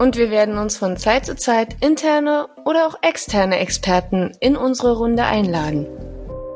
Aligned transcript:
Und 0.00 0.16
wir 0.16 0.30
werden 0.30 0.56
uns 0.56 0.78
von 0.78 0.96
Zeit 0.96 1.26
zu 1.26 1.36
Zeit 1.36 1.76
interne 1.82 2.48
oder 2.64 2.86
auch 2.86 2.94
externe 3.02 3.58
Experten 3.58 4.32
in 4.40 4.56
unsere 4.56 4.96
Runde 4.96 5.24
einladen. 5.24 5.86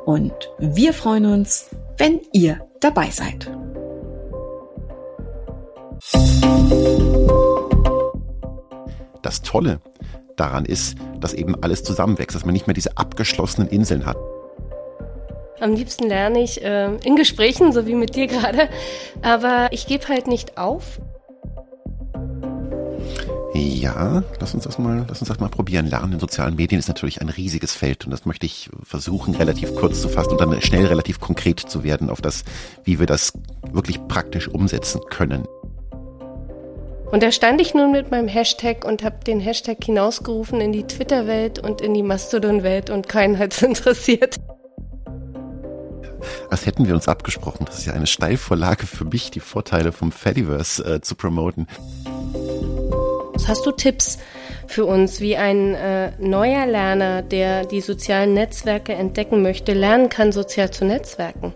Und 0.06 0.32
wir 0.58 0.94
freuen 0.94 1.26
uns, 1.26 1.68
wenn 1.98 2.22
ihr 2.32 2.66
dabei 2.80 3.10
seid. 3.10 3.50
Das 9.20 9.42
Tolle 9.42 9.78
daran 10.36 10.64
ist, 10.64 10.96
dass 11.20 11.34
eben 11.34 11.54
alles 11.62 11.84
zusammenwächst, 11.84 12.34
dass 12.34 12.46
man 12.46 12.54
nicht 12.54 12.66
mehr 12.66 12.72
diese 12.72 12.96
abgeschlossenen 12.96 13.68
Inseln 13.68 14.06
hat. 14.06 14.16
Am 15.60 15.74
liebsten 15.74 16.08
lerne 16.08 16.42
ich 16.42 16.64
äh, 16.64 16.94
in 17.04 17.14
Gesprächen, 17.14 17.72
so 17.72 17.86
wie 17.86 17.94
mit 17.94 18.16
dir 18.16 18.26
gerade, 18.26 18.70
aber 19.20 19.68
ich 19.70 19.86
gebe 19.86 20.08
halt 20.08 20.28
nicht 20.28 20.56
auf. 20.56 20.98
Ja, 23.56 24.24
lass 24.40 24.52
uns 24.52 24.64
das 24.64 24.78
mal, 24.78 25.06
lass 25.08 25.20
uns 25.20 25.28
das 25.28 25.38
mal 25.38 25.48
probieren. 25.48 25.86
Lernen 25.86 26.14
in 26.14 26.18
sozialen 26.20 26.56
Medien 26.56 26.80
ist 26.80 26.88
natürlich 26.88 27.20
ein 27.20 27.28
riesiges 27.28 27.72
Feld 27.72 28.04
und 28.04 28.10
das 28.10 28.26
möchte 28.26 28.46
ich 28.46 28.68
versuchen, 28.82 29.36
relativ 29.36 29.76
kurz 29.76 30.02
zu 30.02 30.08
fassen 30.08 30.32
und 30.32 30.40
dann 30.40 30.60
schnell 30.60 30.86
relativ 30.86 31.20
konkret 31.20 31.60
zu 31.60 31.84
werden 31.84 32.10
auf 32.10 32.20
das, 32.20 32.42
wie 32.82 32.98
wir 32.98 33.06
das 33.06 33.32
wirklich 33.70 34.04
praktisch 34.08 34.48
umsetzen 34.48 35.02
können. 35.08 35.46
Und 37.12 37.22
da 37.22 37.30
stand 37.30 37.60
ich 37.60 37.74
nun 37.74 37.92
mit 37.92 38.10
meinem 38.10 38.26
Hashtag 38.26 38.84
und 38.84 39.04
habe 39.04 39.22
den 39.24 39.38
Hashtag 39.38 39.84
hinausgerufen 39.84 40.60
in 40.60 40.72
die 40.72 40.82
Twitter-Welt 40.82 41.60
und 41.60 41.80
in 41.80 41.94
die 41.94 42.02
Mastodon-Welt 42.02 42.90
und 42.90 43.08
keinen 43.08 43.38
hat 43.38 43.52
es 43.52 43.62
interessiert. 43.62 44.34
Als 46.50 46.66
hätten 46.66 46.88
wir 46.88 46.94
uns 46.94 47.06
abgesprochen. 47.06 47.66
Das 47.66 47.78
ist 47.78 47.86
ja 47.86 47.92
eine 47.92 48.08
Steilvorlage 48.08 48.88
für 48.88 49.04
mich, 49.04 49.30
die 49.30 49.38
Vorteile 49.38 49.92
vom 49.92 50.10
Fediverse 50.10 50.96
äh, 50.96 51.00
zu 51.00 51.14
promoten. 51.14 51.68
Hast 53.46 53.66
du 53.66 53.72
Tipps 53.72 54.18
für 54.66 54.86
uns, 54.86 55.20
wie 55.20 55.36
ein 55.36 55.74
äh, 55.74 56.12
neuer 56.18 56.66
Lerner, 56.66 57.22
der 57.22 57.66
die 57.66 57.80
sozialen 57.80 58.32
Netzwerke 58.32 58.94
entdecken 58.94 59.42
möchte, 59.42 59.74
lernen 59.74 60.08
kann, 60.08 60.32
sozial 60.32 60.70
zu 60.70 60.84
netzwerken? 60.84 61.54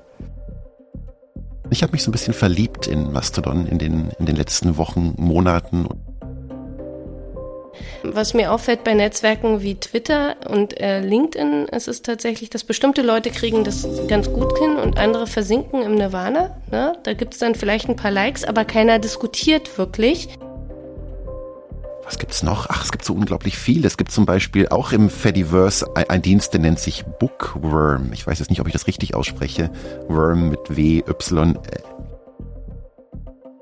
Ich 1.71 1.83
habe 1.83 1.93
mich 1.93 2.03
so 2.03 2.11
ein 2.11 2.12
bisschen 2.12 2.34
verliebt 2.34 2.87
in 2.87 3.12
Mastodon 3.12 3.67
in 3.67 3.79
den, 3.79 4.11
in 4.19 4.27
den 4.27 4.37
letzten 4.37 4.77
Wochen, 4.77 5.15
Monaten. 5.17 5.89
Was 8.03 8.33
mir 8.33 8.53
auffällt 8.53 8.84
bei 8.84 8.95
Netzwerken 8.95 9.62
wie 9.62 9.75
Twitter 9.75 10.37
und 10.49 10.81
äh, 10.81 11.01
LinkedIn, 11.01 11.67
ist 11.67 11.89
es 11.89 12.03
tatsächlich, 12.03 12.49
dass 12.49 12.65
bestimmte 12.65 13.03
Leute 13.03 13.31
kriegen 13.31 13.65
das 13.65 13.87
ganz 14.09 14.33
gut 14.33 14.56
hin 14.59 14.77
und 14.77 14.99
andere 14.99 15.27
versinken 15.27 15.83
im 15.83 15.95
Nirvana. 15.95 16.56
Ne? 16.71 16.95
Da 17.03 17.12
gibt 17.15 17.34
es 17.34 17.41
dann 17.41 17.55
vielleicht 17.55 17.89
ein 17.89 17.97
paar 17.97 18.11
Likes, 18.11 18.45
aber 18.45 18.65
keiner 18.65 18.99
diskutiert 18.99 19.79
wirklich 19.79 20.29
was 22.09 22.19
gibt's 22.19 22.42
noch? 22.42 22.70
Ach, 22.70 22.83
es 22.83 22.91
gibt 22.91 23.05
so 23.05 23.12
unglaublich 23.12 23.59
viel. 23.59 23.84
Es 23.84 23.98
gibt 23.98 24.11
zum 24.11 24.25
Beispiel 24.25 24.69
auch 24.69 24.92
im 24.92 25.11
Fediverse 25.11 25.95
ein, 25.95 26.23
Dienst, 26.23 26.55
der 26.55 26.61
nennt 26.61 26.78
sich 26.78 27.05
Bookworm. 27.05 28.15
Ich 28.15 28.27
weiß 28.27 28.39
jetzt 28.39 28.48
nicht, 28.48 28.62
ob 28.62 28.67
ich 28.67 28.73
das 28.73 28.87
richtig 28.87 29.15
ausspreche. 29.15 29.71
Worm 30.09 30.49
mit 30.49 30.75
W, 30.75 31.03
Y. 31.06 31.59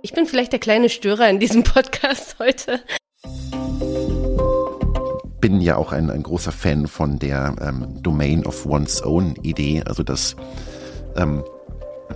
Ich 0.01 0.13
bin 0.13 0.27
vielleicht 0.27 0.53
der 0.53 0.61
kleine 0.61 0.89
Störer 0.89 1.29
in 1.29 1.41
diesem 1.41 1.65
Podcast 1.65 2.37
heute. 2.39 2.79
Bin 5.41 5.61
ja 5.61 5.77
auch 5.77 5.91
ein, 5.91 6.09
ein 6.09 6.23
großer 6.23 6.53
Fan 6.53 6.87
von 6.87 7.19
der 7.19 7.57
ähm, 7.61 8.01
Domain 8.01 8.47
of 8.47 8.65
One's 8.65 9.05
Own 9.05 9.35
Idee, 9.43 9.83
also 9.85 10.05
dass 10.05 10.37
ähm, 11.17 11.43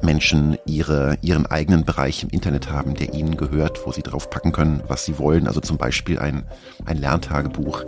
Menschen 0.02 0.58
ihre, 0.66 1.18
ihren 1.22 1.46
eigenen 1.46 1.84
Bereich 1.84 2.22
im 2.22 2.30
Internet 2.30 2.70
haben, 2.70 2.94
der 2.94 3.14
ihnen 3.14 3.36
gehört, 3.36 3.86
wo 3.86 3.92
sie 3.92 4.02
drauf 4.02 4.30
packen 4.30 4.52
können, 4.52 4.82
was 4.88 5.04
sie 5.04 5.18
wollen. 5.18 5.46
Also 5.46 5.60
zum 5.60 5.78
Beispiel 5.78 6.18
ein, 6.18 6.44
ein 6.84 6.96
Lerntagebuch. 6.96 7.84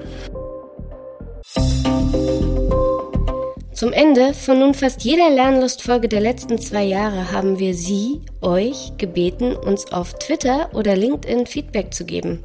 Zum 3.72 3.92
Ende 3.92 4.34
von 4.34 4.58
nun 4.58 4.74
fast 4.74 5.02
jeder 5.02 5.30
Lernlustfolge 5.30 6.08
der 6.08 6.20
letzten 6.20 6.58
zwei 6.58 6.84
Jahre 6.84 7.32
haben 7.32 7.58
wir 7.58 7.74
Sie, 7.74 8.20
euch, 8.40 8.92
gebeten, 8.98 9.56
uns 9.56 9.92
auf 9.92 10.14
Twitter 10.18 10.70
oder 10.72 10.94
LinkedIn 10.94 11.46
Feedback 11.46 11.92
zu 11.92 12.04
geben. 12.04 12.44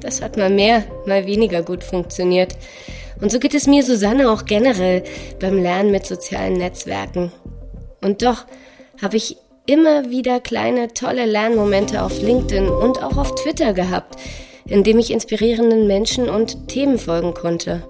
Das 0.00 0.22
hat 0.22 0.36
mal 0.36 0.50
mehr, 0.50 0.84
mal 1.06 1.26
weniger 1.26 1.62
gut 1.62 1.84
funktioniert. 1.84 2.56
Und 3.20 3.30
so 3.30 3.38
geht 3.38 3.54
es 3.54 3.66
mir, 3.66 3.82
Susanne, 3.82 4.30
auch 4.30 4.46
generell 4.46 5.02
beim 5.38 5.62
Lernen 5.62 5.90
mit 5.90 6.06
sozialen 6.06 6.54
Netzwerken. 6.54 7.32
Und 8.00 8.22
doch 8.22 8.46
habe 9.00 9.16
ich 9.16 9.36
immer 9.66 10.10
wieder 10.10 10.40
kleine, 10.40 10.88
tolle 10.88 11.26
Lernmomente 11.26 12.02
auf 12.02 12.20
LinkedIn 12.20 12.68
und 12.68 13.02
auch 13.02 13.16
auf 13.16 13.34
Twitter 13.34 13.72
gehabt, 13.72 14.16
in 14.66 14.82
dem 14.82 14.98
ich 14.98 15.10
inspirierenden 15.10 15.86
Menschen 15.86 16.28
und 16.28 16.68
Themen 16.68 16.98
folgen 16.98 17.34
konnte. 17.34 17.86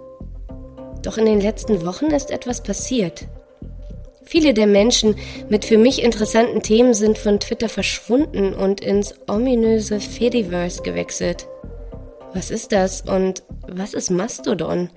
Doch 1.03 1.17
in 1.17 1.27
den 1.27 1.41
letzten 1.41 1.87
Wochen 1.87 2.07
ist 2.07 2.31
etwas 2.31 2.63
passiert. 2.63 3.27
Viele 4.25 4.53
der 4.53 4.67
Menschen 4.67 5.17
mit 5.49 5.65
für 5.65 5.79
mich 5.79 6.03
interessanten 6.03 6.63
Themen 6.63 6.93
sind 6.93 7.17
von 7.17 7.41
Twitter 7.41 7.69
verschwunden 7.71 8.53
und 8.53 8.83
ins 8.83 9.15
ominöse 9.27 10.01
Fediverse 10.01 10.83
gewechselt. 10.83 11.49
Was 12.35 12.51
ist 12.51 12.73
das 12.73 13.01
und 13.03 13.43
was 13.67 13.95
ist 13.95 14.11
Mastodon? 14.11 14.91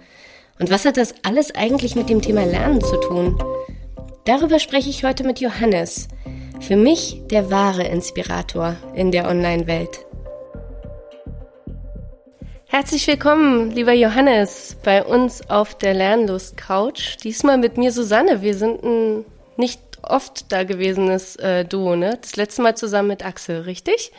Und 0.59 0.69
was 0.69 0.83
hat 0.83 0.97
das 0.97 1.16
alles 1.23 1.55
eigentlich 1.55 1.95
mit 1.95 2.09
dem 2.09 2.21
Thema 2.21 2.45
Lernen 2.45 2.81
zu 2.81 2.97
tun? 2.97 3.41
Darüber 4.25 4.59
spreche 4.59 4.89
ich 4.91 5.03
heute 5.03 5.23
mit 5.23 5.39
Johannes. 5.39 6.07
Für 6.59 6.75
mich 6.75 7.21
der 7.31 7.49
wahre 7.49 7.83
Inspirator 7.83 8.75
in 8.93 9.11
der 9.11 9.27
Online-Welt. 9.27 10.05
Herzlich 12.67 13.07
willkommen, 13.07 13.71
lieber 13.71 13.93
Johannes, 13.93 14.77
bei 14.83 15.03
uns 15.03 15.49
auf 15.49 15.75
der 15.75 15.95
Lernlust-Couch. 15.95 17.17
Diesmal 17.23 17.57
mit 17.57 17.77
mir 17.77 17.91
Susanne. 17.91 18.43
Wir 18.43 18.53
sind 18.53 18.83
ein 18.83 19.25
nicht 19.57 19.81
oft 20.03 20.51
da 20.51 20.65
gewesenes 20.65 21.35
äh, 21.38 21.65
Duo, 21.65 21.95
ne? 21.95 22.19
Das 22.21 22.35
letzte 22.35 22.61
Mal 22.61 22.77
zusammen 22.77 23.07
mit 23.07 23.25
Axel, 23.25 23.61
richtig? 23.61 24.11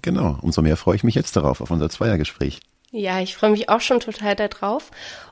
Genau. 0.00 0.38
Umso 0.42 0.62
mehr 0.62 0.76
freue 0.76 0.94
ich 0.94 1.04
mich 1.04 1.16
jetzt 1.16 1.34
darauf, 1.34 1.60
auf 1.60 1.72
unser 1.72 1.90
Zweiergespräch. 1.90 2.60
Ja, 2.92 3.20
ich 3.20 3.36
freue 3.36 3.50
mich 3.50 3.68
auch 3.68 3.80
schon 3.80 4.00
total 4.00 4.34
darauf. 4.34 4.90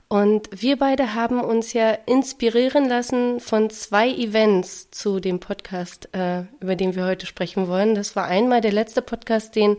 Und 0.09 0.49
wir 0.51 0.79
beide 0.79 1.15
haben 1.15 1.39
uns 1.39 1.75
ja 1.75 1.91
inspirieren 2.07 2.89
lassen 2.89 3.41
von 3.41 3.69
zwei 3.69 4.09
Events 4.09 4.91
zu 4.91 5.21
dem 5.21 5.39
Podcast, 5.39 6.09
äh, 6.15 6.45
über 6.61 6.77
den 6.77 6.97
wir 6.97 7.05
heute 7.05 7.27
sprechen 7.27 7.69
wollen. 7.69 7.95
Das 7.95 8.17
war 8.17 8.25
einmal 8.25 8.63
der 8.63 8.73
letzte 8.73 9.03
Podcast, 9.03 9.55
den 9.55 9.77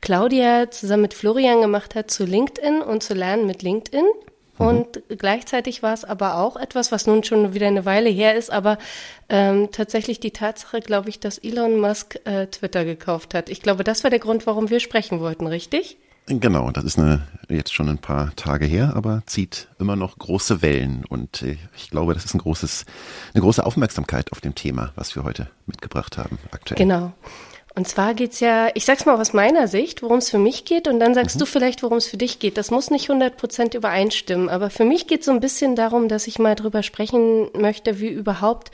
Claudia 0.00 0.70
zusammen 0.70 1.02
mit 1.02 1.12
Florian 1.12 1.60
gemacht 1.60 1.94
hat 1.94 2.10
zu 2.10 2.24
LinkedIn 2.24 2.80
und 2.80 3.02
zu 3.02 3.12
Lernen 3.12 3.46
mit 3.46 3.62
LinkedIn. 3.62 4.06
Mhm. 4.58 4.66
Und 4.66 5.02
gleichzeitig 5.08 5.82
war 5.82 5.92
es 5.92 6.04
aber 6.04 6.38
auch 6.38 6.56
etwas, 6.56 6.90
was 6.90 7.06
nun 7.06 7.22
schon 7.22 7.52
wieder 7.52 7.66
eine 7.66 7.84
Weile 7.84 8.08
her 8.08 8.36
ist, 8.36 8.50
aber 8.50 8.78
ähm, 9.28 9.70
tatsächlich 9.70 10.18
die 10.18 10.30
Tatsache, 10.30 10.80
glaube 10.80 11.10
ich, 11.10 11.20
dass 11.20 11.36
Elon 11.36 11.78
Musk 11.78 12.18
äh, 12.24 12.46
Twitter 12.46 12.86
gekauft 12.86 13.34
hat. 13.34 13.50
Ich 13.50 13.60
glaube, 13.60 13.84
das 13.84 14.02
war 14.02 14.08
der 14.08 14.18
Grund, 14.18 14.46
warum 14.46 14.70
wir 14.70 14.80
sprechen 14.80 15.20
wollten, 15.20 15.46
richtig? 15.46 15.98
Genau, 16.28 16.70
das 16.70 16.84
ist 16.84 16.98
eine, 16.98 17.22
jetzt 17.48 17.72
schon 17.72 17.88
ein 17.88 17.98
paar 17.98 18.34
Tage 18.36 18.66
her, 18.66 18.92
aber 18.94 19.22
zieht 19.26 19.68
immer 19.78 19.96
noch 19.96 20.18
große 20.18 20.60
Wellen. 20.60 21.04
Und 21.08 21.42
äh, 21.42 21.56
ich 21.76 21.90
glaube, 21.90 22.14
das 22.14 22.24
ist 22.24 22.34
ein 22.34 22.38
großes, 22.38 22.84
eine 23.34 23.42
große 23.42 23.64
Aufmerksamkeit 23.64 24.30
auf 24.32 24.40
dem 24.40 24.54
Thema, 24.54 24.92
was 24.94 25.16
wir 25.16 25.24
heute 25.24 25.48
mitgebracht 25.66 26.18
haben 26.18 26.38
aktuell. 26.50 26.78
Genau. 26.78 27.12
Und 27.74 27.86
zwar 27.86 28.14
geht's 28.14 28.40
ja, 28.40 28.70
ich 28.74 28.84
sag's 28.84 29.06
mal 29.06 29.14
aus 29.14 29.32
meiner 29.32 29.68
Sicht, 29.68 30.02
worum 30.02 30.18
es 30.18 30.30
für 30.30 30.38
mich 30.38 30.64
geht, 30.64 30.88
und 30.88 30.98
dann 30.98 31.14
sagst 31.14 31.36
mhm. 31.36 31.40
du 31.40 31.46
vielleicht, 31.46 31.82
worum 31.82 31.98
es 31.98 32.08
für 32.08 32.16
dich 32.16 32.40
geht. 32.40 32.56
Das 32.56 32.70
muss 32.70 32.90
nicht 32.90 33.08
100 33.08 33.36
Prozent 33.36 33.74
übereinstimmen, 33.74 34.48
aber 34.48 34.68
für 34.68 34.84
mich 34.84 35.06
geht 35.06 35.22
so 35.22 35.30
ein 35.30 35.40
bisschen 35.40 35.76
darum, 35.76 36.08
dass 36.08 36.26
ich 36.26 36.38
mal 36.38 36.56
drüber 36.56 36.82
sprechen 36.82 37.48
möchte, 37.54 38.00
wie 38.00 38.08
überhaupt 38.08 38.72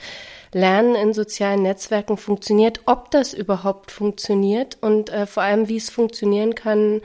Lernen 0.53 0.95
in 0.95 1.13
sozialen 1.13 1.61
Netzwerken 1.61 2.17
funktioniert, 2.17 2.79
ob 2.85 3.11
das 3.11 3.33
überhaupt 3.33 3.91
funktioniert 3.91 4.77
und 4.81 5.09
äh, 5.09 5.27
vor 5.27 5.43
allem, 5.43 5.67
wie 5.67 5.77
es 5.77 5.89
funktionieren 5.89 6.55
kann, 6.55 7.01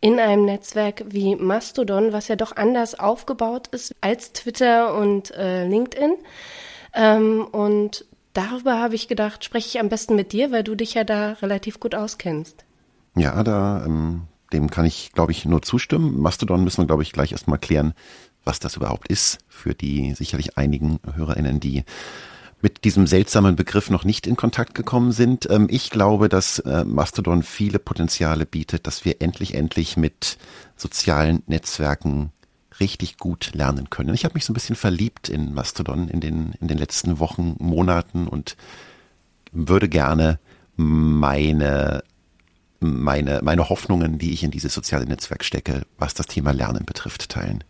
in 0.00 0.18
einem 0.18 0.44
Netzwerk 0.44 1.04
wie 1.08 1.36
Mastodon, 1.36 2.12
was 2.12 2.28
ja 2.28 2.36
doch 2.36 2.56
anders 2.56 2.98
aufgebaut 2.98 3.68
ist 3.68 3.94
als 4.00 4.32
Twitter 4.32 4.94
und 4.96 5.30
äh, 5.32 5.66
LinkedIn. 5.66 6.14
Ähm, 6.94 7.46
und 7.52 8.06
darüber 8.32 8.78
habe 8.78 8.94
ich 8.94 9.08
gedacht, 9.08 9.44
spreche 9.44 9.68
ich 9.68 9.80
am 9.80 9.88
besten 9.88 10.16
mit 10.16 10.32
dir, 10.32 10.50
weil 10.52 10.64
du 10.64 10.74
dich 10.74 10.94
ja 10.94 11.04
da 11.04 11.32
relativ 11.42 11.80
gut 11.80 11.94
auskennst. 11.94 12.64
Ja, 13.14 13.42
da 13.42 13.84
ähm, 13.84 14.22
dem 14.52 14.70
kann 14.70 14.86
ich, 14.86 15.12
glaube 15.12 15.32
ich, 15.32 15.44
nur 15.44 15.62
zustimmen. 15.62 16.20
Mastodon 16.20 16.64
müssen 16.64 16.82
wir, 16.82 16.86
glaube 16.86 17.02
ich, 17.02 17.12
gleich 17.12 17.32
erstmal 17.32 17.58
klären, 17.58 17.92
was 18.44 18.58
das 18.58 18.76
überhaupt 18.76 19.08
ist, 19.08 19.38
für 19.48 19.74
die 19.74 20.14
sicherlich 20.14 20.56
einigen 20.56 20.98
HörerInnen, 21.14 21.60
die 21.60 21.84
mit 22.62 22.84
diesem 22.84 23.06
seltsamen 23.06 23.56
Begriff 23.56 23.90
noch 23.90 24.04
nicht 24.04 24.26
in 24.26 24.36
Kontakt 24.36 24.74
gekommen 24.74 25.12
sind. 25.12 25.48
Ähm, 25.50 25.66
ich 25.70 25.90
glaube, 25.90 26.28
dass 26.28 26.58
äh, 26.60 26.84
Mastodon 26.84 27.42
viele 27.42 27.78
Potenziale 27.78 28.46
bietet, 28.46 28.86
dass 28.86 29.04
wir 29.04 29.20
endlich, 29.20 29.54
endlich 29.54 29.96
mit 29.96 30.38
sozialen 30.76 31.42
Netzwerken 31.46 32.32
richtig 32.78 33.18
gut 33.18 33.52
lernen 33.54 33.90
können. 33.90 34.14
Ich 34.14 34.24
habe 34.24 34.34
mich 34.34 34.44
so 34.44 34.52
ein 34.52 34.54
bisschen 34.54 34.76
verliebt 34.76 35.28
in 35.28 35.52
Mastodon 35.54 36.08
in 36.08 36.20
den, 36.20 36.54
in 36.60 36.68
den 36.68 36.78
letzten 36.78 37.18
Wochen, 37.18 37.56
Monaten 37.58 38.26
und 38.26 38.56
würde 39.52 39.88
gerne 39.88 40.38
meine, 40.76 42.02
meine, 42.80 43.40
meine 43.42 43.68
Hoffnungen, 43.68 44.18
die 44.18 44.32
ich 44.32 44.42
in 44.42 44.50
dieses 44.50 44.72
soziale 44.72 45.04
Netzwerk 45.04 45.44
stecke, 45.44 45.82
was 45.98 46.14
das 46.14 46.26
Thema 46.26 46.52
Lernen 46.52 46.84
betrifft, 46.86 47.28
teilen. 47.28 47.64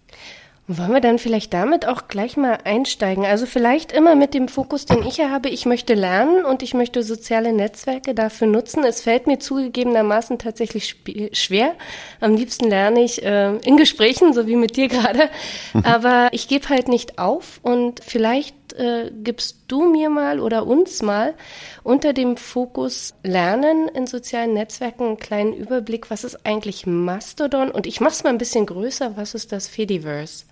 Wollen 0.73 0.93
wir 0.93 1.01
dann 1.01 1.19
vielleicht 1.19 1.53
damit 1.53 1.85
auch 1.85 2.07
gleich 2.07 2.37
mal 2.37 2.59
einsteigen? 2.63 3.25
Also 3.25 3.45
vielleicht 3.45 3.91
immer 3.91 4.15
mit 4.15 4.35
dem 4.35 4.47
Fokus, 4.47 4.87
den 4.87 5.05
ich 5.05 5.19
habe. 5.19 5.49
Ich 5.49 5.67
möchte 5.67 5.95
lernen 5.95 6.45
und 6.45 6.63
ich 6.63 6.75
möchte 6.75 7.03
soziale 7.03 7.53
Netzwerke 7.53 8.15
dafür 8.15 8.47
nutzen. 8.47 8.85
Es 8.85 9.01
fällt 9.01 9.27
mir 9.27 9.41
zugegebenermaßen 9.41 10.39
tatsächlich 10.39 10.95
schwer. 11.33 11.75
Am 12.21 12.37
liebsten 12.37 12.69
lerne 12.69 13.03
ich 13.03 13.21
äh, 13.25 13.57
in 13.57 13.79
Gesprächen, 13.79 14.33
so 14.33 14.47
wie 14.47 14.55
mit 14.55 14.77
dir 14.77 14.87
gerade. 14.87 15.29
Aber 15.83 16.29
ich 16.31 16.47
gebe 16.47 16.69
halt 16.69 16.87
nicht 16.87 17.19
auf 17.19 17.59
und 17.65 18.01
vielleicht 18.05 18.55
äh, 18.75 19.11
gibst 19.25 19.65
du 19.67 19.91
mir 19.91 20.09
mal 20.09 20.39
oder 20.39 20.69
uns 20.69 21.03
mal 21.03 21.35
unter 21.83 22.13
dem 22.13 22.37
Fokus 22.37 23.15
Lernen 23.25 23.89
in 23.89 24.07
sozialen 24.07 24.53
Netzwerken 24.53 25.05
einen 25.05 25.19
kleinen 25.19 25.53
Überblick, 25.53 26.13
was 26.13 26.23
ist 26.23 26.47
eigentlich 26.47 26.87
Mastodon? 26.87 27.73
Und 27.73 27.89
ich 27.89 28.01
mache 28.01 28.13
es 28.13 28.23
mal 28.23 28.31
ein 28.31 28.39
bisschen 28.39 28.67
größer, 28.67 29.17
was 29.17 29.35
ist 29.35 29.51
das 29.51 29.67
Fediverse? 29.67 30.45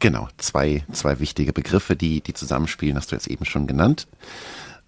Genau, 0.00 0.28
zwei, 0.36 0.84
zwei 0.92 1.18
wichtige 1.18 1.52
Begriffe, 1.52 1.96
die, 1.96 2.20
die 2.20 2.34
zusammenspielen, 2.34 2.96
hast 2.96 3.10
du 3.10 3.16
jetzt 3.16 3.26
eben 3.26 3.44
schon 3.44 3.66
genannt. 3.66 4.06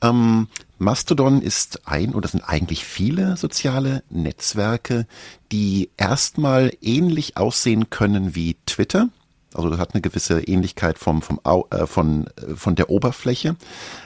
Ähm, 0.02 0.48
Mastodon 0.78 1.42
ist 1.42 1.86
ein 1.86 2.14
oder 2.14 2.28
sind 2.28 2.42
eigentlich 2.42 2.84
viele 2.84 3.36
soziale 3.36 4.02
Netzwerke, 4.08 5.06
die 5.52 5.90
erstmal 5.96 6.72
ähnlich 6.80 7.36
aussehen 7.36 7.90
können 7.90 8.34
wie 8.34 8.56
Twitter. 8.66 9.08
Also 9.52 9.68
das 9.68 9.80
hat 9.80 9.94
eine 9.94 10.00
gewisse 10.00 10.42
Ähnlichkeit 10.42 10.96
vom, 10.96 11.22
vom, 11.22 11.40
äh, 11.44 11.86
von, 11.86 12.28
äh, 12.36 12.54
von 12.54 12.76
der 12.76 12.88
Oberfläche, 12.88 13.56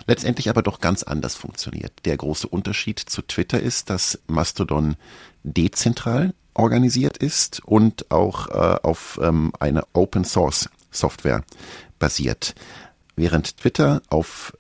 letztendlich 0.07 0.49
aber 0.49 0.63
doch 0.63 0.81
ganz 0.81 1.03
anders 1.03 1.35
funktioniert. 1.35 1.93
Der 2.07 2.17
große 2.17 2.49
Unterschied 2.49 2.99
zu 2.99 3.21
Twitter 3.23 3.61
ist, 3.61 3.91
dass 3.91 4.19
Mastodon 4.27 4.97
dezentral 5.43 6.33
organisiert 6.55 7.19
ist 7.19 7.63
und 7.65 8.11
auch 8.11 8.49
äh, 8.49 8.79
auf 8.83 9.21
ähm, 9.23 9.53
eine 9.61 9.85
Open 9.93 10.25
Source 10.25 10.71
Software 10.95 11.45
basiert. 11.99 12.55
Während 13.17 13.59
Twitter 13.59 14.03
auf 14.09 14.53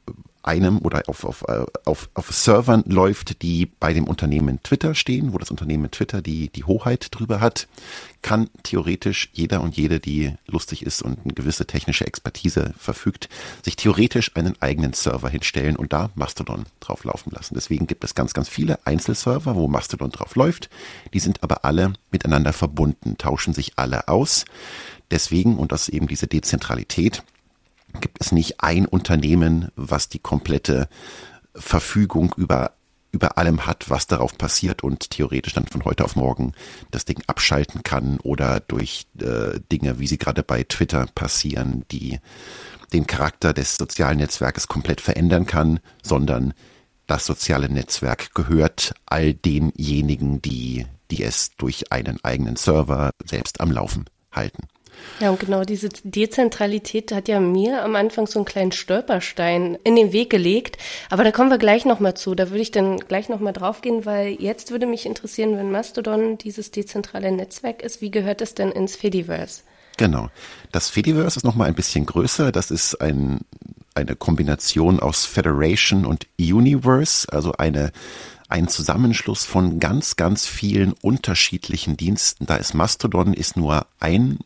einem 0.44 0.78
oder 0.78 1.02
auf, 1.06 1.24
auf, 1.24 1.44
äh, 1.48 1.64
auf, 1.84 2.10
auf 2.14 2.30
Servern 2.30 2.84
läuft, 2.86 3.42
die 3.42 3.66
bei 3.66 3.92
dem 3.92 4.04
Unternehmen 4.04 4.62
Twitter 4.62 4.94
stehen, 4.94 5.32
wo 5.32 5.38
das 5.38 5.50
Unternehmen 5.50 5.90
Twitter 5.90 6.20
die, 6.22 6.50
die 6.50 6.64
Hoheit 6.64 7.08
drüber 7.10 7.40
hat, 7.40 7.66
kann 8.22 8.48
theoretisch 8.62 9.30
jeder 9.32 9.62
und 9.62 9.76
jede, 9.76 10.00
die 10.00 10.34
lustig 10.46 10.84
ist 10.84 11.02
und 11.02 11.18
eine 11.24 11.32
gewisse 11.32 11.66
technische 11.66 12.06
Expertise 12.06 12.74
verfügt, 12.78 13.28
sich 13.62 13.76
theoretisch 13.76 14.32
einen 14.34 14.60
eigenen 14.60 14.92
Server 14.92 15.28
hinstellen 15.28 15.76
und 15.76 15.92
da 15.92 16.10
Mastodon 16.14 16.64
drauf 16.80 17.04
laufen 17.04 17.30
lassen. 17.32 17.54
Deswegen 17.54 17.86
gibt 17.86 18.04
es 18.04 18.14
ganz, 18.14 18.34
ganz 18.34 18.48
viele 18.48 18.78
Einzelserver, 18.86 19.54
wo 19.56 19.66
Mastodon 19.68 20.10
drauf 20.10 20.36
läuft. 20.36 20.68
Die 21.14 21.20
sind 21.20 21.42
aber 21.42 21.64
alle 21.64 21.94
miteinander 22.10 22.52
verbunden, 22.52 23.16
tauschen 23.18 23.54
sich 23.54 23.72
alle 23.76 24.08
aus. 24.08 24.44
Deswegen, 25.10 25.58
und 25.58 25.72
das 25.72 25.88
ist 25.88 25.94
eben 25.94 26.06
diese 26.06 26.26
Dezentralität, 26.26 27.22
gibt 28.00 28.20
es 28.20 28.32
nicht 28.32 28.60
ein 28.60 28.86
Unternehmen, 28.86 29.68
was 29.76 30.08
die 30.08 30.18
komplette 30.18 30.88
Verfügung 31.54 32.34
über 32.36 32.72
über 33.14 33.38
allem 33.38 33.64
hat, 33.64 33.88
was 33.88 34.08
darauf 34.08 34.36
passiert 34.36 34.82
und 34.82 35.10
theoretisch 35.10 35.54
dann 35.54 35.66
von 35.66 35.84
heute 35.84 36.04
auf 36.04 36.16
morgen 36.16 36.52
das 36.90 37.04
Ding 37.04 37.22
abschalten 37.28 37.84
kann 37.84 38.18
oder 38.20 38.58
durch 38.58 39.06
äh, 39.20 39.60
Dinge, 39.70 40.00
wie 40.00 40.08
sie 40.08 40.18
gerade 40.18 40.42
bei 40.42 40.64
Twitter 40.64 41.06
passieren, 41.14 41.84
die 41.92 42.18
den 42.92 43.06
Charakter 43.06 43.52
des 43.52 43.76
sozialen 43.76 44.18
Netzwerkes 44.18 44.66
komplett 44.66 45.00
verändern 45.00 45.46
kann, 45.46 45.78
sondern 46.02 46.54
das 47.06 47.24
soziale 47.24 47.68
Netzwerk 47.68 48.34
gehört 48.34 48.94
all 49.06 49.32
denjenigen, 49.32 50.42
die, 50.42 50.86
die 51.10 51.22
es 51.22 51.52
durch 51.56 51.92
einen 51.92 52.22
eigenen 52.24 52.56
Server 52.56 53.10
selbst 53.24 53.60
am 53.60 53.70
Laufen 53.70 54.06
halten. 54.32 54.66
Ja, 55.20 55.30
und 55.30 55.38
genau 55.38 55.62
diese 55.62 55.88
Dezentralität 56.02 57.12
hat 57.12 57.28
ja 57.28 57.38
mir 57.38 57.84
am 57.84 57.94
Anfang 57.94 58.26
so 58.26 58.40
einen 58.40 58.46
kleinen 58.46 58.72
Stolperstein 58.72 59.78
in 59.84 59.94
den 59.94 60.12
Weg 60.12 60.30
gelegt. 60.30 60.76
Aber 61.08 61.22
da 61.22 61.30
kommen 61.30 61.50
wir 61.50 61.58
gleich 61.58 61.84
nochmal 61.84 62.14
zu. 62.14 62.34
Da 62.34 62.50
würde 62.50 62.62
ich 62.62 62.72
dann 62.72 62.98
gleich 62.98 63.28
nochmal 63.28 63.52
draufgehen, 63.52 64.04
weil 64.06 64.32
jetzt 64.40 64.72
würde 64.72 64.86
mich 64.86 65.06
interessieren, 65.06 65.56
wenn 65.56 65.70
Mastodon 65.70 66.36
dieses 66.38 66.72
dezentrale 66.72 67.30
Netzwerk 67.30 67.82
ist, 67.82 68.00
wie 68.00 68.10
gehört 68.10 68.42
es 68.42 68.54
denn 68.54 68.72
ins 68.72 68.96
Fediverse? 68.96 69.62
Genau. 69.96 70.30
Das 70.72 70.90
Fediverse 70.90 71.38
ist 71.38 71.44
nochmal 71.44 71.68
ein 71.68 71.74
bisschen 71.74 72.06
größer. 72.06 72.50
Das 72.50 72.72
ist 72.72 73.00
ein, 73.00 73.42
eine 73.94 74.16
Kombination 74.16 74.98
aus 74.98 75.24
Federation 75.24 76.06
und 76.06 76.26
Universe, 76.40 77.28
also 77.32 77.52
eine 77.52 77.92
ein 78.48 78.68
Zusammenschluss 78.68 79.44
von 79.44 79.80
ganz, 79.80 80.16
ganz 80.16 80.46
vielen 80.46 80.92
unterschiedlichen 80.92 81.96
Diensten. 81.96 82.46
Da 82.46 82.56
ist 82.56 82.74
Mastodon 82.74 83.32
ist 83.32 83.56
nur 83.56 83.86
ein 83.98 84.38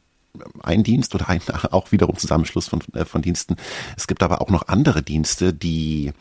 ein 0.62 0.82
Dienst 0.82 1.14
oder 1.14 1.28
ein 1.28 1.40
auch 1.70 1.92
wiederum 1.92 2.16
Zusammenschluss 2.16 2.68
von, 2.68 2.80
äh, 2.94 3.04
von 3.04 3.22
Diensten. 3.22 3.56
Es 3.96 4.06
gibt 4.06 4.22
aber 4.22 4.40
auch 4.40 4.50
noch 4.50 4.68
andere 4.68 5.02
Dienste, 5.02 5.52
die 5.52 6.12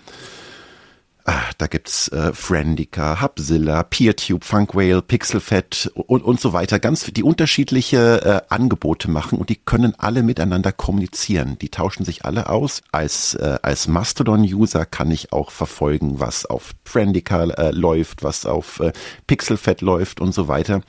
Ah, 1.29 1.44
da 1.57 1.68
gibt's 1.68 2.07
äh, 2.07 2.31
Friendica, 2.31 3.21
Hubzilla, 3.21 3.83
PeerTube, 3.83 4.45
Funkwhale, 4.45 5.01
Pixelfed 5.01 5.91
und, 5.94 6.24
und 6.24 6.39
so 6.39 6.53
weiter. 6.53 6.79
Ganz 6.79 7.03
die 7.03 7.21
unterschiedliche 7.21 8.21
äh, 8.24 8.53
Angebote 8.53 9.12
machen 9.12 9.38
und 9.38 9.50
die 9.50 9.57
können 9.57 9.94
alle 9.97 10.24
miteinander 10.24 10.71
kommunizieren. 10.71 11.57
Die 11.59 11.68
tauschen 11.68 12.06
sich 12.06 12.24
alle 12.24 12.50
aus. 12.50 12.81
Als 12.94 13.33
äh, 13.33 13.59
als 13.62 13.89
Mastodon-User 13.89 14.85
kann 14.85 15.12
ich 15.12 15.33
auch 15.33 15.51
verfolgen, 15.51 16.21
was 16.21 16.45
auf 16.45 16.71
Friendica 16.85 17.44
äh, 17.44 17.71
läuft, 17.71 18.24
was 18.24 18.45
auf 18.45 18.79
äh, 18.79 18.94
Pixelfed 19.27 19.81
läuft 19.81 20.21
und 20.21 20.33
so 20.33 20.47
weiter. 20.47 20.81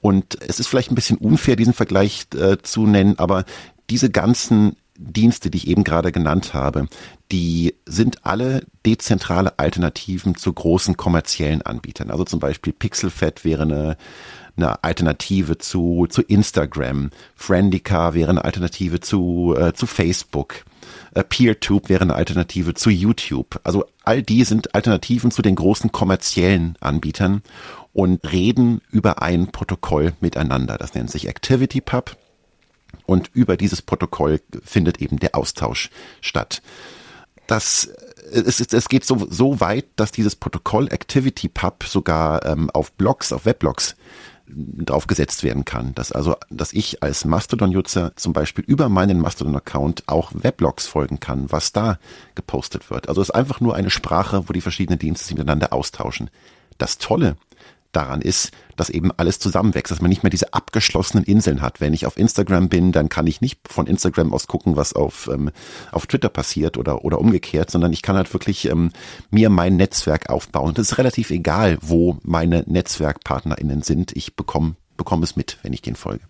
Und 0.00 0.40
es 0.40 0.60
ist 0.60 0.66
vielleicht 0.68 0.92
ein 0.92 0.94
bisschen 0.94 1.18
unfair, 1.18 1.56
diesen 1.56 1.74
Vergleich 1.74 2.24
äh, 2.34 2.56
zu 2.62 2.86
nennen, 2.86 3.18
aber 3.18 3.44
diese 3.90 4.08
ganzen 4.08 4.76
Dienste, 4.96 5.50
die 5.50 5.58
ich 5.58 5.68
eben 5.68 5.84
gerade 5.84 6.12
genannt 6.12 6.54
habe, 6.54 6.86
die 7.32 7.74
sind 7.84 8.24
alle 8.24 8.64
dezentrale 8.86 9.58
Alternativen 9.58 10.36
zu 10.36 10.52
großen 10.52 10.96
kommerziellen 10.96 11.62
Anbietern. 11.62 12.10
Also 12.10 12.24
zum 12.24 12.38
Beispiel 12.38 12.72
Pixelfed 12.72 13.44
wäre 13.44 13.62
eine, 13.62 13.96
eine 14.56 14.84
Alternative 14.84 15.58
zu, 15.58 16.06
zu 16.08 16.22
Instagram, 16.22 17.10
Friendica 17.34 18.14
wäre 18.14 18.30
eine 18.30 18.44
Alternative 18.44 19.00
zu, 19.00 19.56
äh, 19.58 19.72
zu 19.72 19.86
Facebook. 19.86 20.64
Äh, 21.14 21.24
PeerTube 21.24 21.88
wäre 21.88 22.02
eine 22.02 22.14
Alternative 22.14 22.74
zu 22.74 22.90
YouTube. 22.90 23.60
Also 23.64 23.84
all 24.04 24.22
die 24.22 24.44
sind 24.44 24.74
Alternativen 24.74 25.30
zu 25.30 25.42
den 25.42 25.56
großen 25.56 25.90
kommerziellen 25.90 26.76
Anbietern 26.80 27.42
und 27.92 28.30
reden 28.30 28.80
über 28.90 29.22
ein 29.22 29.50
Protokoll 29.50 30.12
miteinander. 30.20 30.78
Das 30.78 30.94
nennt 30.94 31.10
sich 31.10 31.28
ActivityPub. 31.28 32.16
Und 33.06 33.30
über 33.32 33.56
dieses 33.56 33.82
Protokoll 33.82 34.40
findet 34.62 35.00
eben 35.00 35.18
der 35.18 35.34
Austausch 35.34 35.90
statt. 36.20 36.62
Das 37.46 37.88
es, 38.32 38.60
ist, 38.60 38.74
es 38.74 38.88
geht 38.88 39.04
so, 39.04 39.26
so 39.30 39.60
weit, 39.60 39.86
dass 39.96 40.12
dieses 40.12 40.36
Protokoll 40.36 40.88
ActivityPub 40.90 41.84
sogar 41.84 42.44
ähm, 42.46 42.70
auf 42.70 42.92
Blogs, 42.92 43.32
auf 43.32 43.44
Weblogs 43.44 43.96
draufgesetzt 44.46 45.42
werden 45.42 45.64
kann. 45.64 45.94
Dass 45.94 46.12
also, 46.12 46.36
dass 46.50 46.72
ich 46.72 47.02
als 47.02 47.24
Mastodon-Nutzer 47.24 48.12
zum 48.16 48.32
Beispiel 48.32 48.64
über 48.66 48.88
meinen 48.88 49.20
Mastodon-Account 49.20 50.04
auch 50.06 50.32
Weblogs 50.34 50.86
folgen 50.86 51.20
kann, 51.20 51.50
was 51.50 51.72
da 51.72 51.98
gepostet 52.34 52.90
wird. 52.90 53.08
Also 53.08 53.22
es 53.22 53.28
ist 53.28 53.34
einfach 53.34 53.60
nur 53.60 53.74
eine 53.74 53.90
Sprache, 53.90 54.48
wo 54.48 54.52
die 54.52 54.60
verschiedenen 54.60 54.98
Dienste 54.98 55.26
sich 55.26 55.36
miteinander 55.36 55.72
austauschen. 55.72 56.30
Das 56.78 56.98
Tolle 56.98 57.36
daran 57.96 58.20
ist, 58.20 58.50
dass 58.76 58.90
eben 58.90 59.10
alles 59.16 59.38
zusammenwächst, 59.38 59.90
dass 59.90 60.00
man 60.00 60.08
nicht 60.08 60.22
mehr 60.22 60.30
diese 60.30 60.52
abgeschlossenen 60.52 61.24
Inseln 61.24 61.62
hat. 61.62 61.80
Wenn 61.80 61.94
ich 61.94 62.06
auf 62.06 62.16
Instagram 62.16 62.68
bin, 62.68 62.92
dann 62.92 63.08
kann 63.08 63.26
ich 63.26 63.40
nicht 63.40 63.60
von 63.68 63.86
Instagram 63.86 64.32
aus 64.32 64.46
gucken, 64.46 64.76
was 64.76 64.94
auf, 64.94 65.28
ähm, 65.32 65.50
auf 65.92 66.06
Twitter 66.06 66.28
passiert 66.28 66.76
oder, 66.76 67.04
oder 67.04 67.18
umgekehrt, 67.18 67.70
sondern 67.70 67.92
ich 67.92 68.02
kann 68.02 68.16
halt 68.16 68.32
wirklich 68.32 68.68
ähm, 68.68 68.90
mir 69.30 69.50
mein 69.50 69.76
Netzwerk 69.76 70.30
aufbauen. 70.30 70.70
Und 70.70 70.78
es 70.78 70.92
ist 70.92 70.98
relativ 70.98 71.30
egal, 71.30 71.78
wo 71.80 72.18
meine 72.22 72.64
NetzwerkpartnerInnen 72.66 73.82
sind. 73.82 74.16
Ich 74.16 74.36
bekomme 74.36 74.76
bekomme 74.96 75.24
es 75.24 75.36
mit, 75.36 75.58
wenn 75.62 75.72
ich 75.72 75.82
den 75.82 75.96
folge. 75.96 76.24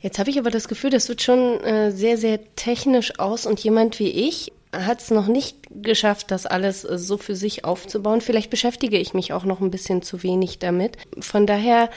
Jetzt 0.00 0.18
habe 0.18 0.30
ich 0.30 0.38
aber 0.38 0.50
das 0.50 0.68
Gefühl, 0.68 0.90
das 0.90 1.08
wird 1.08 1.22
schon 1.22 1.60
äh, 1.60 1.90
sehr, 1.90 2.16
sehr 2.16 2.54
technisch 2.54 3.18
aus 3.18 3.46
und 3.46 3.58
jemand 3.60 3.98
wie 3.98 4.08
ich 4.08 4.52
hat 4.72 5.00
es 5.00 5.10
noch 5.10 5.26
nicht 5.26 5.56
geschafft, 5.70 6.30
das 6.30 6.46
alles 6.46 6.84
äh, 6.84 6.98
so 6.98 7.16
für 7.16 7.36
sich 7.36 7.64
aufzubauen. 7.64 8.20
Vielleicht 8.20 8.50
beschäftige 8.50 8.98
ich 8.98 9.14
mich 9.14 9.32
auch 9.32 9.44
noch 9.44 9.60
ein 9.60 9.70
bisschen 9.70 10.02
zu 10.02 10.22
wenig 10.22 10.58
damit. 10.58 10.96
Von 11.18 11.46
daher 11.46 11.90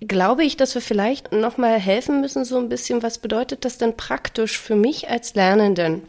glaube 0.00 0.44
ich, 0.44 0.56
dass 0.56 0.74
wir 0.74 0.82
vielleicht 0.82 1.32
nochmal 1.32 1.78
helfen 1.78 2.20
müssen, 2.20 2.44
so 2.44 2.58
ein 2.58 2.68
bisschen, 2.68 3.02
was 3.02 3.18
bedeutet 3.18 3.64
das 3.64 3.78
denn 3.78 3.96
praktisch 3.96 4.58
für 4.58 4.76
mich 4.76 5.08
als 5.08 5.34
Lernenden? 5.34 6.02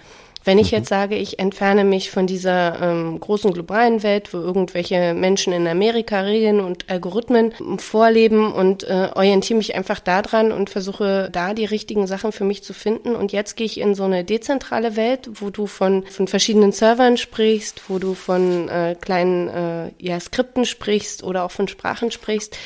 Wenn 0.47 0.59
ich 0.59 0.71
mhm. 0.71 0.77
jetzt 0.77 0.87
sage, 0.87 1.15
ich 1.17 1.39
entferne 1.39 1.83
mich 1.83 2.09
von 2.09 2.25
dieser 2.25 2.81
ähm, 2.81 3.19
großen 3.19 3.51
globalen 3.51 4.01
Welt, 4.01 4.33
wo 4.33 4.37
irgendwelche 4.37 5.13
Menschen 5.13 5.51
in 5.51 5.67
Amerika 5.67 6.21
Regeln 6.21 6.61
und 6.61 6.89
Algorithmen 6.89 7.51
vorleben 7.79 8.53
und 8.53 8.85
äh, 8.85 9.09
orientiere 9.13 9.57
mich 9.57 9.75
einfach 9.75 9.99
daran 9.99 10.53
und 10.53 10.69
versuche 10.69 11.27
da 11.33 11.53
die 11.53 11.65
richtigen 11.65 12.07
Sachen 12.07 12.31
für 12.31 12.45
mich 12.45 12.63
zu 12.63 12.71
finden. 12.71 13.13
Und 13.13 13.33
jetzt 13.33 13.57
gehe 13.57 13.65
ich 13.65 13.77
in 13.77 13.93
so 13.93 14.05
eine 14.05 14.23
dezentrale 14.23 14.95
Welt, 14.95 15.29
wo 15.33 15.49
du 15.49 15.67
von, 15.67 16.05
von 16.05 16.29
verschiedenen 16.29 16.71
Servern 16.71 17.17
sprichst, 17.17 17.89
wo 17.89 17.99
du 17.99 18.13
von 18.13 18.69
äh, 18.69 18.95
kleinen 19.01 19.49
äh, 19.49 19.91
ja, 19.99 20.17
Skripten 20.17 20.63
sprichst 20.63 21.23
oder 21.23 21.43
auch 21.43 21.51
von 21.51 21.67
Sprachen 21.67 22.09
sprichst. 22.09 22.57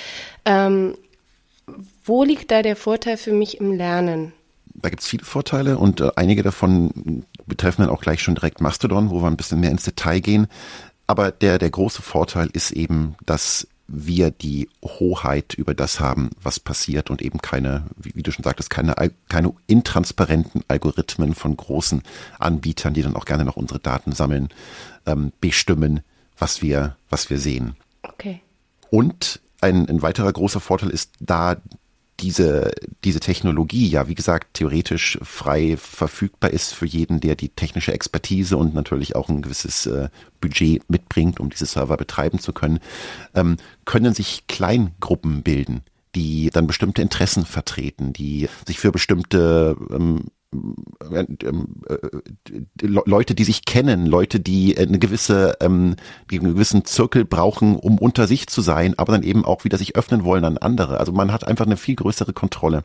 Ähm, 0.46 0.96
wo 2.06 2.24
liegt 2.24 2.52
da 2.52 2.62
der 2.62 2.76
Vorteil 2.76 3.18
für 3.18 3.34
mich 3.34 3.60
im 3.60 3.74
Lernen? 3.74 4.34
Da 4.76 4.90
gibt 4.90 5.02
es 5.02 5.08
viele 5.08 5.26
Vorteile 5.26 5.78
und 5.78 6.02
äh, 6.02 6.12
einige 6.16 6.44
davon 6.44 7.26
betreffen 7.46 7.82
dann 7.84 7.92
auch 7.92 8.02
gleich 8.02 8.22
schon 8.22 8.36
direkt 8.36 8.62
Mastodon, 8.62 9.10
wo 9.10 9.22
wir 9.22 9.28
ein 9.28 9.38
bisschen 9.38 9.60
mehr 9.60 9.72
ins 9.72 9.84
Detail 9.84 10.20
gehen. 10.20 10.48
Aber 11.08 11.32
der, 11.32 11.58
der 11.58 11.70
große 11.70 12.02
Vorteil 12.02 12.50
ist 12.54 12.72
eben, 12.72 13.16
dass 13.26 13.68
wir 13.94 14.32
die 14.32 14.70
Hoheit 14.84 15.54
über 15.54 15.74
das 15.74 16.00
haben, 16.00 16.30
was 16.42 16.60
passiert 16.60 17.10
und 17.10 17.22
eben 17.22 17.40
keine, 17.40 17.86
wie, 17.98 18.24
du 18.24 18.32
schon 18.32 18.44
sagtest, 18.44 18.70
keine, 18.70 18.96
keine 19.28 19.54
intransparenten 19.68 20.64
Algorithmen 20.70 21.36
von 21.36 21.58
großen 21.58 22.02
Anbietern, 22.40 22.94
die 22.94 23.02
dann 23.02 23.18
auch 23.18 23.26
gerne 23.26 23.44
noch 23.44 23.58
unsere 23.58 23.80
Daten 23.80 24.14
sammeln, 24.14 24.50
ähm, 25.06 25.34
bestimmen, 25.42 26.02
was 26.38 26.62
wir, 26.62 26.96
was 27.10 27.30
wir 27.30 27.38
sehen. 27.38 27.76
Okay. 28.04 28.40
Und 28.90 29.42
ein, 29.60 29.90
ein 29.90 30.02
weiterer 30.02 30.32
großer 30.32 30.62
Vorteil 30.62 30.90
ist 30.90 31.12
da 31.20 31.58
diese, 32.20 32.72
diese 33.04 33.20
Technologie 33.20 33.88
ja, 33.88 34.08
wie 34.08 34.16
gesagt, 34.16 34.54
theoretisch 34.54 35.18
frei 35.24 35.76
verfügbar 35.78 36.52
ist 36.52 36.74
für 36.74 36.86
jeden, 36.86 37.20
der 37.20 37.36
die 37.36 37.50
technische 37.50 37.94
Expertise 37.94 38.58
und 38.58 38.76
natürlich 38.76 39.16
auch 39.16 39.30
ein 39.30 39.42
gewisses 39.42 39.88
äh, 39.88 40.10
Budget 40.40 40.88
mitbringt, 40.90 41.40
um 41.40 41.50
diese 41.50 41.66
Server 41.66 41.98
betreiben 41.98 42.40
zu 42.40 42.54
können, 42.54 42.80
ähm, 43.34 43.58
können 43.86 44.14
sich 44.14 44.46
Kleingruppen 44.48 45.42
bilden 45.42 45.82
die 46.16 46.50
dann 46.50 46.68
bestimmte 46.68 47.02
Interessen 47.02 47.46
vertreten, 47.46 48.12
die 48.12 48.50
sich 48.68 48.80
für 48.80 48.92
bestimmte 48.92 49.78
ähm, 49.92 50.26
äh, 50.26 50.41
Leute, 52.82 53.36
die 53.36 53.44
sich 53.44 53.66
kennen, 53.66 54.06
Leute, 54.06 54.40
die 54.40 54.78
eine 54.78 55.00
gewisse, 55.00 55.56
ähm, 55.62 55.96
die 56.30 56.40
einen 56.40 56.54
gewissen 56.54 56.84
Zirkel 56.86 57.24
brauchen, 57.24 57.78
um 57.78 57.98
unter 57.98 58.28
sich 58.28 58.48
zu 58.48 58.62
sein, 58.62 58.94
aber 58.98 59.14
dann 59.14 59.24
eben 59.24 59.46
auch 59.46 59.64
wieder 59.64 59.78
sich 59.78 59.96
öffnen 59.96 60.24
wollen 60.24 60.44
an 60.44 60.58
andere. 60.58 61.00
Also 61.00 61.14
man 61.14 61.32
hat 61.32 61.48
einfach 61.48 61.66
eine 61.66 61.78
viel 61.78 61.96
größere 61.96 62.34
Kontrolle 62.34 62.84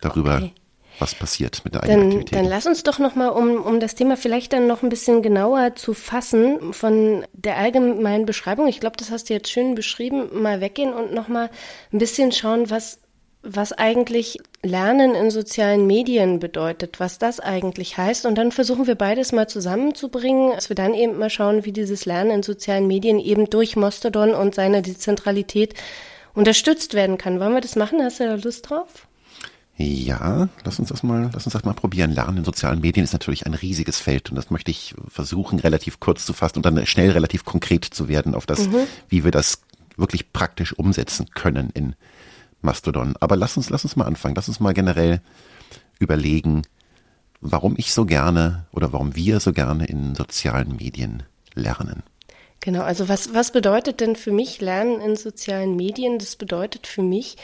darüber. 0.00 0.36
Okay. 0.36 0.52
Was 1.00 1.14
passiert 1.14 1.60
mit 1.64 1.74
der 1.74 1.84
eigenen 1.84 2.00
dann, 2.00 2.08
Aktivität? 2.08 2.38
Dann 2.38 2.50
lass 2.50 2.66
uns 2.66 2.82
doch 2.82 2.98
nochmal, 2.98 3.30
um, 3.30 3.62
um 3.62 3.78
das 3.78 3.94
Thema 3.94 4.16
vielleicht 4.16 4.52
dann 4.52 4.66
noch 4.66 4.82
ein 4.82 4.88
bisschen 4.88 5.22
genauer 5.22 5.76
zu 5.76 5.94
fassen, 5.94 6.72
von 6.72 7.24
der 7.32 7.56
allgemeinen 7.56 8.26
Beschreibung, 8.26 8.66
ich 8.66 8.80
glaube, 8.80 8.96
das 8.96 9.10
hast 9.10 9.30
du 9.30 9.34
jetzt 9.34 9.50
schön 9.50 9.76
beschrieben, 9.76 10.42
mal 10.42 10.60
weggehen 10.60 10.92
und 10.92 11.14
nochmal 11.14 11.50
ein 11.92 11.98
bisschen 11.98 12.32
schauen, 12.32 12.68
was 12.70 12.98
was 13.50 13.72
eigentlich 13.72 14.38
Lernen 14.62 15.14
in 15.14 15.30
sozialen 15.30 15.86
Medien 15.86 16.38
bedeutet, 16.38 17.00
was 17.00 17.18
das 17.18 17.40
eigentlich 17.40 17.96
heißt. 17.96 18.26
Und 18.26 18.36
dann 18.36 18.52
versuchen 18.52 18.86
wir 18.86 18.94
beides 18.94 19.32
mal 19.32 19.48
zusammenzubringen, 19.48 20.52
dass 20.54 20.68
wir 20.68 20.76
dann 20.76 20.94
eben 20.94 21.18
mal 21.18 21.30
schauen, 21.30 21.64
wie 21.64 21.72
dieses 21.72 22.04
Lernen 22.04 22.30
in 22.30 22.42
sozialen 22.42 22.86
Medien 22.86 23.18
eben 23.18 23.48
durch 23.48 23.76
Mastodon 23.76 24.34
und 24.34 24.54
seine 24.54 24.82
Dezentralität 24.82 25.74
unterstützt 26.34 26.94
werden 26.94 27.18
kann. 27.18 27.40
Wollen 27.40 27.54
wir 27.54 27.60
das 27.60 27.76
machen? 27.76 28.02
Hast 28.02 28.20
du 28.20 28.24
da 28.24 28.34
Lust 28.34 28.68
drauf? 28.68 29.06
Ja, 29.76 30.48
lass 30.64 30.80
uns 30.80 30.88
das 30.88 31.04
mal, 31.04 31.30
lass 31.32 31.46
uns 31.46 31.52
das 31.52 31.64
mal 31.64 31.72
probieren. 31.72 32.10
Lernen 32.12 32.38
in 32.38 32.44
sozialen 32.44 32.80
Medien 32.80 33.04
ist 33.04 33.12
natürlich 33.12 33.46
ein 33.46 33.54
riesiges 33.54 33.98
Feld 33.98 34.28
und 34.28 34.36
das 34.36 34.50
möchte 34.50 34.72
ich 34.72 34.94
versuchen, 35.08 35.60
relativ 35.60 36.00
kurz 36.00 36.26
zu 36.26 36.32
fassen 36.32 36.58
und 36.58 36.66
dann 36.66 36.84
schnell 36.84 37.10
relativ 37.10 37.44
konkret 37.44 37.84
zu 37.84 38.08
werden 38.08 38.34
auf 38.34 38.44
das, 38.44 38.66
mhm. 38.66 38.88
wie 39.08 39.22
wir 39.22 39.30
das 39.30 39.62
wirklich 39.96 40.32
praktisch 40.32 40.76
umsetzen 40.76 41.26
können 41.32 41.70
in 41.74 41.94
Mastodon. 42.60 43.14
Aber 43.20 43.36
lass 43.36 43.56
uns, 43.56 43.70
lass 43.70 43.84
uns 43.84 43.96
mal 43.96 44.06
anfangen. 44.06 44.34
Lass 44.34 44.48
uns 44.48 44.60
mal 44.60 44.74
generell 44.74 45.20
überlegen, 45.98 46.62
warum 47.40 47.74
ich 47.76 47.92
so 47.92 48.04
gerne 48.04 48.66
oder 48.72 48.92
warum 48.92 49.14
wir 49.14 49.40
so 49.40 49.52
gerne 49.52 49.86
in 49.86 50.14
sozialen 50.14 50.76
Medien 50.76 51.22
lernen. 51.54 52.02
Genau, 52.60 52.82
also 52.82 53.08
was, 53.08 53.34
was 53.34 53.52
bedeutet 53.52 54.00
denn 54.00 54.16
für 54.16 54.32
mich 54.32 54.60
Lernen 54.60 55.00
in 55.00 55.16
sozialen 55.16 55.76
Medien? 55.76 56.18
Das 56.18 56.34
bedeutet 56.34 56.88
für 56.88 57.02
mich, 57.02 57.36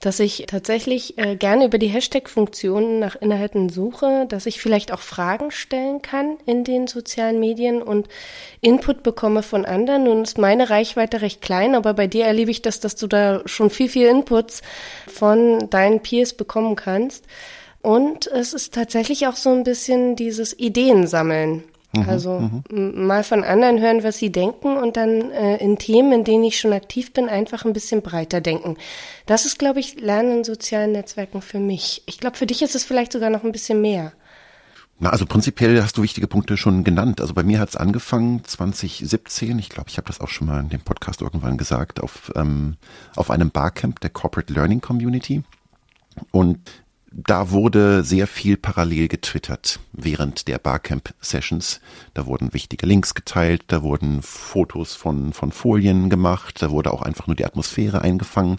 dass 0.00 0.18
ich 0.18 0.44
tatsächlich 0.46 1.18
äh, 1.18 1.36
gerne 1.36 1.66
über 1.66 1.78
die 1.78 1.88
Hashtag-Funktionen 1.88 2.98
nach 2.98 3.16
Inhalten 3.16 3.68
suche, 3.68 4.26
dass 4.28 4.46
ich 4.46 4.60
vielleicht 4.60 4.92
auch 4.92 5.00
Fragen 5.00 5.50
stellen 5.50 6.00
kann 6.00 6.38
in 6.46 6.64
den 6.64 6.86
sozialen 6.86 7.38
Medien 7.38 7.82
und 7.82 8.08
Input 8.62 9.02
bekomme 9.02 9.42
von 9.42 9.66
anderen. 9.66 10.04
Nun 10.04 10.22
ist 10.22 10.38
meine 10.38 10.70
Reichweite 10.70 11.20
recht 11.20 11.42
klein, 11.42 11.74
aber 11.74 11.92
bei 11.92 12.06
dir 12.06 12.24
erlebe 12.24 12.50
ich 12.50 12.62
das, 12.62 12.80
dass 12.80 12.96
du 12.96 13.06
da 13.06 13.42
schon 13.44 13.68
viel, 13.68 13.90
viel 13.90 14.08
Inputs 14.08 14.62
von 15.06 15.68
deinen 15.68 16.00
Peers 16.00 16.32
bekommen 16.32 16.76
kannst. 16.76 17.26
Und 17.82 18.26
es 18.26 18.54
ist 18.54 18.74
tatsächlich 18.74 19.26
auch 19.26 19.36
so 19.36 19.50
ein 19.50 19.64
bisschen 19.64 20.16
dieses 20.16 20.58
Ideen 20.58 21.06
sammeln. 21.06 21.64
Mhm, 21.92 22.08
also 22.08 22.50
mhm. 22.70 23.06
mal 23.06 23.24
von 23.24 23.42
anderen 23.42 23.80
hören, 23.80 24.04
was 24.04 24.18
sie 24.18 24.30
denken 24.30 24.76
und 24.76 24.96
dann 24.96 25.30
äh, 25.32 25.56
in 25.56 25.76
Themen, 25.76 26.12
in 26.12 26.24
denen 26.24 26.44
ich 26.44 26.60
schon 26.60 26.72
aktiv 26.72 27.12
bin, 27.12 27.28
einfach 27.28 27.64
ein 27.64 27.72
bisschen 27.72 28.02
breiter 28.02 28.40
denken. 28.40 28.76
Das 29.26 29.44
ist, 29.44 29.58
glaube 29.58 29.80
ich, 29.80 30.00
Lernen 30.00 30.38
in 30.38 30.44
sozialen 30.44 30.92
Netzwerken 30.92 31.42
für 31.42 31.58
mich. 31.58 32.02
Ich 32.06 32.18
glaube, 32.18 32.36
für 32.36 32.46
dich 32.46 32.62
ist 32.62 32.74
es 32.74 32.84
vielleicht 32.84 33.12
sogar 33.12 33.30
noch 33.30 33.42
ein 33.42 33.52
bisschen 33.52 33.80
mehr. 33.80 34.12
Na, 35.02 35.10
also 35.10 35.24
prinzipiell 35.24 35.82
hast 35.82 35.96
du 35.96 36.02
wichtige 36.02 36.26
Punkte 36.26 36.58
schon 36.58 36.84
genannt. 36.84 37.22
Also 37.22 37.32
bei 37.32 37.42
mir 37.42 37.58
hat 37.58 37.70
es 37.70 37.76
angefangen 37.76 38.44
2017. 38.44 39.58
Ich 39.58 39.70
glaube, 39.70 39.88
ich 39.88 39.96
habe 39.96 40.06
das 40.06 40.20
auch 40.20 40.28
schon 40.28 40.46
mal 40.46 40.60
in 40.60 40.68
dem 40.68 40.82
Podcast 40.82 41.22
irgendwann 41.22 41.56
gesagt, 41.56 42.00
auf, 42.00 42.30
ähm, 42.36 42.76
auf 43.16 43.30
einem 43.30 43.50
Barcamp 43.50 43.98
der 44.00 44.10
Corporate 44.10 44.52
Learning 44.52 44.82
Community. 44.82 45.42
Und 46.30 46.79
da 47.12 47.50
wurde 47.50 48.04
sehr 48.04 48.26
viel 48.26 48.56
parallel 48.56 49.08
getwittert 49.08 49.80
während 49.92 50.46
der 50.46 50.58
Barcamp-Sessions. 50.58 51.80
Da 52.14 52.26
wurden 52.26 52.54
wichtige 52.54 52.86
Links 52.86 53.14
geteilt, 53.14 53.64
da 53.68 53.82
wurden 53.82 54.22
Fotos 54.22 54.94
von, 54.94 55.32
von 55.32 55.50
Folien 55.50 56.08
gemacht, 56.08 56.62
da 56.62 56.70
wurde 56.70 56.92
auch 56.92 57.02
einfach 57.02 57.26
nur 57.26 57.36
die 57.36 57.44
Atmosphäre 57.44 58.02
eingefangen. 58.02 58.58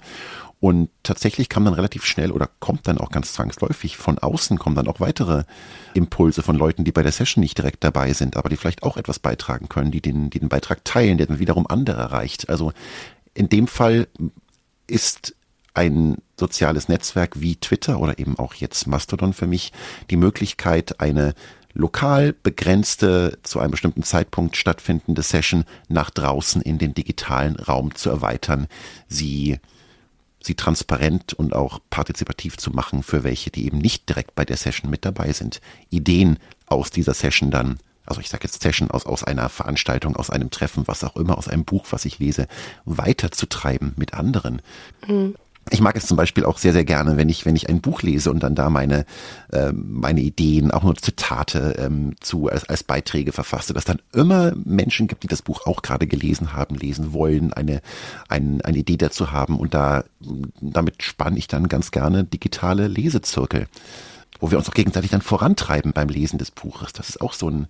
Und 0.59 0.89
tatsächlich 1.01 1.49
kam 1.49 1.65
dann 1.65 1.73
relativ 1.73 2.05
schnell 2.05 2.31
oder 2.31 2.47
kommt 2.59 2.87
dann 2.87 2.99
auch 2.99 3.09
ganz 3.09 3.33
zwangsläufig 3.33 3.97
von 3.97 4.19
außen, 4.19 4.59
kommen 4.59 4.75
dann 4.75 4.87
auch 4.87 4.99
weitere 4.99 5.43
Impulse 5.95 6.43
von 6.43 6.55
Leuten, 6.55 6.83
die 6.83 6.91
bei 6.91 7.01
der 7.01 7.11
Session 7.11 7.41
nicht 7.41 7.57
direkt 7.57 7.83
dabei 7.83 8.13
sind, 8.13 8.37
aber 8.37 8.47
die 8.47 8.57
vielleicht 8.57 8.83
auch 8.83 8.97
etwas 8.97 9.17
beitragen 9.17 9.69
können, 9.69 9.89
die 9.89 10.01
den, 10.01 10.29
die 10.29 10.39
den 10.39 10.49
Beitrag 10.49 10.85
teilen, 10.85 11.17
der 11.17 11.25
dann 11.25 11.39
wiederum 11.39 11.65
andere 11.67 11.99
erreicht. 12.01 12.49
Also 12.49 12.73
in 13.33 13.49
dem 13.49 13.65
Fall 13.65 14.07
ist 14.85 15.35
ein 15.73 16.17
soziales 16.37 16.89
Netzwerk 16.89 17.39
wie 17.39 17.55
Twitter 17.55 17.99
oder 17.99 18.19
eben 18.19 18.37
auch 18.37 18.53
jetzt 18.53 18.87
Mastodon 18.87 19.33
für 19.33 19.47
mich 19.47 19.71
die 20.09 20.17
Möglichkeit, 20.17 20.99
eine 20.99 21.33
lokal 21.73 22.33
begrenzte, 22.33 23.37
zu 23.43 23.59
einem 23.59 23.71
bestimmten 23.71 24.03
Zeitpunkt 24.03 24.57
stattfindende 24.57 25.21
Session 25.21 25.63
nach 25.87 26.09
draußen 26.09 26.61
in 26.61 26.77
den 26.77 26.93
digitalen 26.93 27.55
Raum 27.55 27.95
zu 27.95 28.09
erweitern, 28.09 28.67
sie, 29.07 29.59
sie 30.41 30.55
transparent 30.55 31.33
und 31.33 31.53
auch 31.53 31.79
partizipativ 31.89 32.57
zu 32.57 32.71
machen 32.71 33.03
für 33.03 33.23
welche, 33.23 33.51
die 33.51 33.65
eben 33.65 33.77
nicht 33.77 34.09
direkt 34.09 34.35
bei 34.35 34.43
der 34.43 34.57
Session 34.57 34.89
mit 34.89 35.05
dabei 35.05 35.31
sind, 35.31 35.61
Ideen 35.89 36.39
aus 36.65 36.91
dieser 36.91 37.13
Session 37.13 37.51
dann 37.51 37.79
also 38.03 38.19
ich 38.19 38.29
sage 38.29 38.43
jetzt 38.43 38.61
Session 38.61 38.91
aus, 38.91 39.05
aus 39.05 39.23
einer 39.23 39.47
Veranstaltung, 39.47 40.17
aus 40.17 40.29
einem 40.29 40.49
Treffen, 40.49 40.87
was 40.87 41.03
auch 41.03 41.15
immer, 41.15 41.37
aus 41.37 41.47
einem 41.47 41.63
Buch, 41.63 41.85
was 41.91 42.03
ich 42.03 42.19
lese, 42.19 42.47
weiterzutreiben 42.83 43.93
mit 43.95 44.13
anderen. 44.15 44.61
Mhm. 45.07 45.35
Ich 45.71 45.79
mag 45.79 45.95
es 45.95 46.05
zum 46.05 46.17
Beispiel 46.17 46.43
auch 46.43 46.57
sehr, 46.57 46.73
sehr 46.73 46.83
gerne, 46.83 47.15
wenn 47.15 47.29
ich, 47.29 47.45
wenn 47.45 47.55
ich 47.55 47.69
ein 47.69 47.79
Buch 47.79 48.01
lese 48.01 48.29
und 48.29 48.43
dann 48.43 48.55
da 48.55 48.69
meine, 48.69 49.05
äh, 49.53 49.71
meine 49.71 50.19
Ideen, 50.19 50.69
auch 50.69 50.83
nur 50.83 50.95
Zitate 50.95 51.75
ähm, 51.79 52.13
zu 52.19 52.49
als, 52.49 52.67
als 52.67 52.83
Beiträge 52.83 53.31
verfasse, 53.31 53.73
dass 53.73 53.85
dann 53.85 54.01
immer 54.13 54.51
Menschen 54.65 55.07
gibt, 55.07 55.23
die 55.23 55.27
das 55.27 55.41
Buch 55.41 55.65
auch 55.65 55.81
gerade 55.81 56.07
gelesen 56.07 56.51
haben, 56.53 56.75
lesen 56.75 57.13
wollen, 57.13 57.53
eine, 57.53 57.81
ein, 58.27 58.61
eine 58.61 58.79
Idee 58.79 58.97
dazu 58.97 59.31
haben 59.31 59.57
und 59.57 59.73
da 59.73 60.03
damit 60.59 61.03
spanne 61.03 61.37
ich 61.37 61.47
dann 61.47 61.69
ganz 61.69 61.91
gerne 61.91 62.25
digitale 62.25 62.87
Lesezirkel, 62.87 63.67
wo 64.41 64.51
wir 64.51 64.57
uns 64.57 64.67
auch 64.67 64.73
gegenseitig 64.73 65.11
dann 65.11 65.21
vorantreiben 65.21 65.93
beim 65.93 66.09
Lesen 66.09 66.37
des 66.37 66.51
Buches. 66.51 66.91
Das 66.91 67.07
ist 67.07 67.21
auch 67.21 67.33
so 67.33 67.49
ein, 67.49 67.67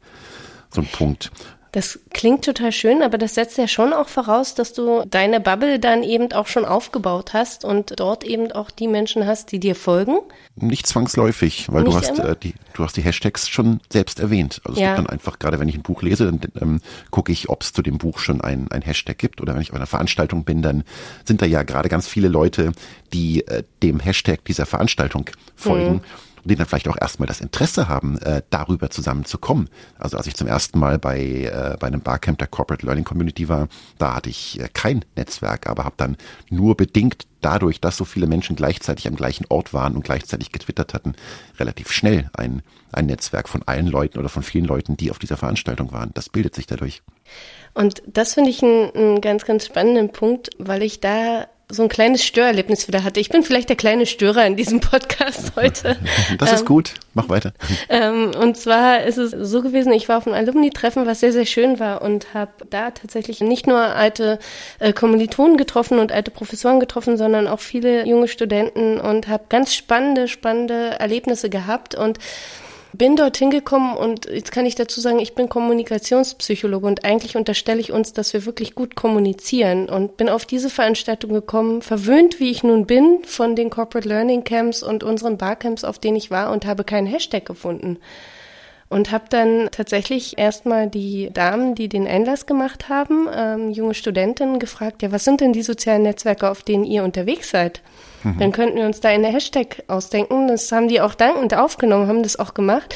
so 0.74 0.82
ein 0.82 0.88
Punkt. 0.88 1.32
Das 1.72 2.00
klingt 2.10 2.44
total 2.44 2.74
schön, 2.74 3.02
aber 3.02 3.18
das 3.18 3.36
setzt 3.36 3.58
ja 3.58 3.66
schon 3.66 3.94
auch 3.94 4.10
voraus, 4.10 4.56
dass 4.56 4.74
du 4.74 5.06
deine 5.10 5.40
Bubble 5.40 5.80
dann 5.80 6.04
eben 6.04 6.30
auch 6.34 6.48
schon 6.48 6.66
aufgebaut 6.66 7.32
hast 7.32 7.64
und 7.64 7.98
dort 7.98 8.26
eben 8.26 8.52
auch 8.52 8.72
die 8.72 8.90
Menschen 8.90 9.26
hast, 9.26 9.54
die 9.54 9.60
dir 9.60 9.76
folgen. 9.76 10.18
Nicht 10.58 10.86
zwangsläufig, 10.86 11.72
weil 11.72 11.84
Nicht 11.84 11.94
du 11.94 11.98
hast 11.98 12.20
äh, 12.20 12.36
die, 12.36 12.56
du 12.74 12.84
hast 12.84 12.98
die 12.98 13.02
Hashtags 13.02 13.48
schon 13.48 13.80
selbst 13.90 14.20
erwähnt. 14.20 14.60
Also 14.66 14.74
es 14.74 14.82
ja. 14.82 14.96
gibt 14.96 15.08
dann 15.08 15.14
einfach, 15.14 15.40
gerade 15.40 15.60
wenn 15.60 15.70
ich 15.70 15.76
ein 15.76 15.82
Buch 15.82 16.02
lese, 16.02 16.26
dann 16.26 16.42
ähm, 16.62 16.82
gucke 17.10 17.32
ich, 17.32 17.48
ob 17.48 17.62
es 17.62 17.72
zu 17.72 17.82
dem 17.82 17.98
Buch 17.98 18.20
schon 18.20 18.42
ein, 18.42 18.70
ein 18.70 18.82
Hashtag 18.82 19.18
gibt. 19.18 19.40
Oder 19.40 19.54
wenn 19.56 19.62
ich 19.62 19.70
auf 19.70 19.78
einer 19.78 19.88
Veranstaltung 19.88 20.44
bin, 20.44 20.62
dann 20.62 20.84
sind 21.24 21.42
da 21.42 21.46
ja 21.46 21.64
gerade 21.64 21.88
ganz 21.88 22.06
viele 22.06 22.28
Leute, 22.28 22.74
die 23.14 23.48
äh, 23.48 23.64
dem 23.82 24.02
Hashtag 24.02 24.44
dieser 24.44 24.66
Veranstaltung 24.66 25.30
folgen. 25.56 25.94
Mhm 25.94 26.02
und 26.44 26.50
die 26.50 26.56
dann 26.56 26.66
vielleicht 26.66 26.88
auch 26.88 26.98
erstmal 27.00 27.28
das 27.28 27.42
Interesse 27.42 27.88
haben, 27.88 28.18
äh, 28.20 28.42
darüber 28.50 28.90
zusammenzukommen. 28.90 29.70
Also 29.98 30.18
als 30.18 30.28
ich 30.28 30.36
zum 30.36 30.48
ersten 30.48 30.80
Mal 30.80 31.00
bei, 31.00 31.20
äh, 31.20 31.78
bei 31.80 31.88
einem 31.88 32.02
Barcamp 32.02 32.40
der 32.40 32.48
Corporate 32.48 32.86
Learning 32.86 33.04
Community 33.04 33.50
war, 33.50 33.68
da 33.98 34.16
hatte 34.16 34.30
ich 34.30 34.60
äh, 34.60 34.70
kein 34.74 35.06
Netzwerk, 35.16 35.68
aber 35.68 35.84
habe 35.84 35.96
dann 35.98 36.18
nur 36.50 36.76
bedingt 36.76 37.28
dadurch, 37.42 37.82
dass 37.82 37.98
so 37.98 38.06
viele 38.06 38.28
Menschen 38.28 38.56
gleichzeitig 38.56 39.08
am 39.08 39.16
gleichen 39.16 39.46
Ort 39.50 39.74
waren 39.74 39.96
und 39.96 40.04
gleichzeitig 40.04 40.52
getwittert 40.52 40.94
hatten, 40.94 41.16
relativ 41.60 41.92
schnell 41.92 42.30
ein, 42.34 42.62
ein 42.92 43.08
Netzwerk 43.08 43.50
von 43.50 43.64
allen 43.64 43.88
Leuten 43.88 44.20
oder 44.20 44.30
von 44.30 44.44
vielen 44.44 44.66
Leuten, 44.66 44.98
die 44.98 45.12
auf 45.12 45.20
dieser 45.20 45.38
Veranstaltung 45.38 45.92
waren. 45.92 46.12
Das 46.14 46.30
bildet 46.30 46.56
sich 46.56 46.68
dadurch. 46.68 47.02
Und 47.74 48.04
das 48.06 48.36
finde 48.36 48.50
ich 48.50 48.64
einen, 48.64 48.92
einen 48.92 49.22
ganz, 49.22 49.46
ganz 49.46 49.66
spannenden 49.66 50.12
Punkt, 50.12 50.50
weil 50.60 50.84
ich 50.84 51.00
da 51.00 51.48
so 51.72 51.84
ein 51.84 51.90
kleines 51.90 52.24
Störerlebnis 52.24 52.88
wieder 52.88 53.04
hatte. 53.04 53.20
Ich 53.20 53.30
bin 53.30 53.44
vielleicht 53.44 53.70
der 53.70 53.76
kleine 53.76 54.06
Störer 54.06 54.46
in 54.46 54.56
diesem 54.56 54.80
Podcast 54.80 55.54
heute. 55.56 55.98
Das 56.38 56.52
ist 56.52 56.62
ähm, 56.62 56.66
gut. 56.66 56.94
Mach 57.14 57.30
weiter. 57.30 57.54
Ähm, 57.90 58.32
und 58.40 58.58
zwar 58.58 59.04
ist 59.04 59.18
es 59.18 59.32
so 59.32 59.62
gewesen, 59.62 59.92
ich 59.94 60.08
war 60.08 60.18
auf 60.18 60.28
einem 60.28 60.36
Alumni-Treffen, 60.36 61.06
was 61.06 61.20
sehr, 61.20 61.32
sehr 61.32 61.46
schön 61.46 61.80
war 61.80 62.02
und 62.02 62.34
habe 62.34 62.52
da 62.70 62.92
tatsächlich 62.92 63.42
nicht 63.42 63.68
nur 63.68 63.80
alte 63.80 64.40
äh, 64.80 64.94
Kommilitonen 64.94 65.58
getroffen 65.58 66.00
und 66.00 66.12
alte 66.12 66.32
Professoren 66.32 66.80
getroffen, 66.80 67.18
sondern 67.18 67.48
auch 67.48 67.60
viele 67.60 68.06
junge 68.08 68.28
Studenten 68.28 69.00
und 69.00 69.28
habe 69.28 69.44
ganz 69.50 69.74
spannende, 69.74 70.28
spannende 70.28 71.00
Erlebnisse 71.00 71.50
gehabt 71.50 71.96
und 71.96 72.20
bin 72.94 73.16
dorthin 73.16 73.50
gekommen 73.50 73.96
und 73.96 74.26
jetzt 74.26 74.52
kann 74.52 74.66
ich 74.66 74.76
dazu 74.76 75.02
sagen, 75.02 75.20
ich 75.20 75.36
bin 75.36 75.50
Kommunikationspsychologe 75.50 76.88
und 76.88 77.06
eigentlich 77.06 77.36
unterstelle 77.36 77.80
ich 77.80 77.92
uns, 77.92 78.14
dass 78.14 78.34
wir 78.34 78.46
wirklich 78.46 78.76
gut 78.76 78.96
kommunizieren 78.96 79.90
und 79.90 80.18
bin 80.18 80.30
auf 80.30 80.46
diese 80.46 80.70
Veranstaltung 80.70 81.32
gekommen, 81.34 81.82
verwöhnt 81.82 82.40
wie 82.40 82.52
ich 82.52 82.64
nun 82.64 82.86
bin 82.86 83.20
von 83.26 83.56
den 83.56 83.70
Corporate 83.70 84.08
Learning 84.08 84.44
Camps 84.44 84.84
und 84.84 85.04
unseren 85.04 85.38
Barcamps, 85.38 85.84
auf 85.84 86.00
denen 86.00 86.18
ich 86.18 86.32
war 86.32 86.52
und 86.52 86.66
habe 86.66 86.84
keinen 86.84 87.08
Hashtag 87.08 87.46
gefunden 87.46 87.98
und 88.92 89.12
habe 89.12 89.24
dann 89.30 89.70
tatsächlich 89.72 90.38
erstmal 90.38 90.90
die 90.90 91.30
Damen, 91.32 91.76
die 91.76 91.88
den 91.88 92.06
Einlass 92.08 92.46
gemacht 92.46 92.90
haben, 92.90 93.30
ähm, 93.34 93.72
junge 93.72 93.94
Studentinnen 93.94 94.60
gefragt, 94.60 95.02
ja, 95.02 95.14
was 95.14 95.24
sind 95.24 95.40
denn 95.40 95.54
die 95.54 95.64
sozialen 95.64 96.04
Netzwerke, 96.04 96.50
auf 96.50 96.64
denen 96.64 96.84
ihr 96.84 97.06
unterwegs 97.06 97.52
seid? 97.52 97.82
Mhm. 98.24 98.40
Dann 98.40 98.52
könnten 98.52 98.78
wir 98.78 98.86
uns 98.86 99.00
da 99.00 99.10
eine 99.10 99.28
Hashtag 99.28 99.84
ausdenken. 99.88 100.48
Das 100.48 100.72
haben 100.72 100.88
die 100.88 101.02
auch 101.02 101.16
dankend 101.16 101.54
aufgenommen, 101.56 102.08
haben 102.08 102.24
das 102.24 102.38
auch 102.38 102.54
gemacht. 102.54 102.96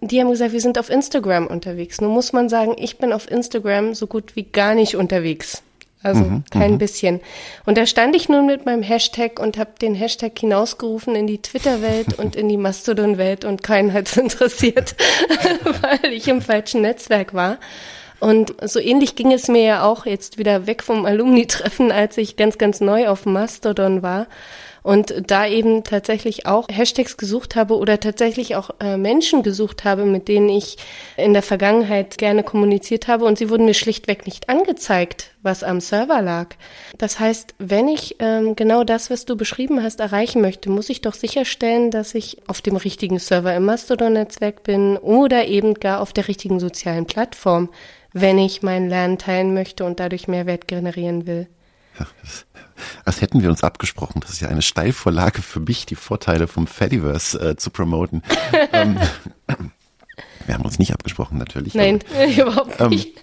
Die 0.00 0.20
haben 0.20 0.30
gesagt, 0.30 0.52
wir 0.52 0.60
sind 0.60 0.78
auf 0.78 0.88
Instagram 0.88 1.46
unterwegs. 1.46 2.00
Nun 2.00 2.12
muss 2.12 2.32
man 2.32 2.48
sagen, 2.48 2.74
ich 2.78 2.98
bin 2.98 3.12
auf 3.12 3.30
Instagram 3.30 3.94
so 3.94 4.06
gut 4.06 4.34
wie 4.34 4.44
gar 4.44 4.74
nicht 4.74 4.96
unterwegs. 4.96 5.62
Also 6.02 6.24
mhm, 6.24 6.44
kein 6.50 6.72
mhm. 6.72 6.78
bisschen. 6.78 7.20
Und 7.66 7.76
da 7.76 7.84
stand 7.84 8.16
ich 8.16 8.30
nun 8.30 8.46
mit 8.46 8.64
meinem 8.64 8.82
Hashtag 8.82 9.38
und 9.38 9.58
habe 9.58 9.72
den 9.82 9.94
Hashtag 9.94 10.38
hinausgerufen 10.38 11.14
in 11.14 11.26
die 11.26 11.42
Twitter-Welt 11.42 12.18
und 12.18 12.36
in 12.36 12.48
die 12.48 12.56
Mastodon-Welt 12.56 13.44
und 13.44 13.62
keinen 13.62 13.92
hat 13.92 14.08
es 14.08 14.16
interessiert, 14.16 14.94
weil 15.82 16.12
ich 16.12 16.28
im 16.28 16.40
falschen 16.40 16.80
Netzwerk 16.80 17.34
war. 17.34 17.58
Und 18.20 18.54
so 18.62 18.78
ähnlich 18.78 19.16
ging 19.16 19.32
es 19.32 19.48
mir 19.48 19.62
ja 19.62 19.82
auch 19.82 20.06
jetzt 20.06 20.38
wieder 20.38 20.66
weg 20.66 20.82
vom 20.82 21.06
Alumni-Treffen, 21.06 21.90
als 21.90 22.18
ich 22.18 22.36
ganz, 22.36 22.58
ganz 22.58 22.80
neu 22.80 23.08
auf 23.08 23.26
Mastodon 23.26 24.02
war 24.02 24.26
und 24.82 25.14
da 25.26 25.46
eben 25.46 25.84
tatsächlich 25.84 26.46
auch 26.46 26.68
Hashtags 26.70 27.16
gesucht 27.16 27.56
habe 27.56 27.76
oder 27.76 28.00
tatsächlich 28.00 28.56
auch 28.56 28.70
äh, 28.80 28.96
Menschen 28.96 29.42
gesucht 29.42 29.84
habe, 29.84 30.04
mit 30.04 30.28
denen 30.28 30.48
ich 30.48 30.76
in 31.16 31.32
der 31.32 31.42
Vergangenheit 31.42 32.18
gerne 32.18 32.42
kommuniziert 32.42 33.08
habe 33.08 33.24
und 33.24 33.38
sie 33.38 33.50
wurden 33.50 33.66
mir 33.66 33.74
schlichtweg 33.74 34.26
nicht 34.26 34.48
angezeigt, 34.48 35.32
was 35.42 35.62
am 35.62 35.80
Server 35.80 36.22
lag. 36.22 36.48
Das 36.98 37.20
heißt, 37.20 37.54
wenn 37.58 37.88
ich 37.88 38.16
ähm, 38.18 38.56
genau 38.56 38.84
das, 38.84 39.10
was 39.10 39.24
du 39.24 39.36
beschrieben 39.36 39.82
hast, 39.82 40.00
erreichen 40.00 40.40
möchte, 40.40 40.70
muss 40.70 40.90
ich 40.90 41.00
doch 41.00 41.14
sicherstellen, 41.14 41.90
dass 41.90 42.14
ich 42.14 42.38
auf 42.46 42.62
dem 42.62 42.76
richtigen 42.76 43.18
Server 43.18 43.54
im 43.54 43.64
Mastodon-Netzwerk 43.64 44.62
bin 44.62 44.96
oder 44.96 45.46
eben 45.46 45.74
gar 45.74 46.00
auf 46.00 46.12
der 46.12 46.28
richtigen 46.28 46.60
sozialen 46.60 47.06
Plattform, 47.06 47.70
wenn 48.12 48.38
ich 48.38 48.62
mein 48.62 48.88
Lernen 48.88 49.18
teilen 49.18 49.54
möchte 49.54 49.84
und 49.84 50.00
dadurch 50.00 50.28
Mehrwert 50.28 50.68
generieren 50.68 51.26
will. 51.26 51.48
Ja, 51.98 52.06
als 53.04 53.20
hätten 53.20 53.42
wir 53.42 53.50
uns 53.50 53.62
abgesprochen. 53.62 54.20
Das 54.20 54.30
ist 54.30 54.40
ja 54.40 54.48
eine 54.48 54.62
Steilvorlage 54.62 55.42
für 55.42 55.60
mich, 55.60 55.86
die 55.86 55.96
Vorteile 55.96 56.46
vom 56.46 56.66
Fediverse 56.66 57.50
äh, 57.50 57.56
zu 57.56 57.70
promoten. 57.70 58.22
ähm, 58.72 58.98
wir 60.46 60.54
haben 60.54 60.64
uns 60.64 60.78
nicht 60.78 60.92
abgesprochen, 60.92 61.38
natürlich. 61.38 61.74
Nein, 61.74 62.00
aber, 62.14 62.26
überhaupt 62.42 62.80
ähm, 62.80 62.88
nicht. 62.88 63.20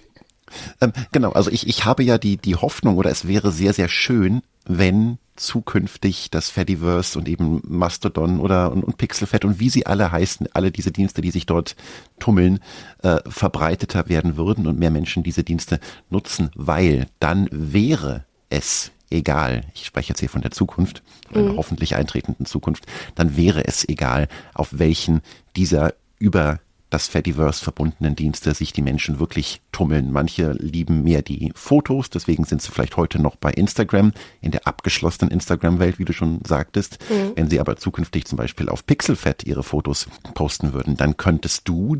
Ähm, 0.80 0.92
genau, 1.12 1.32
also 1.32 1.50
ich, 1.50 1.66
ich 1.66 1.84
habe 1.84 2.02
ja 2.02 2.18
die, 2.18 2.36
die 2.36 2.56
Hoffnung, 2.56 2.96
oder 2.96 3.10
es 3.10 3.26
wäre 3.26 3.50
sehr, 3.52 3.72
sehr 3.72 3.88
schön, 3.88 4.42
wenn 4.68 5.18
zukünftig 5.34 6.30
das 6.30 6.50
Fediverse 6.50 7.18
und 7.18 7.28
eben 7.28 7.62
Mastodon 7.66 8.40
oder 8.40 8.72
und, 8.72 8.84
und 8.84 8.98
Pixelfed 8.98 9.44
und 9.44 9.60
wie 9.60 9.70
sie 9.70 9.86
alle 9.86 10.12
heißen, 10.12 10.48
alle 10.52 10.70
diese 10.70 10.92
Dienste, 10.92 11.20
die 11.22 11.30
sich 11.30 11.46
dort 11.46 11.76
tummeln, 12.18 12.60
äh, 13.02 13.18
verbreiteter 13.26 14.08
werden 14.08 14.36
würden 14.36 14.66
und 14.66 14.78
mehr 14.78 14.90
Menschen 14.90 15.22
diese 15.22 15.44
Dienste 15.44 15.80
nutzen, 16.10 16.50
weil 16.54 17.06
dann 17.20 17.48
wäre 17.52 18.24
es 18.50 18.92
egal, 19.10 19.62
ich 19.74 19.86
spreche 19.86 20.10
jetzt 20.10 20.20
hier 20.20 20.28
von 20.28 20.42
der 20.42 20.50
Zukunft, 20.50 21.02
mhm. 21.32 21.56
hoffentlich 21.56 21.96
eintretenden 21.96 22.46
Zukunft, 22.46 22.86
dann 23.14 23.36
wäre 23.36 23.64
es 23.66 23.88
egal, 23.88 24.28
auf 24.54 24.78
welchen 24.78 25.22
dieser 25.56 25.94
über 26.18 26.60
das 26.90 27.06
Fediverse 27.08 27.62
verbundenen 27.62 28.16
Dienste 28.16 28.54
sich 28.54 28.72
die 28.72 28.82
Menschen 28.82 29.20
wirklich 29.20 29.60
tummeln. 29.72 30.10
Manche 30.10 30.52
lieben 30.52 31.02
mehr 31.02 31.22
die 31.22 31.52
Fotos, 31.54 32.10
deswegen 32.10 32.44
sind 32.44 32.62
sie 32.62 32.72
vielleicht 32.72 32.96
heute 32.96 33.20
noch 33.20 33.36
bei 33.36 33.50
Instagram, 33.50 34.12
in 34.40 34.52
der 34.52 34.66
abgeschlossenen 34.66 35.30
Instagram-Welt, 35.30 35.98
wie 35.98 36.04
du 36.04 36.12
schon 36.12 36.40
sagtest. 36.46 36.98
Mhm. 37.10 37.32
Wenn 37.36 37.50
sie 37.50 37.60
aber 37.60 37.76
zukünftig 37.76 38.24
zum 38.24 38.36
Beispiel 38.36 38.68
auf 38.68 38.86
Pixelfed 38.86 39.44
ihre 39.44 39.62
Fotos 39.62 40.06
posten 40.34 40.72
würden, 40.72 40.96
dann 40.96 41.16
könntest 41.16 41.68
du, 41.68 41.96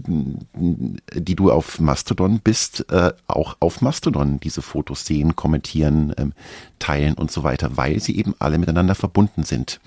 die 0.54 1.36
du 1.36 1.50
auf 1.50 1.80
Mastodon 1.80 2.40
bist, 2.40 2.90
äh, 2.90 3.12
auch 3.26 3.56
auf 3.60 3.82
Mastodon 3.82 4.40
diese 4.40 4.62
Fotos 4.62 5.04
sehen, 5.04 5.36
kommentieren, 5.36 6.14
ähm, 6.16 6.32
teilen 6.78 7.14
und 7.14 7.30
so 7.30 7.42
weiter, 7.42 7.76
weil 7.76 8.00
sie 8.00 8.16
eben 8.16 8.34
alle 8.38 8.58
miteinander 8.58 8.94
verbunden 8.94 9.44
sind. 9.44 9.80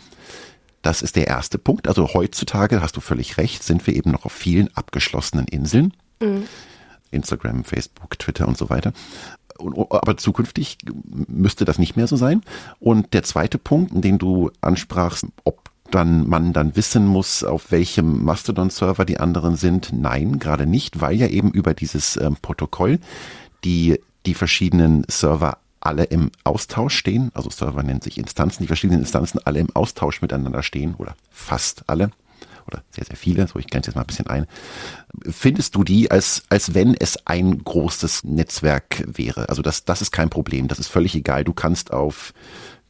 Das 0.82 1.02
ist 1.02 1.16
der 1.16 1.28
erste 1.28 1.58
Punkt. 1.58 1.88
Also 1.88 2.14
heutzutage, 2.14 2.82
hast 2.82 2.98
du 2.98 3.02
völlig 3.02 3.38
recht, 3.38 3.64
sind 3.64 3.86
wir 3.86 3.96
eben 3.96 4.12
noch 4.12 4.26
auf 4.26 4.34
vielen 4.34 4.76
abgeschlossenen 4.76 5.48
Inseln. 5.48 5.94
Mhm. 6.22 6.44
Instagram, 7.12 7.64
Facebook, 7.64 8.18
Twitter 8.18 8.48
und 8.48 8.58
so 8.58 8.70
weiter. 8.70 8.94
Aber 9.58 10.18
zukünftig 10.18 10.78
müsste 11.28 11.66
das 11.66 11.78
nicht 11.78 11.96
mehr 11.96 12.08
so 12.08 12.16
sein. 12.16 12.42
Und 12.80 13.14
der 13.14 13.24
zweite 13.24 13.58
Punkt, 13.58 13.92
den 13.94 14.18
du 14.18 14.50
ansprachst, 14.62 15.26
ob 15.44 15.70
dann 15.92 16.28
man 16.28 16.54
dann 16.54 16.76
wissen 16.78 17.06
muss, 17.06 17.44
auf 17.44 17.70
welchem 17.72 18.24
Mastodon-Server 18.24 19.04
die 19.04 19.20
anderen 19.20 19.58
sind. 19.58 19.92
Nein, 19.92 20.40
gerade 20.40 20.66
nicht, 20.66 21.02
weil 21.02 21.18
ja 21.18 21.28
eben 21.28 21.52
über 21.52 21.74
dieses 21.74 22.16
ähm, 22.18 22.38
Protokoll 22.42 23.00
die 23.64 24.00
die 24.26 24.34
verschiedenen 24.34 25.04
Server 25.10 25.58
alle 25.82 26.06
im 26.06 26.32
Austausch 26.44 26.96
stehen, 26.96 27.32
also 27.34 27.50
Server 27.50 27.84
nennt 27.84 28.04
sich 28.04 28.18
Instanzen, 28.18 28.64
die 28.64 28.68
verschiedenen 28.68 29.02
Instanzen 29.02 29.40
alle 29.44 29.60
im 29.60 29.76
Austausch 29.76 30.22
miteinander 30.22 30.64
stehen 30.64 30.96
oder 30.96 31.16
fast 31.30 31.84
alle 31.88 32.12
oder 32.68 32.84
sehr, 32.92 33.06
sehr 33.06 33.16
viele, 33.16 33.48
so 33.48 33.60
ich 33.60 33.68
grenze 33.68 33.90
jetzt 33.90 33.96
mal 33.96 34.02
ein 34.02 34.08
bisschen 34.08 34.28
ein. 34.28 34.48
Findest 35.30 35.76
du 35.76 35.84
die, 35.84 36.12
als, 36.12 36.44
als 36.50 36.74
wenn 36.74 36.96
es 36.96 37.26
ein 37.26 37.64
großes 37.64 38.24
Netzwerk 38.24 39.04
wäre? 39.06 39.50
Also 39.50 39.62
das, 39.62 39.86
das 39.86 40.02
ist 40.02 40.12
kein 40.12 40.30
Problem, 40.30 40.68
das 40.68 40.80
ist 40.80 40.88
völlig 40.88 41.16
egal. 41.16 41.44
Du 41.44 41.54
kannst 41.54 41.92
auf 41.92 42.34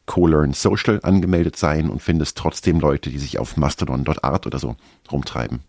CoLearn 0.06 0.52
Social 0.52 1.00
angemeldet 1.02 1.56
sein 1.56 1.88
und 1.88 2.00
findest 2.00 2.36
trotzdem 2.36 2.80
Leute, 2.80 3.10
die 3.10 3.18
sich 3.18 3.38
auf 3.38 3.56
Mastodon.art 3.56 4.46
oder 4.46 4.58
so 4.58 4.76
rumtreiben. 5.10 5.60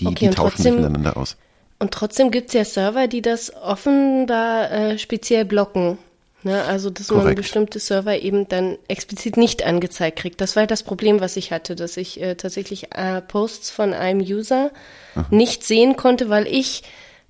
Die, 0.00 0.06
okay, 0.06 0.28
die 0.28 0.34
tauschen 0.34 0.50
trotzdem, 0.50 0.62
sich 0.62 0.82
miteinander 0.82 1.16
aus. 1.16 1.36
Und 1.78 1.92
trotzdem 1.92 2.30
gibt 2.30 2.48
es 2.48 2.54
ja 2.54 2.64
Server, 2.64 3.08
die 3.08 3.22
das 3.22 3.52
offenbar 3.54 4.70
äh, 4.70 4.98
speziell 4.98 5.44
blocken. 5.44 5.98
Ne, 6.44 6.64
also, 6.64 6.90
dass 6.90 7.08
Korrekt. 7.08 7.24
man 7.24 7.34
bestimmte 7.36 7.78
Server 7.78 8.18
eben 8.18 8.48
dann 8.48 8.76
explizit 8.88 9.36
nicht 9.36 9.64
angezeigt 9.64 10.18
kriegt. 10.18 10.40
Das 10.40 10.56
war 10.56 10.66
das 10.66 10.82
Problem, 10.82 11.20
was 11.20 11.36
ich 11.36 11.52
hatte, 11.52 11.76
dass 11.76 11.96
ich 11.96 12.20
äh, 12.20 12.34
tatsächlich 12.34 12.94
äh, 12.94 13.20
Posts 13.20 13.70
von 13.70 13.92
einem 13.92 14.20
User 14.20 14.72
Aha. 15.14 15.26
nicht 15.30 15.62
sehen 15.62 15.96
konnte, 15.96 16.28
weil 16.28 16.48
ich 16.48 16.82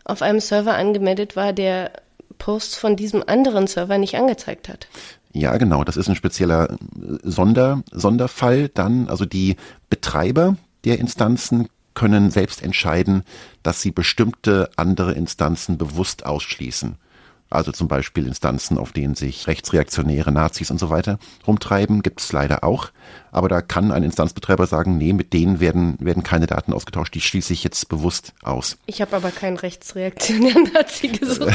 auf 0.05 0.23
einem 0.23 0.41
Server 0.41 0.75
angemeldet 0.75 1.37
war, 1.37 1.53
der 1.53 1.93
Posts 2.39 2.77
von 2.77 2.97
diesem 2.97 3.23
anderen 3.27 3.67
Server 3.67 3.99
nicht 3.99 4.17
angezeigt 4.17 4.69
hat. 4.69 4.89
Ja, 5.33 5.57
genau. 5.59 5.85
Das 5.85 5.97
ist 5.97 6.09
ein 6.09 6.17
spezieller 6.17 6.71
äh, 6.71 6.77
Sonder, 7.23 7.83
Sonderfall 7.91 8.71
dann. 8.71 9.09
Also 9.09 9.27
die 9.27 9.57
Betreiber 9.91 10.57
der 10.85 10.99
Instanzen 10.99 11.69
können 11.95 12.31
selbst 12.31 12.63
entscheiden, 12.63 13.25
dass 13.63 13.83
sie 13.83 13.91
bestimmte 13.91 14.71
andere 14.77 15.13
Instanzen 15.13 15.77
bewusst 15.77 16.25
ausschließen. 16.25 16.97
Also 17.53 17.73
zum 17.73 17.89
Beispiel 17.89 18.27
Instanzen, 18.27 18.79
auf 18.79 18.93
denen 18.93 19.15
sich 19.15 19.47
rechtsreaktionäre 19.47 20.33
Nazis 20.33 20.71
und 20.71 20.79
so 20.79 20.91
weiter 20.91 21.19
rumtreiben, 21.47 22.03
gibt 22.03 22.21
es 22.21 22.33
leider 22.33 22.65
auch. 22.65 22.91
Aber 23.31 23.49
da 23.49 23.63
kann 23.63 23.93
ein 23.93 24.03
Instanzbetreiber 24.03 24.67
sagen, 24.67 24.99
nee, 24.99 25.13
mit 25.13 25.33
denen 25.33 25.61
werden, 25.61 25.97
werden 26.01 26.23
keine 26.23 26.47
Daten 26.47 26.73
ausgetauscht, 26.73 27.15
die 27.15 27.21
schließe 27.21 27.53
ich 27.53 27.65
jetzt 27.65 27.89
bewusst 27.89 28.35
aus. 28.43 28.77
Ich 28.87 29.01
habe 29.01 29.17
aber 29.17 29.31
keinen 29.31 29.57
rechtsreaktionären 29.57 30.71
Nazi 30.73 31.09
gesucht. 31.09 31.55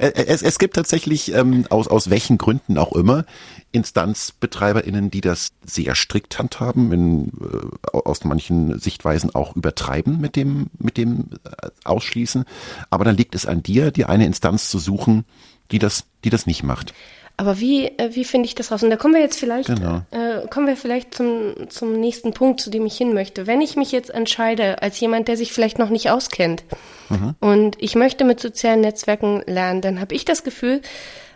es, 0.00 0.42
es 0.42 0.58
gibt 0.58 0.74
tatsächlich, 0.74 1.32
ähm, 1.34 1.66
aus, 1.70 1.88
aus 1.88 2.10
welchen 2.10 2.38
Gründen 2.38 2.78
auch 2.78 2.92
immer, 2.92 3.24
InstanzbetreiberInnen, 3.72 5.10
die 5.10 5.20
das 5.20 5.52
sehr 5.64 5.94
strikt 5.94 6.38
handhaben, 6.38 6.92
in, 6.92 7.28
äh, 7.28 7.96
aus 7.96 8.24
manchen 8.24 8.78
Sichtweisen 8.78 9.34
auch 9.34 9.56
übertreiben 9.56 10.20
mit 10.20 10.36
dem, 10.36 10.66
mit 10.78 10.96
dem 10.96 11.28
äh, 11.44 11.68
Ausschließen. 11.84 12.44
Aber 12.90 13.04
dann 13.04 13.16
liegt 13.16 13.34
es 13.34 13.46
an 13.46 13.62
dir, 13.62 13.90
dir 13.90 14.08
eine 14.08 14.26
Instanz 14.26 14.70
zu 14.70 14.78
suchen, 14.78 15.24
die 15.70 15.78
das, 15.78 16.04
die 16.24 16.30
das 16.30 16.46
nicht 16.46 16.62
macht. 16.62 16.92
Aber 17.40 17.58
wie, 17.58 17.86
äh, 17.86 18.10
wie 18.14 18.24
finde 18.24 18.46
ich 18.46 18.54
das 18.54 18.70
raus? 18.70 18.82
Und 18.82 18.90
da 18.90 18.96
kommen 18.96 19.14
wir 19.14 19.22
jetzt 19.22 19.38
vielleicht, 19.38 19.68
genau. 19.68 20.02
äh, 20.10 20.46
kommen 20.48 20.66
wir 20.66 20.76
vielleicht 20.76 21.14
zum, 21.14 21.54
zum 21.70 21.98
nächsten 21.98 22.34
Punkt, 22.34 22.60
zu 22.60 22.68
dem 22.68 22.84
ich 22.84 22.98
hin 22.98 23.14
möchte. 23.14 23.46
Wenn 23.46 23.62
ich 23.62 23.76
mich 23.76 23.92
jetzt 23.92 24.10
entscheide, 24.10 24.82
als 24.82 25.00
jemand, 25.00 25.26
der 25.26 25.38
sich 25.38 25.50
vielleicht 25.52 25.78
noch 25.78 25.88
nicht 25.88 26.10
auskennt, 26.10 26.64
mhm. 27.08 27.34
und 27.40 27.76
ich 27.78 27.94
möchte 27.94 28.26
mit 28.26 28.40
sozialen 28.40 28.82
Netzwerken 28.82 29.42
lernen, 29.46 29.80
dann 29.80 30.00
habe 30.00 30.14
ich 30.14 30.26
das 30.26 30.44
Gefühl, 30.44 30.82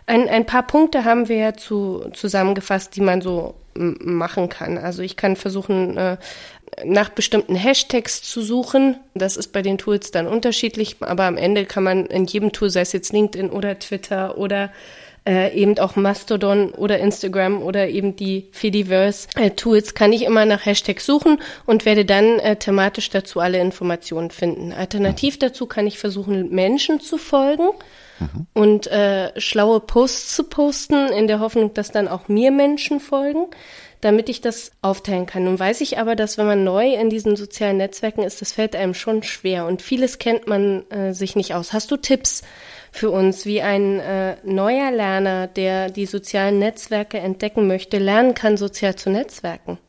ein, 0.07 0.27
ein 0.29 0.45
paar 0.45 0.67
Punkte 0.67 1.03
haben 1.03 1.29
wir 1.29 1.37
ja 1.37 1.53
zu, 1.53 2.09
zusammengefasst, 2.13 2.95
die 2.95 3.01
man 3.01 3.21
so 3.21 3.55
machen 3.77 4.49
kann. 4.49 4.77
Also 4.77 5.01
ich 5.01 5.17
kann 5.17 5.35
versuchen, 5.35 5.97
äh, 5.97 6.17
nach 6.85 7.09
bestimmten 7.09 7.55
Hashtags 7.55 8.21
zu 8.21 8.41
suchen. 8.41 8.97
Das 9.13 9.37
ist 9.37 9.51
bei 9.51 9.61
den 9.61 9.77
Tools 9.77 10.11
dann 10.11 10.27
unterschiedlich, 10.27 10.97
aber 11.01 11.25
am 11.25 11.37
Ende 11.37 11.65
kann 11.65 11.83
man 11.83 12.05
in 12.05 12.25
jedem 12.25 12.51
Tool, 12.51 12.69
sei 12.69 12.81
es 12.81 12.93
jetzt 12.93 13.11
LinkedIn 13.11 13.49
oder 13.49 13.77
Twitter 13.79 14.37
oder 14.37 14.71
äh, 15.27 15.53
eben 15.53 15.77
auch 15.79 15.95
Mastodon 15.95 16.71
oder 16.71 16.99
Instagram 16.99 17.61
oder 17.61 17.89
eben 17.89 18.15
die 18.15 18.47
Fediverse-Tools, 18.51 19.89
äh, 19.89 19.93
kann 19.93 20.13
ich 20.13 20.23
immer 20.23 20.45
nach 20.45 20.65
Hashtags 20.65 21.05
suchen 21.05 21.41
und 21.65 21.85
werde 21.85 22.05
dann 22.05 22.39
äh, 22.39 22.55
thematisch 22.55 23.09
dazu 23.09 23.39
alle 23.39 23.59
Informationen 23.59 24.31
finden. 24.31 24.71
Alternativ 24.71 25.39
dazu 25.39 25.65
kann 25.65 25.87
ich 25.87 25.97
versuchen, 25.97 26.49
Menschen 26.49 27.01
zu 27.01 27.17
folgen 27.17 27.69
mhm. 28.19 28.47
und 28.53 28.87
äh, 28.87 29.39
schlaue 29.39 29.79
Posts 29.79 30.35
zu 30.35 30.43
posten, 30.45 31.07
in 31.09 31.27
der 31.27 31.39
Hoffnung, 31.39 31.73
dass 31.73 31.91
dann 31.91 32.07
auch 32.07 32.27
mir 32.27 32.51
Menschen 32.51 32.99
folgen 32.99 33.47
damit 34.05 34.29
ich 34.29 34.39
das 34.39 34.71
aufteilen 34.83 35.25
kann. 35.25 35.45
Nun 35.45 35.57
weiß 35.57 35.81
ich 35.81 35.97
aber, 35.97 36.15
dass 36.15 36.37
wenn 36.37 36.45
man 36.45 36.63
neu 36.63 36.93
in 36.93 37.09
diesen 37.09 37.35
sozialen 37.35 37.77
Netzwerken 37.77 38.21
ist, 38.21 38.39
das 38.39 38.51
fällt 38.51 38.75
einem 38.75 38.93
schon 38.93 39.23
schwer 39.23 39.65
und 39.65 39.81
vieles 39.81 40.19
kennt 40.19 40.47
man 40.47 40.87
äh, 40.91 41.13
sich 41.15 41.35
nicht 41.35 41.55
aus. 41.55 41.73
Hast 41.73 41.89
du 41.89 41.97
Tipps 41.97 42.43
für 42.91 43.09
uns, 43.09 43.47
wie 43.47 43.63
ein 43.63 43.99
äh, 43.99 44.37
neuer 44.43 44.91
Lerner, 44.91 45.47
der 45.47 45.89
die 45.89 46.05
sozialen 46.05 46.59
Netzwerke 46.59 47.17
entdecken 47.17 47.65
möchte, 47.65 47.97
lernen 47.97 48.35
kann, 48.35 48.57
sozial 48.57 48.95
zu 48.95 49.09
netzwerken? 49.09 49.79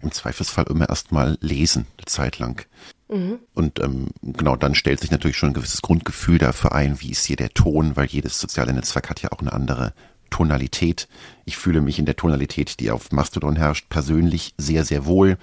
Im 0.00 0.12
Zweifelsfall 0.12 0.64
immer 0.70 0.88
erst 0.88 1.12
mal 1.12 1.36
lesen, 1.42 1.86
eine 1.98 2.06
Zeit 2.06 2.38
lang. 2.38 2.64
Mhm. 3.10 3.40
Und 3.54 3.80
ähm, 3.80 4.08
genau, 4.22 4.56
dann 4.56 4.74
stellt 4.74 5.00
sich 5.00 5.10
natürlich 5.10 5.36
schon 5.36 5.50
ein 5.50 5.54
gewisses 5.54 5.82
Grundgefühl 5.82 6.38
dafür 6.38 6.72
ein, 6.72 7.00
wie 7.00 7.10
ist 7.10 7.24
hier 7.24 7.36
der 7.36 7.50
Ton, 7.50 7.96
weil 7.96 8.06
jedes 8.06 8.38
soziale 8.38 8.72
Netzwerk 8.72 9.10
hat 9.10 9.20
ja 9.22 9.32
auch 9.32 9.40
eine 9.40 9.52
andere 9.52 9.92
Tonalität. 10.30 11.08
Ich 11.44 11.56
fühle 11.56 11.80
mich 11.80 11.98
in 11.98 12.06
der 12.06 12.16
Tonalität, 12.16 12.78
die 12.80 12.90
auf 12.90 13.10
Mastodon 13.10 13.56
herrscht, 13.56 13.88
persönlich 13.88 14.54
sehr, 14.56 14.84
sehr 14.84 15.06
wohl. 15.06 15.38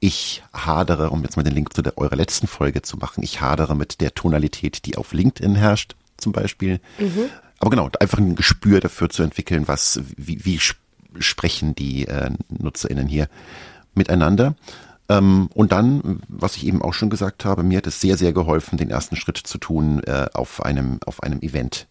Ich 0.00 0.42
hadere, 0.52 1.10
um 1.10 1.22
jetzt 1.22 1.36
mal 1.36 1.44
den 1.44 1.54
Link 1.54 1.72
zu 1.72 1.80
der, 1.80 1.96
eurer 1.96 2.16
letzten 2.16 2.48
Folge 2.48 2.82
zu 2.82 2.96
machen, 2.96 3.22
ich 3.22 3.40
hadere 3.40 3.76
mit 3.76 4.00
der 4.00 4.14
Tonalität, 4.14 4.84
die 4.84 4.96
auf 4.96 5.12
LinkedIn 5.12 5.54
herrscht, 5.54 5.94
zum 6.16 6.32
Beispiel. 6.32 6.80
Mhm. 6.98 7.30
Aber 7.60 7.70
genau, 7.70 7.88
einfach 8.00 8.18
ein 8.18 8.34
Gespür 8.34 8.80
dafür 8.80 9.10
zu 9.10 9.22
entwickeln, 9.22 9.68
was, 9.68 10.00
wie, 10.16 10.44
wie 10.44 10.58
sprechen 11.20 11.76
die 11.76 12.08
äh, 12.08 12.30
NutzerInnen 12.48 13.06
hier 13.06 13.28
miteinander. 13.94 14.56
Ähm, 15.12 15.48
und 15.54 15.72
dann, 15.72 16.20
was 16.28 16.56
ich 16.56 16.66
eben 16.66 16.82
auch 16.82 16.94
schon 16.94 17.10
gesagt 17.10 17.44
habe, 17.44 17.62
mir 17.62 17.78
hat 17.78 17.86
es 17.86 18.00
sehr, 18.00 18.16
sehr 18.16 18.32
geholfen, 18.32 18.78
den 18.78 18.90
ersten 18.90 19.16
Schritt 19.16 19.38
zu 19.38 19.58
tun 19.58 20.02
äh, 20.04 20.26
auf 20.32 20.64
einem, 20.64 20.98
auf 21.06 21.22
einem 21.22 21.40
Event. 21.40 21.86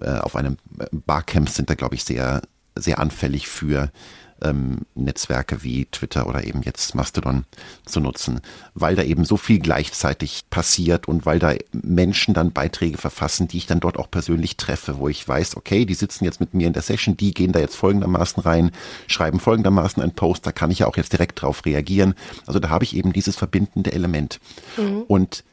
Äh, 0.00 0.18
auf 0.18 0.36
einem 0.36 0.56
äh, 0.78 0.86
Barcamp 0.92 1.48
sind 1.48 1.70
da, 1.70 1.74
glaube 1.74 1.94
ich, 1.94 2.04
sehr, 2.04 2.42
sehr 2.74 2.98
anfällig 2.98 3.48
für 3.48 3.90
ähm, 4.42 4.80
Netzwerke 4.94 5.62
wie 5.62 5.86
Twitter 5.86 6.26
oder 6.26 6.44
eben 6.44 6.62
jetzt 6.62 6.94
Mastodon 6.94 7.44
zu 7.84 8.00
nutzen, 8.00 8.40
weil 8.74 8.94
da 8.94 9.02
eben 9.02 9.24
so 9.24 9.36
viel 9.36 9.58
gleichzeitig 9.58 10.44
passiert 10.50 11.08
und 11.08 11.26
weil 11.26 11.38
da 11.38 11.54
Menschen 11.72 12.34
dann 12.34 12.52
Beiträge 12.52 12.98
verfassen, 12.98 13.48
die 13.48 13.58
ich 13.58 13.66
dann 13.66 13.80
dort 13.80 13.98
auch 13.98 14.10
persönlich 14.10 14.56
treffe, 14.56 14.98
wo 14.98 15.08
ich 15.08 15.26
weiß, 15.26 15.56
okay, 15.56 15.84
die 15.86 15.94
sitzen 15.94 16.24
jetzt 16.24 16.40
mit 16.40 16.54
mir 16.54 16.66
in 16.66 16.72
der 16.72 16.82
Session, 16.82 17.16
die 17.16 17.32
gehen 17.32 17.52
da 17.52 17.60
jetzt 17.60 17.76
folgendermaßen 17.76 18.42
rein, 18.42 18.70
schreiben 19.06 19.40
folgendermaßen 19.40 20.02
einen 20.02 20.12
Post, 20.14 20.46
da 20.46 20.52
kann 20.52 20.70
ich 20.70 20.80
ja 20.80 20.86
auch 20.86 20.96
jetzt 20.96 21.12
direkt 21.12 21.40
drauf 21.40 21.64
reagieren. 21.64 22.14
Also 22.46 22.58
da 22.58 22.68
habe 22.68 22.84
ich 22.84 22.96
eben 22.96 23.12
dieses 23.12 23.36
verbindende 23.36 23.92
Element. 23.92 24.40
Mhm. 24.76 25.02
Und 25.08 25.44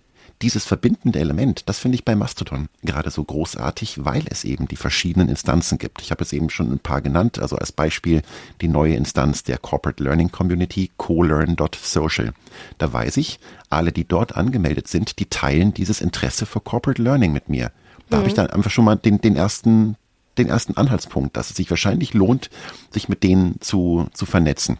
dieses 0.43 0.65
verbindende 0.65 1.19
Element, 1.19 1.69
das 1.69 1.79
finde 1.79 1.95
ich 1.95 2.03
bei 2.03 2.15
Mastodon 2.15 2.67
gerade 2.83 3.09
so 3.09 3.23
großartig, 3.23 4.03
weil 4.03 4.23
es 4.29 4.43
eben 4.43 4.67
die 4.67 4.75
verschiedenen 4.75 5.29
Instanzen 5.29 5.77
gibt. 5.77 6.01
Ich 6.01 6.11
habe 6.11 6.21
es 6.21 6.33
eben 6.33 6.49
schon 6.49 6.69
ein 6.69 6.79
paar 6.79 7.01
genannt, 7.01 7.39
also 7.39 7.55
als 7.55 7.71
Beispiel 7.71 8.23
die 8.59 8.67
neue 8.67 8.95
Instanz 8.95 9.43
der 9.43 9.57
Corporate 9.57 10.03
Learning 10.03 10.31
Community, 10.31 10.91
colearn.social. 10.97 12.33
Da 12.77 12.91
weiß 12.91 13.17
ich, 13.17 13.39
alle, 13.69 13.93
die 13.93 14.05
dort 14.05 14.35
angemeldet 14.35 14.89
sind, 14.89 15.17
die 15.19 15.27
teilen 15.27 15.73
dieses 15.73 16.01
Interesse 16.01 16.45
für 16.45 16.59
Corporate 16.59 17.01
Learning 17.01 17.31
mit 17.31 17.47
mir. 17.47 17.71
Da 18.09 18.17
mhm. 18.17 18.19
habe 18.19 18.27
ich 18.27 18.35
dann 18.35 18.47
einfach 18.47 18.71
schon 18.71 18.85
mal 18.85 18.95
den, 18.95 19.21
den 19.21 19.35
ersten 19.35 19.95
den 20.39 20.49
ersten 20.49 20.75
Anhaltspunkt, 20.75 21.37
dass 21.37 21.51
es 21.51 21.57
sich 21.57 21.69
wahrscheinlich 21.69 22.15
lohnt, 22.15 22.49
sich 22.89 23.07
mit 23.07 23.21
denen 23.21 23.61
zu, 23.61 24.07
zu 24.13 24.25
vernetzen. 24.25 24.79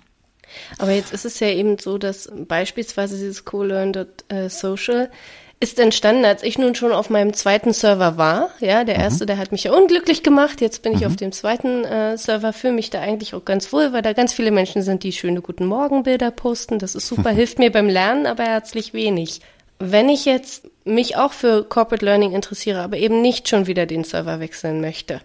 Aber 0.79 0.91
jetzt 0.91 1.13
ist 1.13 1.25
es 1.25 1.39
ja 1.39 1.47
eben 1.47 1.77
so, 1.77 1.99
dass 1.99 2.31
beispielsweise 2.47 3.15
dieses 3.17 3.45
colearn.social 3.45 5.11
ist 5.59 5.79
entstanden, 5.79 6.25
als 6.25 6.43
ich 6.43 6.57
nun 6.57 6.75
schon 6.75 6.91
auf 6.91 7.09
meinem 7.09 7.33
zweiten 7.33 7.71
Server 7.71 8.17
war. 8.17 8.49
Ja, 8.59 8.83
der 8.83 8.97
mhm. 8.97 9.03
erste, 9.03 9.25
der 9.25 9.37
hat 9.37 9.51
mich 9.51 9.63
ja 9.63 9.71
unglücklich 9.71 10.21
gemacht. 10.21 10.59
Jetzt 10.59 10.81
bin 10.81 10.93
ich 10.93 11.01
mhm. 11.01 11.07
auf 11.07 11.15
dem 11.15 11.31
zweiten 11.31 11.85
äh, 11.85 12.17
Server, 12.17 12.51
fühle 12.51 12.73
mich 12.73 12.89
da 12.89 12.99
eigentlich 12.99 13.33
auch 13.33 13.45
ganz 13.45 13.71
wohl, 13.71 13.93
weil 13.93 14.01
da 14.01 14.13
ganz 14.13 14.33
viele 14.33 14.51
Menschen 14.51 14.81
sind, 14.81 15.03
die 15.03 15.13
schöne 15.13 15.41
Guten 15.41 15.65
Morgen 15.65 16.03
Bilder 16.03 16.31
posten. 16.31 16.79
Das 16.79 16.95
ist 16.95 17.07
super, 17.07 17.29
hilft 17.31 17.59
mir 17.59 17.71
beim 17.71 17.87
Lernen, 17.87 18.25
aber 18.25 18.43
herzlich 18.43 18.93
wenig. 18.93 19.39
Wenn 19.79 20.09
ich 20.09 20.25
jetzt 20.25 20.69
mich 20.85 21.17
auch 21.17 21.33
für 21.33 21.63
Corporate 21.63 22.05
Learning 22.05 22.33
interessiere, 22.33 22.81
aber 22.81 22.97
eben 22.97 23.21
nicht 23.21 23.49
schon 23.49 23.67
wieder 23.67 23.85
den 23.85 24.03
Server 24.03 24.39
wechseln 24.39 24.81
möchte, 24.81 25.21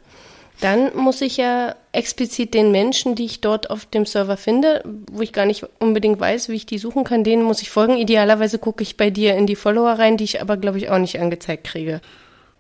dann 0.60 0.96
muss 0.96 1.20
ich 1.20 1.36
ja 1.36 1.74
explizit 1.92 2.52
den 2.54 2.72
Menschen, 2.72 3.14
die 3.14 3.24
ich 3.24 3.40
dort 3.40 3.70
auf 3.70 3.86
dem 3.86 4.06
Server 4.06 4.36
finde, 4.36 4.82
wo 5.10 5.22
ich 5.22 5.32
gar 5.32 5.46
nicht 5.46 5.64
unbedingt 5.78 6.18
weiß, 6.18 6.48
wie 6.48 6.54
ich 6.54 6.66
die 6.66 6.78
suchen 6.78 7.04
kann, 7.04 7.24
denen 7.24 7.42
muss 7.42 7.62
ich 7.62 7.70
folgen. 7.70 7.96
Idealerweise 7.96 8.58
gucke 8.58 8.82
ich 8.82 8.96
bei 8.96 9.10
dir 9.10 9.36
in 9.36 9.46
die 9.46 9.56
Follower 9.56 9.92
rein, 9.92 10.16
die 10.16 10.24
ich 10.24 10.40
aber, 10.40 10.56
glaube 10.56 10.78
ich, 10.78 10.90
auch 10.90 10.98
nicht 10.98 11.20
angezeigt 11.20 11.64
kriege. 11.64 12.00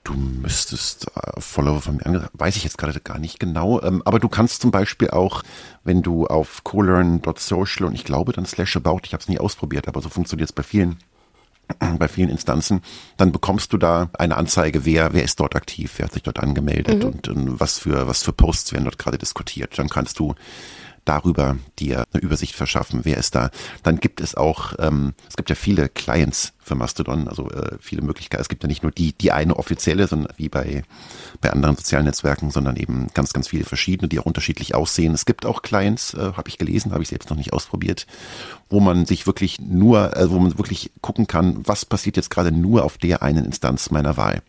Du 0.04 0.14
müsstest 0.14 1.08
äh, 1.16 1.40
Follower 1.40 1.80
von 1.82 1.96
mir 1.96 2.06
angezeigt, 2.06 2.32
weiß 2.34 2.56
ich 2.56 2.64
jetzt 2.64 2.78
gerade 2.78 3.00
gar 3.00 3.18
nicht 3.18 3.40
genau, 3.40 3.82
ähm, 3.82 4.00
aber 4.04 4.20
du 4.20 4.28
kannst 4.28 4.62
zum 4.62 4.70
Beispiel 4.70 5.10
auch, 5.10 5.42
wenn 5.84 6.02
du 6.02 6.26
auf 6.26 6.64
colearn.social 6.64 7.86
und 7.86 7.94
ich 7.94 8.04
glaube 8.04 8.32
dann 8.32 8.46
slash 8.46 8.76
about, 8.76 9.00
ich 9.04 9.12
habe 9.12 9.20
es 9.20 9.28
nie 9.28 9.38
ausprobiert, 9.38 9.88
aber 9.88 10.00
so 10.00 10.08
funktioniert 10.08 10.48
es 10.48 10.54
bei 10.54 10.62
vielen 10.62 10.98
bei 11.98 12.08
vielen 12.08 12.30
Instanzen, 12.30 12.80
dann 13.16 13.32
bekommst 13.32 13.72
du 13.72 13.78
da 13.78 14.10
eine 14.18 14.36
Anzeige, 14.36 14.84
wer, 14.84 15.12
wer 15.12 15.24
ist 15.24 15.40
dort 15.40 15.56
aktiv, 15.56 15.94
wer 15.96 16.06
hat 16.06 16.12
sich 16.12 16.22
dort 16.22 16.40
angemeldet 16.40 17.02
mhm. 17.02 17.10
und, 17.10 17.28
und 17.28 17.60
was 17.60 17.78
für, 17.78 18.06
was 18.06 18.22
für 18.22 18.32
Posts 18.32 18.72
werden 18.72 18.84
dort 18.84 18.98
gerade 18.98 19.18
diskutiert. 19.18 19.78
Dann 19.78 19.88
kannst 19.88 20.18
du 20.18 20.34
darüber 21.08 21.56
dir 21.78 22.04
eine 22.12 22.22
Übersicht 22.22 22.54
verschaffen, 22.54 23.00
wer 23.04 23.16
ist 23.16 23.34
da. 23.34 23.50
Dann 23.82 23.98
gibt 23.98 24.20
es 24.20 24.34
auch, 24.34 24.74
ähm, 24.78 25.14
es 25.28 25.36
gibt 25.36 25.48
ja 25.48 25.56
viele 25.56 25.88
Clients 25.88 26.52
für 26.60 26.74
Mastodon, 26.74 27.28
also 27.28 27.50
äh, 27.50 27.78
viele 27.80 28.02
Möglichkeiten. 28.02 28.42
Es 28.42 28.48
gibt 28.48 28.62
ja 28.62 28.68
nicht 28.68 28.82
nur 28.82 28.92
die, 28.92 29.14
die 29.14 29.32
eine 29.32 29.56
offizielle, 29.56 30.06
sondern 30.06 30.32
wie 30.36 30.50
bei, 30.50 30.82
bei 31.40 31.50
anderen 31.50 31.76
sozialen 31.76 32.04
Netzwerken, 32.04 32.50
sondern 32.50 32.76
eben 32.76 33.08
ganz, 33.14 33.32
ganz 33.32 33.48
viele 33.48 33.64
verschiedene, 33.64 34.08
die 34.08 34.20
auch 34.20 34.26
unterschiedlich 34.26 34.74
aussehen. 34.74 35.14
Es 35.14 35.24
gibt 35.24 35.46
auch 35.46 35.62
Clients, 35.62 36.12
äh, 36.14 36.32
habe 36.36 36.48
ich 36.48 36.58
gelesen, 36.58 36.92
habe 36.92 37.02
ich 37.02 37.08
selbst 37.08 37.30
noch 37.30 37.36
nicht 37.38 37.54
ausprobiert, 37.54 38.06
wo 38.68 38.80
man 38.80 39.06
sich 39.06 39.26
wirklich 39.26 39.60
nur, 39.60 40.14
äh, 40.16 40.30
wo 40.30 40.38
man 40.38 40.58
wirklich 40.58 40.90
gucken 41.00 41.26
kann, 41.26 41.66
was 41.66 41.86
passiert 41.86 42.16
jetzt 42.16 42.30
gerade 42.30 42.52
nur 42.52 42.84
auf 42.84 42.98
der 42.98 43.22
einen 43.22 43.46
Instanz 43.46 43.90
meiner 43.90 44.16
Wahl. 44.18 44.42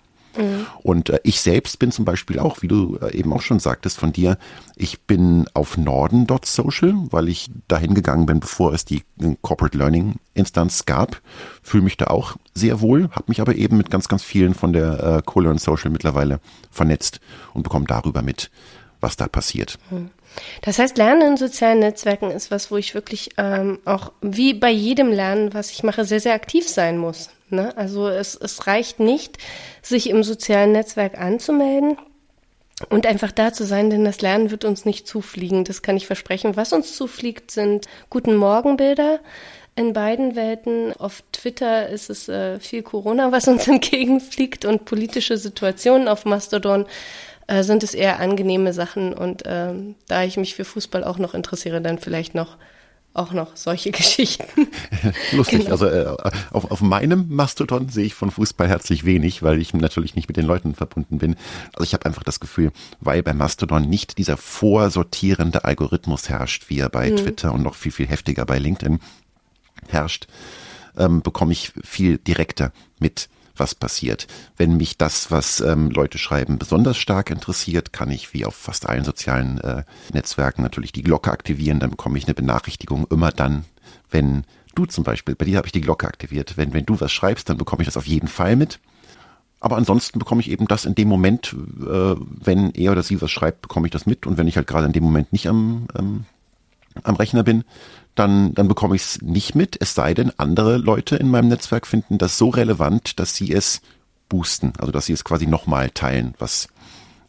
Und 0.84 1.10
äh, 1.10 1.20
ich 1.24 1.42
selbst 1.42 1.80
bin 1.80 1.92
zum 1.92 2.06
Beispiel 2.06 2.40
auch, 2.40 2.62
wie 2.62 2.68
du 2.68 2.98
äh, 3.02 3.18
eben 3.18 3.34
auch 3.34 3.42
schon 3.42 3.60
sagtest 3.60 3.98
von 3.98 4.14
dir, 4.14 4.38
ich 4.76 5.02
bin 5.02 5.46
auf 5.54 5.78
norden.social, 5.78 6.94
weil 7.10 7.30
ich 7.30 7.50
dahin 7.68 7.94
gegangen 7.94 8.26
bin, 8.26 8.40
bevor 8.40 8.74
es 8.74 8.86
die 8.86 9.04
äh, 9.22 9.36
Corporate 9.42 9.78
Learning 9.78 10.16
Instanz 10.34 10.86
gab. 10.86 11.22
Fühle 11.62 11.84
mich 11.84 11.98
da 11.98 12.08
auch 12.08 12.38
sehr 12.54 12.82
wohl, 12.82 13.10
habe 13.12 13.26
mich 13.28 13.42
aber 13.42 13.56
eben 13.56 13.78
mit 13.78 13.90
ganz, 13.90 14.08
ganz 14.08 14.24
vielen 14.24 14.54
von 14.54 14.74
der 14.74 15.18
äh, 15.18 15.22
CoLearn 15.26 15.58
Social 15.58 15.92
mittlerweile 15.92 16.40
vernetzt 16.72 17.20
und 17.54 17.64
bekomme 17.64 17.86
darüber 17.86 18.22
mit, 18.22 18.52
was 19.02 19.18
da 19.18 19.28
passiert. 19.28 19.78
Mhm. 19.90 20.12
Das 20.62 20.78
heißt, 20.78 20.98
Lernen 20.98 21.32
in 21.32 21.38
sozialen 21.38 21.80
Netzwerken 21.80 22.30
ist 22.30 22.52
was, 22.52 22.70
wo 22.70 22.78
ich 22.78 22.94
wirklich 22.94 23.32
ähm, 23.38 23.80
auch 23.84 24.12
wie 24.22 24.54
bei 24.54 24.70
jedem 24.70 25.12
Lernen, 25.12 25.54
was 25.54 25.72
ich 25.72 25.84
mache, 25.84 26.06
sehr, 26.06 26.20
sehr 26.20 26.36
aktiv 26.36 26.68
sein 26.68 26.98
muss. 26.98 27.30
Ne? 27.52 27.76
Also 27.78 28.08
es, 28.08 28.36
es 28.36 28.68
reicht 28.68 29.00
nicht, 29.00 29.38
sich 29.82 30.10
im 30.10 30.24
sozialen 30.24 30.72
Netzwerk 30.72 31.20
anzumelden 31.20 31.98
und 32.90 33.06
einfach 33.06 33.32
da 33.32 33.52
zu 33.52 33.66
sein, 33.66 33.90
denn 33.90 34.06
das 34.06 34.22
Lernen 34.22 34.52
wird 34.52 34.66
uns 34.66 34.86
nicht 34.86 35.08
zufliegen. 35.08 35.66
Das 35.66 35.82
kann 35.82 35.98
ich 35.98 36.08
versprechen. 36.08 36.56
Was 36.56 36.74
uns 36.74 36.96
zufliegt, 36.96 37.52
sind 37.52 37.88
guten 38.10 38.36
Morgenbilder, 38.36 39.20
in 39.76 39.94
beiden 39.94 40.36
Welten. 40.36 40.94
Auf 40.94 41.24
Twitter 41.32 41.88
ist 41.88 42.10
es 42.10 42.28
äh, 42.28 42.60
viel 42.60 42.84
Corona, 42.84 43.32
was 43.32 43.48
uns 43.48 43.68
entgegenfliegt 43.70 44.66
und 44.66 44.86
politische 44.86 45.38
Situationen. 45.38 46.08
Auf 46.08 46.26
Mastodon 46.26 46.86
äh, 47.48 47.64
sind 47.64 47.84
es 47.84 47.94
eher 47.94 48.20
angenehme 48.20 48.74
Sachen. 48.74 49.14
Und 49.14 49.46
äh, 49.46 49.74
da 50.08 50.24
ich 50.24 50.38
mich 50.38 50.56
für 50.56 50.66
Fußball 50.66 51.04
auch 51.04 51.18
noch 51.18 51.34
interessiere, 51.34 51.82
dann 51.82 51.98
vielleicht 51.98 52.36
noch 52.36 52.58
auch 53.14 53.32
noch 53.32 53.56
solche 53.56 53.92
Geschichten. 54.00 54.68
Lustig. 55.32 55.60
Genau. 55.60 55.72
Also 55.72 55.88
äh, 55.88 56.16
auf, 56.52 56.72
auf 56.72 56.82
meinem 56.82 57.26
Mastodon 57.30 57.90
sehe 57.90 58.06
ich 58.06 58.14
von 58.14 58.32
Fußball 58.32 58.68
herzlich 58.68 59.06
wenig, 59.06 59.44
weil 59.44 59.62
ich 59.62 59.74
natürlich 59.74 60.16
nicht 60.16 60.28
mit 60.28 60.38
den 60.38 60.46
Leuten 60.46 60.76
verbunden 60.76 61.18
bin. 61.18 61.36
Also 61.74 61.84
ich 61.84 61.94
habe 61.94 62.06
einfach 62.06 62.24
das 62.24 62.40
Gefühl, 62.40 62.72
weil 63.00 63.24
bei 63.24 63.34
Mastodon 63.34 63.90
nicht 63.90 64.18
dieser 64.18 64.38
vorsortierende 64.38 65.66
Algorithmus 65.66 66.30
herrscht, 66.30 66.70
wie 66.70 66.80
er 66.80 66.90
bei 66.90 67.10
hm. 67.10 67.18
Twitter 67.18 67.54
und 67.54 67.64
noch 67.64 67.76
viel, 67.76 67.92
viel 67.92 68.08
heftiger 68.08 68.46
bei 68.46 68.60
LinkedIn, 68.60 69.00
herrscht, 69.88 70.28
ähm, 70.98 71.22
bekomme 71.22 71.54
ich 71.54 71.72
viel 71.84 72.18
direkter 72.18 72.72
mit, 73.00 73.30
was 73.60 73.76
passiert. 73.76 74.28
Wenn 74.58 74.78
mich 74.78 74.98
das, 74.98 75.32
was 75.32 75.60
ähm, 75.62 75.90
Leute 75.90 76.18
schreiben, 76.18 76.60
besonders 76.60 76.98
stark 76.98 77.30
interessiert, 77.30 77.94
kann 77.94 78.12
ich 78.12 78.34
wie 78.34 78.46
auf 78.46 78.56
fast 78.56 78.88
allen 78.88 79.04
sozialen 79.04 79.60
äh, 79.60 79.84
Netzwerken 80.14 80.62
natürlich 80.62 80.92
die 80.92 81.04
Glocke 81.04 81.32
aktivieren. 81.32 81.80
Dann 81.80 81.92
bekomme 81.92 82.18
ich 82.18 82.26
eine 82.26 82.34
Benachrichtigung 82.34 83.08
immer 83.10 83.32
dann, 83.32 83.66
wenn 84.10 84.46
du 84.76 84.86
zum 84.86 85.04
Beispiel, 85.04 85.36
bei 85.36 85.46
dir 85.46 85.58
habe 85.58 85.68
ich 85.68 85.74
die 85.74 85.82
Glocke 85.82 86.08
aktiviert. 86.08 86.58
Wenn, 86.58 86.74
wenn 86.74 86.86
du 86.86 87.00
was 87.00 87.12
schreibst, 87.12 87.50
dann 87.50 87.58
bekomme 87.58 87.82
ich 87.82 87.88
das 87.88 87.98
auf 87.98 88.08
jeden 88.08 88.28
Fall 88.28 88.56
mit. 88.56 88.80
Aber 89.60 89.76
ansonsten 89.76 90.20
bekomme 90.20 90.42
ich 90.42 90.50
eben 90.50 90.68
das 90.68 90.86
in 90.86 90.96
dem 90.96 91.10
Moment, 91.10 91.54
äh, 91.82 92.16
wenn 92.16 92.72
er 92.72 92.94
oder 92.94 93.04
sie 93.04 93.22
was 93.22 93.32
schreibt, 93.32 93.62
bekomme 93.62 93.88
ich 93.88 93.92
das 93.92 94.06
mit. 94.06 94.26
Und 94.26 94.38
wenn 94.38 94.48
ich 94.48 94.56
halt 94.56 94.68
gerade 94.68 94.86
in 94.86 94.94
dem 94.94 95.04
Moment 95.04 95.34
nicht 95.34 95.48
am, 95.48 95.88
ähm, 95.98 96.26
am 97.04 97.16
Rechner 97.16 97.44
bin, 97.44 97.66
dann, 98.20 98.54
dann 98.54 98.68
bekomme 98.68 98.96
ich 98.96 99.04
es 99.04 99.22
nicht 99.22 99.56
mit, 99.56 99.78
es 99.80 99.96
sei 99.96 100.14
denn, 100.14 100.32
andere 100.38 100.78
Leute 100.78 101.16
in 101.16 101.30
meinem 101.30 101.48
Netzwerk 101.48 101.88
finden 101.88 102.18
das 102.18 102.38
so 102.38 102.50
relevant, 102.50 103.20
dass 103.20 103.34
sie 103.34 103.54
es 103.54 103.82
boosten, 104.28 104.74
also 104.78 104.92
dass 104.92 105.06
sie 105.06 105.14
es 105.14 105.24
quasi 105.24 105.48
nochmal 105.48 105.90
teilen, 105.90 106.36
was 106.38 106.68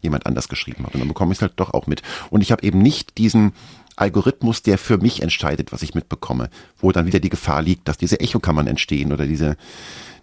jemand 0.02 0.26
anders 0.26 0.48
geschrieben 0.48 0.84
hat. 0.84 0.94
Und 0.94 1.00
dann 1.00 1.08
bekomme 1.08 1.32
ich 1.32 1.38
es 1.38 1.42
halt 1.42 1.52
doch 1.56 1.72
auch 1.72 1.86
mit. 1.86 2.02
Und 2.30 2.40
ich 2.40 2.50
habe 2.52 2.64
eben 2.64 2.80
nicht 2.80 3.18
diesen 3.18 3.52
Algorithmus, 3.96 4.62
der 4.62 4.78
für 4.78 4.98
mich 4.98 5.22
entscheidet, 5.22 5.72
was 5.72 5.82
ich 5.82 5.94
mitbekomme, 5.94 6.50
wo 6.78 6.90
dann 6.90 7.06
wieder 7.06 7.20
die 7.20 7.28
Gefahr 7.28 7.62
liegt, 7.62 7.86
dass 7.86 7.98
diese 7.98 8.18
Echokammern 8.20 8.66
entstehen 8.66 9.12
oder 9.12 9.26
diese 9.26 9.56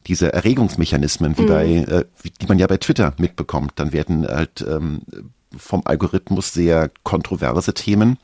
diese 0.05 0.31
Erregungsmechanismen, 0.31 1.37
wie 1.37 1.41
mhm. 1.41 1.47
bei, 1.47 1.65
äh, 1.65 2.05
die 2.39 2.45
man 2.47 2.59
ja 2.59 2.67
bei 2.67 2.77
Twitter 2.77 3.13
mitbekommt. 3.17 3.73
Dann 3.75 3.91
werden 3.91 4.25
halt 4.25 4.65
ähm, 4.67 5.01
vom 5.57 5.81
Algorithmus 5.83 6.53
sehr 6.53 6.89
kontroverse 7.03 7.73
Themen 7.73 8.17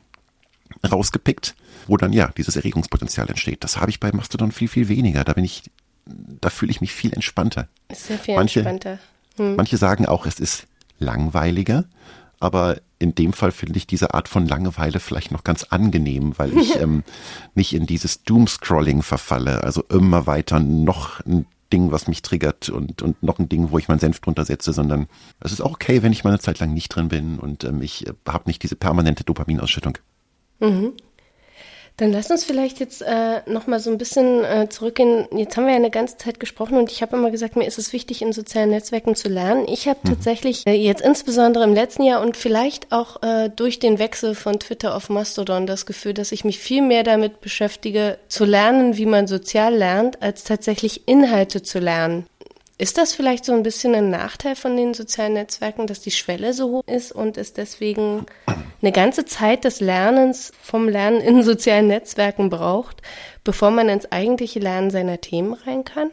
rausgepickt 0.90 1.56
wo 1.88 1.98
dann 1.98 2.14
ja 2.14 2.32
dieses 2.38 2.56
Erregungspotenzial 2.56 3.30
entsteht. 3.30 3.64
Das 3.64 3.78
habe 3.78 3.90
ich 3.90 4.00
bei 4.00 4.12
Mastodon 4.12 4.52
viel, 4.52 4.68
viel 4.68 4.88
weniger. 4.88 5.24
Da 5.24 5.34
bin 5.34 5.44
ich, 5.44 5.64
da 6.06 6.50
fühle 6.50 6.72
ich 6.72 6.82
mich 6.82 6.94
viel 6.94 7.14
entspannter. 7.14 7.68
Sehr 7.94 8.18
viel 8.18 8.36
manche, 8.36 8.60
entspannter. 8.60 9.00
Hm. 9.38 9.56
Manche 9.56 9.78
sagen 9.78 10.06
auch, 10.06 10.26
es 10.26 10.40
ist 10.40 10.68
langweiliger, 11.00 11.86
aber 12.40 12.78
in 13.00 13.16
dem 13.16 13.34
Fall 13.34 13.52
finde 13.52 13.78
ich 13.78 13.88
diese 13.88 14.14
Art 14.14 14.28
von 14.28 14.48
Langeweile 14.48 15.00
vielleicht 15.00 15.32
noch 15.32 15.44
ganz 15.44 15.64
angenehm, 15.64 16.34
weil 16.38 16.58
ich 16.58 16.76
ähm, 16.80 17.04
nicht 17.56 17.74
in 17.74 17.86
dieses 17.86 18.24
Doomscrolling 18.24 19.02
verfalle, 19.02 19.64
also 19.64 19.84
immer 19.90 20.26
weiter 20.26 20.60
noch 20.60 21.20
ein 21.26 21.46
Ding, 21.74 21.92
was 21.92 22.08
mich 22.08 22.22
triggert 22.22 22.70
und, 22.70 23.02
und 23.02 23.22
noch 23.24 23.40
ein 23.40 23.50
Ding, 23.50 23.72
wo 23.72 23.80
ich 23.80 23.88
meinen 23.88 24.00
Senf 24.00 24.20
drunter 24.20 24.46
setze, 24.46 24.74
sondern 24.74 25.08
es 25.40 25.52
ist 25.52 25.62
auch 25.62 25.74
okay, 25.74 26.04
wenn 26.04 26.12
ich 26.12 26.24
mal 26.24 26.30
eine 26.30 26.40
Zeit 26.40 26.60
lang 26.60 26.74
nicht 26.74 26.90
drin 26.90 27.10
bin 27.10 27.40
und 27.40 27.64
ähm, 27.64 27.82
ich 27.82 28.08
äh, 28.08 28.14
habe 28.28 28.44
nicht 28.46 28.62
diese 28.62 28.76
permanente 28.76 29.24
Dopaminausschüttung. 29.24 29.98
Mhm. 30.60 30.94
Dann 31.98 32.12
lass 32.12 32.32
uns 32.32 32.44
vielleicht 32.44 32.80
jetzt 32.80 33.04
äh, 33.04 33.42
nochmal 33.46 33.80
so 33.80 33.92
ein 33.92 34.00
bisschen 34.00 34.44
äh, 34.44 34.68
zurückgehen. 34.70 35.28
Jetzt 35.36 35.56
haben 35.56 35.66
wir 35.66 35.74
ja 35.74 35.78
eine 35.78 35.92
ganze 35.92 36.18
Zeit 36.18 36.40
gesprochen 36.40 36.78
und 36.78 36.92
ich 36.92 37.04
habe 37.04 37.16
immer 37.16 37.30
gesagt, 37.30 37.56
mir 37.56 37.68
ist 37.68 37.78
es 37.78 37.94
wichtig, 37.94 38.24
in 38.24 38.34
sozialen 38.34 38.72
Netzwerken 38.72 39.16
zu 39.16 39.30
lernen. 39.30 39.68
Ich 39.68 39.88
habe 39.88 40.00
mhm. 40.04 40.10
tatsächlich 40.10 40.66
äh, 40.66 40.74
jetzt 40.74 41.02
insbesondere 41.02 41.64
im 41.64 41.76
letzten 41.76 42.04
Jahr 42.04 42.22
und 42.22 42.36
vielleicht 42.36 42.92
auch 42.92 43.22
äh, 43.22 43.50
durch 43.56 43.78
den 43.78 44.00
Wechsel 44.00 44.34
von 44.34 44.60
Twitter 44.60 44.96
auf 44.96 45.10
Mastodon 45.10 45.68
das 45.68 45.86
Gefühl, 45.86 46.16
dass 46.16 46.32
ich 46.32 46.44
mich 46.44 46.58
viel 46.58 46.82
mehr 46.82 47.04
damit 47.04 47.42
beschäftige, 47.42 48.18
zu 48.28 48.46
lernen, 48.46 48.98
wie 48.98 49.06
man 49.06 49.28
sozial 49.28 49.76
lernt, 49.76 50.22
als 50.22 50.44
tatsächlich 50.44 51.08
Inhalte 51.08 51.62
zu 51.62 51.78
lernen. 51.78 52.26
Ist 52.80 52.98
das 52.98 53.14
vielleicht 53.14 53.46
so 53.46 53.54
ein 53.54 53.62
bisschen 53.62 53.94
ein 53.94 54.10
Nachteil 54.10 54.56
von 54.56 54.76
den 54.76 54.96
sozialen 54.96 55.34
Netzwerken, 55.34 55.86
dass 55.86 56.02
die 56.02 56.12
Schwelle 56.12 56.54
so 56.54 56.70
hoch 56.72 56.84
ist 56.88 57.12
und 57.12 57.38
es 57.38 57.54
deswegen 57.54 58.26
eine 58.82 58.92
ganze 58.92 59.26
Zeit 59.26 59.64
des 59.64 59.80
Lernens 59.80 60.52
vom 60.60 60.90
Lernen 60.90 61.22
in 61.22 61.44
sozialen 61.44 61.88
Netzwerken 61.88 62.50
braucht, 62.50 63.04
bevor 63.44 63.70
man 63.70 63.90
ins 63.90 64.12
eigentliche 64.12 64.60
Lernen 64.60 64.90
seiner 64.90 65.22
Themen 65.22 65.54
rein 65.54 65.84
kann? 65.84 66.10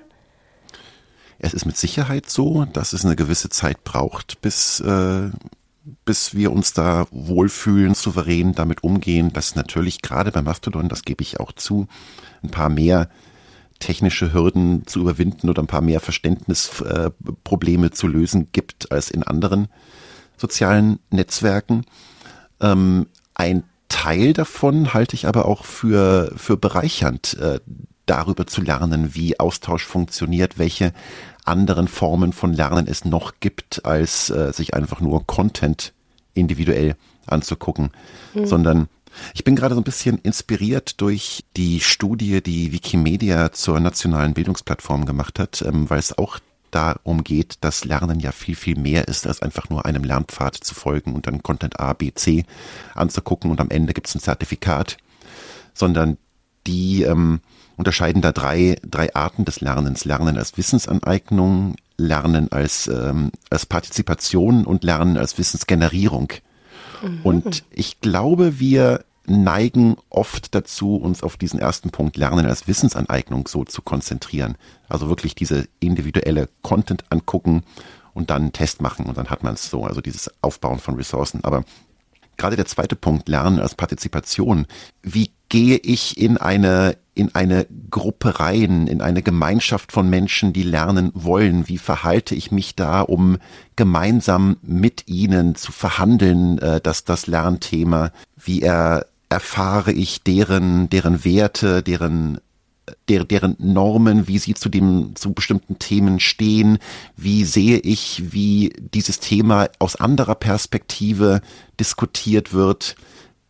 Es 1.39 1.55
ist 1.55 1.65
mit 1.65 1.79
Sicherheit 1.79 2.29
so, 2.29 2.67
dass 2.67 2.93
es 2.93 3.07
eine 3.07 3.17
gewisse 3.17 3.49
Zeit 3.49 3.83
braucht, 3.83 4.43
bis, 4.43 4.81
äh, 4.81 5.31
bis 6.05 6.35
wir 6.35 6.53
uns 6.53 6.75
da 6.75 7.07
wohlfühlen, 7.11 7.95
souverän 7.95 8.55
damit 8.55 8.85
umgehen, 8.85 9.33
dass 9.33 9.57
natürlich 9.57 10.03
gerade 10.03 10.31
bei 10.31 10.43
Mastodon, 10.43 10.91
das 10.91 11.05
gebe 11.05 11.23
ich 11.23 11.41
auch 11.41 11.53
zu, 11.53 11.89
ein 12.43 12.51
paar 12.51 12.69
mehr 12.69 13.09
technische 13.81 14.33
Hürden 14.33 14.87
zu 14.87 15.01
überwinden 15.01 15.51
oder 15.51 15.63
ein 15.63 15.67
paar 15.67 15.81
mehr 15.81 16.01
Verständnisprobleme 16.01 17.87
äh, 17.87 17.91
zu 17.91 18.07
lösen 18.07 18.49
gibt 18.53 18.93
als 18.93 19.11
in 19.11 19.25
anderen 19.25 19.69
sozialen 20.37 21.01
Netzwerken. 21.11 21.85
Ähm, 22.61 23.07
ein 23.35 23.65
Teil 23.89 24.33
davon 24.33 24.95
halte 24.95 25.15
ich 25.15 25.27
aber 25.27 25.47
auch 25.47 25.65
für, 25.65 26.33
für 26.37 26.57
bereichernd, 26.57 27.35
äh, 27.39 27.61
darüber 28.07 28.47
zu 28.47 28.61
lernen, 28.61 29.15
wie 29.15 29.39
Austausch 29.39 29.85
funktioniert, 29.85 30.59
welche 30.59 30.93
anderen 31.45 31.89
Formen 31.89 32.33
von 32.33 32.53
Lernen 32.53 32.87
es 32.87 33.05
noch 33.05 33.35
gibt, 33.41 33.85
als 33.85 34.31
äh, 34.31 34.53
sich 34.53 34.75
einfach 34.75 35.01
nur 35.01 35.27
Content 35.27 35.93
individuell 36.35 36.97
anzugucken, 37.27 37.91
mhm. 38.35 38.47
sondern 38.47 38.89
ich 39.35 39.45
bin 39.45 39.57
gerade 39.57 39.75
so 39.75 39.81
ein 39.81 39.85
bisschen 39.85 40.19
inspiriert 40.19 41.01
durch 41.01 41.45
die 41.57 41.81
Studie, 41.81 42.43
die 42.43 42.73
Wikimedia 42.73 43.53
zur 43.53 43.81
nationalen 43.81 44.35
Bildungsplattform 44.35 45.07
gemacht 45.07 45.39
hat, 45.39 45.63
ähm, 45.63 45.89
weil 45.89 45.99
es 45.99 46.17
auch 46.17 46.39
darum 46.71 47.25
geht, 47.25 47.57
dass 47.63 47.85
Lernen 47.85 48.21
ja 48.21 48.33
viel, 48.33 48.55
viel 48.55 48.79
mehr 48.79 49.09
ist, 49.09 49.27
als 49.27 49.43
einfach 49.43 49.71
nur 49.71 49.87
einem 49.87 50.05
Lernpfad 50.05 50.55
zu 50.57 50.75
folgen 50.75 51.15
und 51.15 51.27
dann 51.27 51.43
Content 51.43 51.81
A, 51.81 51.93
B, 51.93 52.13
C 52.15 52.45
anzugucken 52.95 53.51
und 53.51 53.61
am 53.61 53.71
Ende 53.71 53.93
gibt 53.93 54.07
es 54.07 54.15
ein 54.15 54.21
Zertifikat, 54.21 54.97
sondern 55.75 56.17
die 56.67 57.03
ähm, 57.03 57.41
unterscheiden 57.77 58.23
da 58.23 58.33
drei, 58.33 58.77
drei 58.83 59.15
Arten 59.15 59.45
des 59.45 59.61
Lernens. 59.61 60.05
Lernen 60.05 60.37
als 60.37 60.57
Wissensaneignung, 60.57 61.77
Lernen 61.97 62.53
als, 62.53 62.89
ähm, 62.89 63.31
als 63.49 63.67
Partizipation 63.67 64.65
und 64.65 64.85
Lernen 64.85 65.17
als 65.17 65.39
Wissensgenerierung. 65.39 66.33
Mhm. 67.03 67.21
Und 67.23 67.65
ich 67.71 68.01
glaube, 68.01 68.61
wir 68.61 69.05
neigen 69.31 69.97
oft 70.09 70.55
dazu, 70.55 70.97
uns 70.97 71.23
auf 71.23 71.37
diesen 71.37 71.61
ersten 71.61 71.91
Punkt 71.91 72.17
Lernen 72.17 72.47
als 72.47 72.67
Wissensaneignung 72.67 73.47
so 73.47 73.65
zu 73.65 73.83
konzentrieren. 73.83 74.57
Also 74.89 75.09
wirklich 75.09 75.35
diese 75.35 75.69
individuelle 75.79 76.49
Content 76.63 77.05
angucken 77.11 77.63
und 78.13 78.31
dann 78.31 78.43
einen 78.43 78.53
Test 78.53 78.83
machen 78.83 79.07
und 79.07 79.17
dann 79.17 79.31
hat 79.31 79.43
man 79.43 79.55
es 79.55 79.71
so, 79.71 79.85
also 79.85 80.01
dieses 80.01 80.31
Aufbauen 80.43 80.79
von 80.79 80.97
Ressourcen. 80.97 81.45
Aber 81.45 81.65
gerade 82.41 82.57
der 82.57 82.67
zweite 82.67 82.97
Punkt, 82.97 83.29
Lernen 83.29 83.61
als 83.61 83.75
Partizipation. 83.75 84.67
Wie 85.03 85.31
gehe 85.51 85.77
ich 85.77 86.17
in 86.17 86.39
eine, 86.39 86.97
in 87.15 87.35
eine 87.35 87.67
Gruppe 87.91 88.41
rein, 88.41 88.87
in 88.87 89.03
eine 89.03 89.23
Gemeinschaft 89.23 89.93
von 89.93 90.09
Menschen, 90.09 90.55
die 90.55 90.63
lernen 90.63 91.11
wollen? 91.13 91.69
Wie 91.69 91.77
verhalte 91.77 92.35
ich 92.35 92.51
mich 92.51 92.75
da, 92.75 93.03
um 93.03 93.37
gemeinsam 93.77 94.57
mit 94.63 95.07
ihnen 95.07 95.55
zu 95.55 95.71
verhandeln, 95.71 96.59
äh, 96.59 96.81
dass 96.81 97.05
das 97.05 97.27
Lernthema, 97.27 98.11
wie 98.37 98.63
er 98.63 99.07
erfahre 99.31 99.93
ich 99.93 100.23
deren, 100.23 100.91
deren 100.91 101.25
Werte, 101.25 101.83
deren 101.83 102.41
der, 103.09 103.25
deren 103.25 103.57
Normen, 103.59 104.27
wie 104.27 104.39
sie 104.39 104.55
zu 104.55 104.69
dem, 104.69 105.15
zu 105.15 105.33
bestimmten 105.33 105.79
Themen 105.79 106.21
stehen, 106.21 106.79
wie 107.17 107.45
sehe 107.45 107.79
ich, 107.79 108.33
wie 108.33 108.73
dieses 108.79 109.21
Thema 109.21 109.69
aus 109.79 109.97
anderer 109.97 110.35
Perspektive 110.35 111.41
diskutiert 111.79 112.53
wird. 112.53 112.97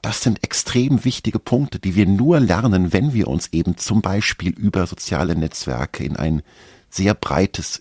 Das 0.02 0.22
sind 0.22 0.42
extrem 0.44 1.04
wichtige 1.04 1.38
Punkte, 1.38 1.78
die 1.78 1.94
wir 1.94 2.06
nur 2.06 2.40
lernen, 2.40 2.92
wenn 2.92 3.12
wir 3.12 3.28
uns 3.28 3.48
eben 3.52 3.76
zum 3.76 4.02
Beispiel 4.02 4.50
über 4.52 4.86
soziale 4.86 5.34
Netzwerke 5.34 6.04
in 6.04 6.16
ein 6.16 6.42
sehr 6.88 7.14
breites 7.14 7.80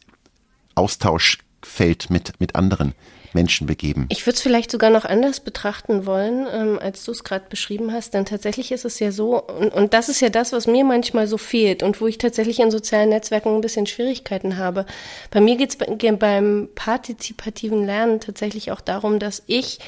Austauschfeld 0.76 2.10
mit, 2.10 2.40
mit 2.40 2.56
anderen 2.56 2.94
Menschen 3.34 3.68
begeben. 3.68 4.06
Ich 4.10 4.26
würde 4.26 4.36
es 4.36 4.42
vielleicht 4.42 4.72
sogar 4.72 4.90
noch 4.90 5.06
anders 5.06 5.40
betrachten 5.40 6.06
wollen, 6.06 6.48
ähm, 6.52 6.80
als 6.82 7.04
du 7.04 7.12
es 7.12 7.24
gerade 7.24 7.46
beschrieben 7.50 7.92
hast, 7.92 8.14
denn 8.14 8.26
tatsächlich 8.26 8.72
ist 8.72 8.86
es 8.86 9.00
ja 9.00 9.12
so, 9.12 9.42
und, 9.42 9.74
und 9.74 9.94
das 9.94 10.10
ist 10.10 10.22
ja 10.22 10.30
das, 10.30 10.52
was 10.54 10.68
mir 10.68 10.84
manchmal 10.84 11.28
so 11.28 11.38
fehlt 11.38 11.84
und 11.84 12.02
wo 12.02 12.08
ich 12.08 12.18
tatsächlich 12.18 12.60
in 12.60 12.72
sozialen 12.72 13.10
Netzwerken 13.10 13.56
ein 13.56 13.62
bisschen 13.62 13.86
Schwierigkeiten 13.86 14.58
habe. 14.58 14.86
Bei 15.32 15.42
mir 15.42 15.56
geht 15.56 15.70
es 15.70 15.76
bei, 15.78 16.12
beim 16.12 16.70
partizipativen 16.76 17.86
Lernen 17.86 18.20
tatsächlich 18.20 18.72
auch 18.72 18.82
darum, 18.82 19.20
dass 19.20 19.44
ich 19.48 19.80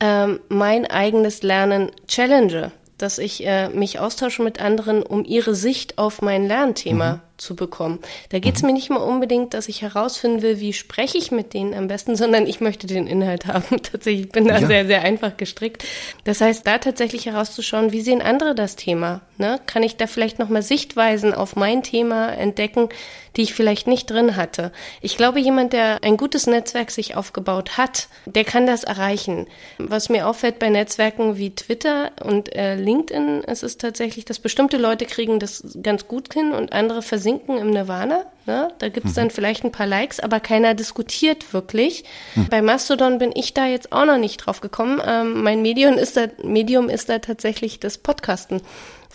ähm, 0.00 0.40
mein 0.48 0.86
eigenes 0.86 1.42
Lernen 1.42 1.90
challenge 2.06 2.72
dass 2.98 3.18
ich 3.18 3.46
äh, 3.46 3.68
mich 3.68 3.98
austausche 3.98 4.42
mit 4.42 4.60
anderen, 4.60 5.02
um 5.02 5.24
ihre 5.24 5.54
Sicht 5.54 5.98
auf 5.98 6.22
mein 6.22 6.46
Lernthema 6.46 7.14
mhm. 7.14 7.20
Zu 7.36 7.56
bekommen. 7.56 8.00
Da 8.30 8.38
geht 8.38 8.56
es 8.56 8.62
mhm. 8.62 8.68
mir 8.68 8.72
nicht 8.74 8.90
mal 8.90 8.96
unbedingt, 8.96 9.54
dass 9.54 9.68
ich 9.68 9.82
herausfinden 9.82 10.42
will, 10.42 10.60
wie 10.60 10.72
spreche 10.72 11.18
ich 11.18 11.30
mit 11.30 11.54
denen 11.54 11.74
am 11.74 11.88
besten, 11.88 12.16
sondern 12.16 12.46
ich 12.46 12.60
möchte 12.60 12.86
den 12.86 13.06
Inhalt 13.06 13.46
haben. 13.46 13.82
Tatsächlich, 13.82 14.26
ich 14.26 14.32
bin 14.32 14.48
da 14.48 14.58
ja. 14.58 14.66
sehr, 14.66 14.86
sehr 14.86 15.02
einfach 15.02 15.36
gestrickt. 15.36 15.84
Das 16.24 16.40
heißt, 16.40 16.66
da 16.66 16.78
tatsächlich 16.78 17.26
herauszuschauen, 17.26 17.92
wie 17.92 18.00
sehen 18.00 18.22
andere 18.22 18.54
das 18.54 18.76
Thema? 18.76 19.22
Ne? 19.38 19.60
Kann 19.66 19.82
ich 19.82 19.96
da 19.96 20.06
vielleicht 20.06 20.38
nochmal 20.38 20.62
Sichtweisen 20.62 21.34
auf 21.34 21.56
mein 21.56 21.82
Thema 21.82 22.32
entdecken, 22.32 22.88
die 23.36 23.42
ich 23.42 23.54
vielleicht 23.54 23.86
nicht 23.86 24.10
drin 24.10 24.36
hatte. 24.36 24.72
Ich 25.02 25.16
glaube, 25.16 25.40
jemand, 25.40 25.72
der 25.72 26.02
ein 26.02 26.16
gutes 26.16 26.46
Netzwerk 26.46 26.90
sich 26.90 27.16
aufgebaut 27.16 27.76
hat, 27.76 28.08
der 28.24 28.44
kann 28.44 28.66
das 28.66 28.84
erreichen. 28.84 29.46
Was 29.78 30.08
mir 30.08 30.26
auffällt 30.26 30.58
bei 30.58 30.70
Netzwerken 30.70 31.36
wie 31.36 31.54
Twitter 31.54 32.12
und 32.22 32.54
äh, 32.54 32.76
LinkedIn, 32.76 33.42
ist 33.42 33.62
es 33.62 33.76
tatsächlich, 33.76 34.24
dass 34.24 34.38
bestimmte 34.38 34.78
Leute 34.78 35.04
kriegen 35.04 35.38
das 35.38 35.76
ganz 35.82 36.08
gut 36.08 36.32
hin 36.32 36.52
und 36.52 36.72
andere 36.72 37.02
versinken 37.26 37.58
im 37.58 37.70
Nirvana. 37.70 38.24
Ne? 38.46 38.72
Da 38.78 38.88
gibt 38.88 39.06
es 39.06 39.12
mhm. 39.12 39.16
dann 39.16 39.30
vielleicht 39.30 39.64
ein 39.64 39.72
paar 39.72 39.86
Likes, 39.86 40.20
aber 40.20 40.38
keiner 40.38 40.74
diskutiert 40.74 41.52
wirklich. 41.52 42.04
Mhm. 42.36 42.46
Bei 42.48 42.62
Mastodon 42.62 43.18
bin 43.18 43.32
ich 43.34 43.52
da 43.52 43.66
jetzt 43.66 43.92
auch 43.92 44.04
noch 44.04 44.18
nicht 44.18 44.38
drauf 44.38 44.60
gekommen. 44.60 45.00
Ähm, 45.04 45.42
mein 45.42 45.62
Medium 45.62 45.94
ist 45.94 46.16
da, 46.16 46.28
Medium 46.44 46.88
ist 46.88 47.08
da 47.08 47.18
tatsächlich 47.18 47.80
das 47.80 47.98
Podcasten, 47.98 48.60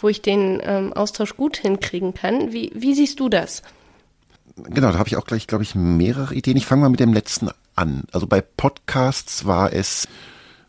wo 0.02 0.10
ich 0.10 0.22
den 0.22 0.62
ähm, 0.64 0.94
Austausch 0.94 1.38
gut 1.38 1.58
hinkriegen 1.58 2.14
kann. 2.14 2.52
Wie, 2.52 2.72
wie 2.76 2.94
siehst 2.94 3.20
du 3.22 3.30
das? 3.30 3.62
Genau, 4.58 4.92
da 4.92 4.98
habe 4.98 5.08
ich 5.08 5.16
auch 5.16 5.26
gleich, 5.26 5.48
glaube 5.48 5.64
ich, 5.64 5.76
mehrere 5.76 6.36
Ideen. 6.36 6.58
Ich 6.58 6.66
fange 6.66 6.82
mal 6.82 6.90
mit 6.90 7.00
dem 7.00 7.14
letzten 7.14 7.50
an. 7.76 8.04
Also 8.12 8.28
bei 8.28 8.42
Podcasts 8.42 9.46
war 9.46 9.72
es 9.72 10.10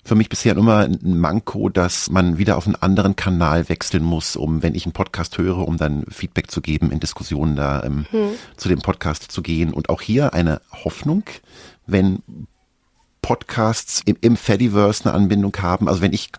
für 0.04 0.14
mich 0.16 0.28
bisher 0.28 0.56
immer 0.56 0.78
ein 0.78 1.18
Manko, 1.18 1.68
dass 1.68 2.10
man 2.10 2.38
wieder 2.38 2.56
auf 2.56 2.66
einen 2.66 2.74
anderen 2.76 3.14
Kanal 3.14 3.68
wechseln 3.68 4.02
muss, 4.02 4.34
um, 4.34 4.62
wenn 4.62 4.74
ich 4.74 4.84
einen 4.84 4.92
Podcast 4.92 5.38
höre, 5.38 5.58
um 5.58 5.76
dann 5.76 6.04
Feedback 6.08 6.50
zu 6.50 6.60
geben, 6.60 6.90
in 6.90 6.98
Diskussionen 6.98 7.54
da 7.54 7.84
ähm, 7.84 8.06
hm. 8.10 8.30
zu 8.56 8.68
dem 8.68 8.80
Podcast 8.80 9.30
zu 9.30 9.42
gehen. 9.42 9.72
Und 9.72 9.88
auch 9.88 10.00
hier 10.00 10.34
eine 10.34 10.60
Hoffnung, 10.84 11.22
wenn 11.86 12.22
Podcasts 13.22 14.02
im, 14.04 14.16
im 14.20 14.36
Fediverse 14.36 15.04
eine 15.04 15.14
Anbindung 15.14 15.56
haben. 15.60 15.88
Also 15.88 16.02
wenn 16.02 16.12
ich 16.12 16.30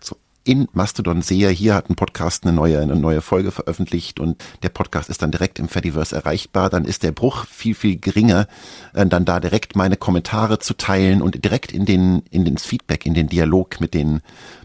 in 0.44 0.68
Mastodon 0.72 1.22
sehe, 1.22 1.48
hier 1.48 1.74
hat 1.74 1.88
ein 1.88 1.96
Podcast 1.96 2.44
eine 2.44 2.52
neue, 2.52 2.80
eine 2.80 2.96
neue 2.96 3.22
Folge 3.22 3.50
veröffentlicht 3.50 4.20
und 4.20 4.44
der 4.62 4.68
Podcast 4.68 5.08
ist 5.08 5.22
dann 5.22 5.30
direkt 5.30 5.58
im 5.58 5.68
Fediverse 5.68 6.14
erreichbar, 6.14 6.68
dann 6.68 6.84
ist 6.84 7.02
der 7.02 7.12
Bruch 7.12 7.46
viel, 7.46 7.74
viel 7.74 7.98
geringer, 7.98 8.46
äh, 8.92 9.06
dann 9.06 9.24
da 9.24 9.40
direkt 9.40 9.74
meine 9.74 9.96
Kommentare 9.96 10.58
zu 10.58 10.74
teilen 10.74 11.22
und 11.22 11.44
direkt 11.44 11.72
in 11.72 11.86
den, 11.86 12.22
in 12.30 12.44
den 12.44 12.58
Feedback, 12.58 13.06
in 13.06 13.14
den 13.14 13.28
Dialog 13.28 13.80
mit 13.80 13.94
den, 13.94 14.20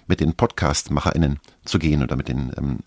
mit 0.07 0.19
den 0.19 0.33
Podcast-MacherInnen 0.33 1.39
zu 1.63 1.79
gehen 1.79 2.03
oder 2.03 2.17
mit 2.17 2.27
den 2.27 2.51
ähm, 2.57 2.79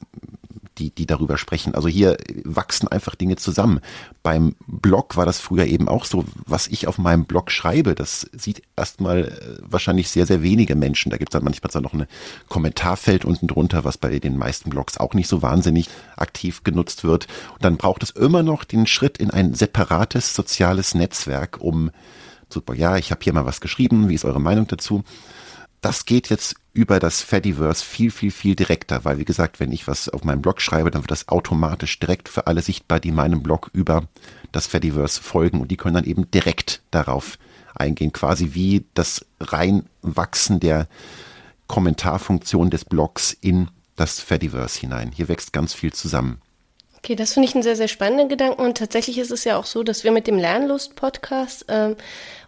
die, 0.79 0.91
die 0.91 1.07
darüber 1.07 1.39
sprechen. 1.39 1.75
Also 1.75 1.89
hier 1.89 2.17
wachsen 2.45 2.89
einfach 2.89 3.15
Dinge 3.15 3.37
zusammen. 3.37 3.81
Beim 4.23 4.55
Blog 4.67 5.17
war 5.17 5.27
das 5.27 5.41
früher 5.41 5.67
eben 5.67 5.89
auch 5.89 6.05
so, 6.05 6.25
was 6.47 6.69
ich 6.69 6.87
auf 6.87 6.99
meinem 6.99 7.25
Blog 7.25 7.51
schreibe, 7.51 7.95
das 7.95 8.29
sieht 8.33 8.63
erstmal 8.77 9.25
äh, 9.25 9.63
wahrscheinlich 9.63 10.11
sehr, 10.11 10.27
sehr 10.27 10.43
wenige 10.43 10.75
Menschen. 10.77 11.11
Da 11.11 11.17
gibt 11.17 11.31
es 11.31 11.39
dann 11.39 11.45
manchmal 11.45 11.83
noch 11.83 11.93
ein 11.93 12.07
Kommentarfeld 12.49 13.25
unten 13.25 13.47
drunter, 13.47 13.85
was 13.85 13.99
bei 13.99 14.19
den 14.19 14.37
meisten 14.37 14.71
Blogs 14.71 14.99
auch 14.99 15.15
nicht 15.15 15.29
so 15.29 15.43
wahnsinnig 15.43 15.89
aktiv 16.17 16.65
genutzt 16.65 17.05
wird. 17.05 17.27
Und 17.55 17.65
dann 17.65 17.77
braucht 17.77 18.03
es 18.03 18.11
immer 18.11 18.43
noch 18.43 18.65
den 18.65 18.87
Schritt 18.87 19.19
in 19.19 19.31
ein 19.31 19.55
separates 19.55 20.35
soziales 20.35 20.95
Netzwerk, 20.95 21.59
um 21.61 21.91
super, 22.49 22.75
ja, 22.75 22.97
ich 22.97 23.11
habe 23.11 23.23
hier 23.23 23.33
mal 23.33 23.47
was 23.47 23.61
geschrieben, 23.61 24.09
wie 24.09 24.15
ist 24.15 24.25
eure 24.25 24.41
Meinung 24.41 24.67
dazu? 24.67 25.05
Das 25.83 26.07
geht 26.07 26.31
jetzt 26.31 26.55
über 26.75 27.01
das 27.01 27.21
Fediverse 27.21 27.85
viel, 27.85 28.11
viel, 28.11 28.31
viel 28.31 28.55
direkter, 28.55 29.05
weil 29.05 29.19
wie 29.19 29.25
gesagt, 29.25 29.61
wenn 29.61 29.73
ich 29.73 29.87
was 29.89 30.09
auf 30.09 30.25
meinem 30.25 30.41
Blog 30.41 30.61
schreibe, 30.61 30.91
dann 30.91 31.03
wird 31.03 31.11
das 31.11 31.29
automatisch 31.29 31.99
direkt 31.99 32.29
für 32.29 32.47
alle 32.47 32.63
sichtbar, 32.63 33.01
die 33.01 33.11
meinem 33.11 33.43
Blog 33.43 33.69
über 33.75 34.05
das 34.53 34.69
Fediverse 34.69 35.21
folgen 35.21 35.61
und 35.61 35.71
die 35.71 35.77
können 35.77 35.97
dann 35.97 36.05
eben 36.05 36.31
direkt 36.31 36.83
darauf 36.93 37.37
eingehen, 37.75 38.13
quasi 38.13 38.55
wie 38.55 38.85
das 38.95 39.27
Reinwachsen 39.41 40.61
der 40.61 40.87
Kommentarfunktion 41.67 42.71
des 42.71 42.85
Blogs 42.85 43.37
in 43.41 43.69
das 43.97 44.21
Fediverse 44.21 44.81
hinein. 44.81 45.11
Hier 45.13 45.29
wächst 45.29 45.53
ganz 45.53 45.75
viel 45.75 45.93
zusammen. 45.93 46.41
Okay, 47.05 47.17
das 47.17 47.33
finde 47.35 47.49
ich 47.49 47.55
einen 47.57 47.65
sehr, 47.65 47.75
sehr 47.75 47.89
spannenden 47.89 48.29
Gedanken. 48.29 48.63
Und 48.63 48.79
tatsächlich 48.79 49.19
ist 49.19 49.33
es 49.33 49.43
ja 49.43 49.57
auch 49.57 49.65
so, 49.65 49.83
dass 49.83 50.05
wir 50.05 50.13
mit 50.13 50.29
dem 50.29 50.39
Lernlust-Podcast 50.39 51.65
ähm, 51.67 51.97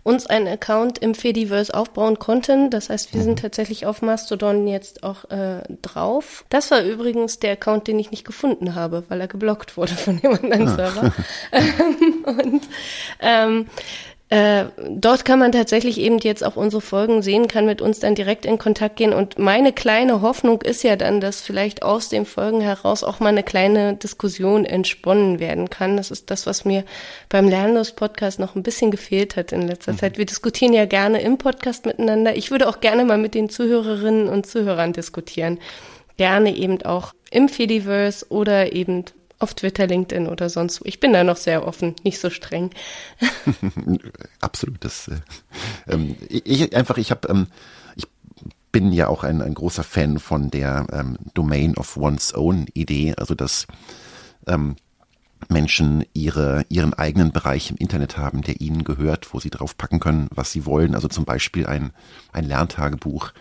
uns 0.04 0.26
einen 0.26 0.46
Account 0.46 0.98
im 0.98 1.16
Fediverse 1.16 1.74
aufbauen 1.74 2.20
konnten. 2.20 2.70
Das 2.70 2.88
heißt, 2.88 3.14
wir 3.14 3.22
sind 3.22 3.38
mhm. 3.38 3.42
tatsächlich 3.42 3.84
auf 3.84 4.00
Mastodon 4.00 4.68
jetzt 4.68 5.02
auch 5.02 5.28
äh, 5.30 5.62
drauf. 5.82 6.44
Das 6.50 6.70
war 6.70 6.82
übrigens 6.82 7.40
der 7.40 7.54
Account, 7.54 7.88
den 7.88 7.98
ich 7.98 8.12
nicht 8.12 8.24
gefunden 8.24 8.76
habe, 8.76 9.02
weil 9.08 9.20
er 9.20 9.26
geblockt 9.26 9.76
wurde 9.76 9.94
von 9.94 10.18
jemand 10.22 10.44
anderen 10.44 10.68
ah. 10.68 10.76
Server. 10.76 11.12
und 12.40 12.62
ähm, 13.18 13.66
äh, 14.34 14.64
dort 14.88 15.24
kann 15.24 15.38
man 15.38 15.52
tatsächlich 15.52 15.96
eben 16.00 16.18
jetzt 16.18 16.44
auch 16.44 16.56
unsere 16.56 16.80
Folgen 16.80 17.22
sehen, 17.22 17.46
kann 17.46 17.66
mit 17.66 17.80
uns 17.80 18.00
dann 18.00 18.16
direkt 18.16 18.44
in 18.46 18.58
Kontakt 18.58 18.96
gehen. 18.96 19.12
Und 19.12 19.38
meine 19.38 19.72
kleine 19.72 20.22
Hoffnung 20.22 20.60
ist 20.62 20.82
ja 20.82 20.96
dann, 20.96 21.20
dass 21.20 21.40
vielleicht 21.40 21.84
aus 21.84 22.08
den 22.08 22.26
Folgen 22.26 22.60
heraus 22.60 23.04
auch 23.04 23.20
mal 23.20 23.28
eine 23.28 23.44
kleine 23.44 23.94
Diskussion 23.94 24.64
entsponnen 24.64 25.38
werden 25.38 25.70
kann. 25.70 25.96
Das 25.96 26.10
ist 26.10 26.32
das, 26.32 26.48
was 26.48 26.64
mir 26.64 26.82
beim 27.28 27.48
Lernlos-Podcast 27.48 28.40
noch 28.40 28.56
ein 28.56 28.64
bisschen 28.64 28.90
gefehlt 28.90 29.36
hat 29.36 29.52
in 29.52 29.68
letzter 29.68 29.92
mhm. 29.92 29.98
Zeit. 29.98 30.18
Wir 30.18 30.26
diskutieren 30.26 30.72
ja 30.72 30.86
gerne 30.86 31.20
im 31.20 31.38
Podcast 31.38 31.86
miteinander. 31.86 32.36
Ich 32.36 32.50
würde 32.50 32.68
auch 32.68 32.80
gerne 32.80 33.04
mal 33.04 33.18
mit 33.18 33.36
den 33.36 33.48
Zuhörerinnen 33.48 34.28
und 34.28 34.46
Zuhörern 34.46 34.92
diskutieren. 34.92 35.60
Gerne 36.16 36.56
eben 36.56 36.82
auch 36.82 37.12
im 37.30 37.48
Fediverse 37.48 38.26
oder 38.30 38.72
eben 38.72 39.04
auf 39.38 39.54
Twitter, 39.54 39.86
LinkedIn 39.86 40.26
oder 40.26 40.48
sonst 40.48 40.80
wo. 40.80 40.84
Ich 40.86 41.00
bin 41.00 41.12
da 41.12 41.24
noch 41.24 41.36
sehr 41.36 41.66
offen, 41.66 41.94
nicht 42.02 42.20
so 42.20 42.30
streng. 42.30 42.70
Absolut. 44.40 44.84
Das, 44.84 45.08
äh, 45.08 45.16
ähm, 45.88 46.16
ich 46.28 46.74
einfach, 46.74 46.98
ich 46.98 47.10
habe, 47.10 47.28
ähm, 47.28 47.46
ich 47.96 48.06
bin 48.72 48.92
ja 48.92 49.08
auch 49.08 49.24
ein, 49.24 49.42
ein 49.42 49.54
großer 49.54 49.84
Fan 49.84 50.18
von 50.18 50.50
der 50.50 50.86
ähm, 50.92 51.18
Domain 51.34 51.76
of 51.76 51.96
one's 51.96 52.34
own 52.34 52.66
Idee, 52.74 53.14
also 53.16 53.34
dass 53.34 53.66
ähm, 54.46 54.76
Menschen 55.48 56.04
ihre, 56.14 56.64
ihren 56.68 56.94
eigenen 56.94 57.32
Bereich 57.32 57.70
im 57.70 57.76
Internet 57.76 58.16
haben, 58.16 58.42
der 58.42 58.60
ihnen 58.60 58.84
gehört, 58.84 59.32
wo 59.34 59.40
sie 59.40 59.50
drauf 59.50 59.76
packen 59.76 60.00
können, 60.00 60.28
was 60.34 60.52
sie 60.52 60.64
wollen. 60.66 60.94
Also 60.94 61.08
zum 61.08 61.24
Beispiel 61.24 61.66
ein, 61.66 61.92
ein 62.32 62.44
Lerntagebuch 62.44 63.32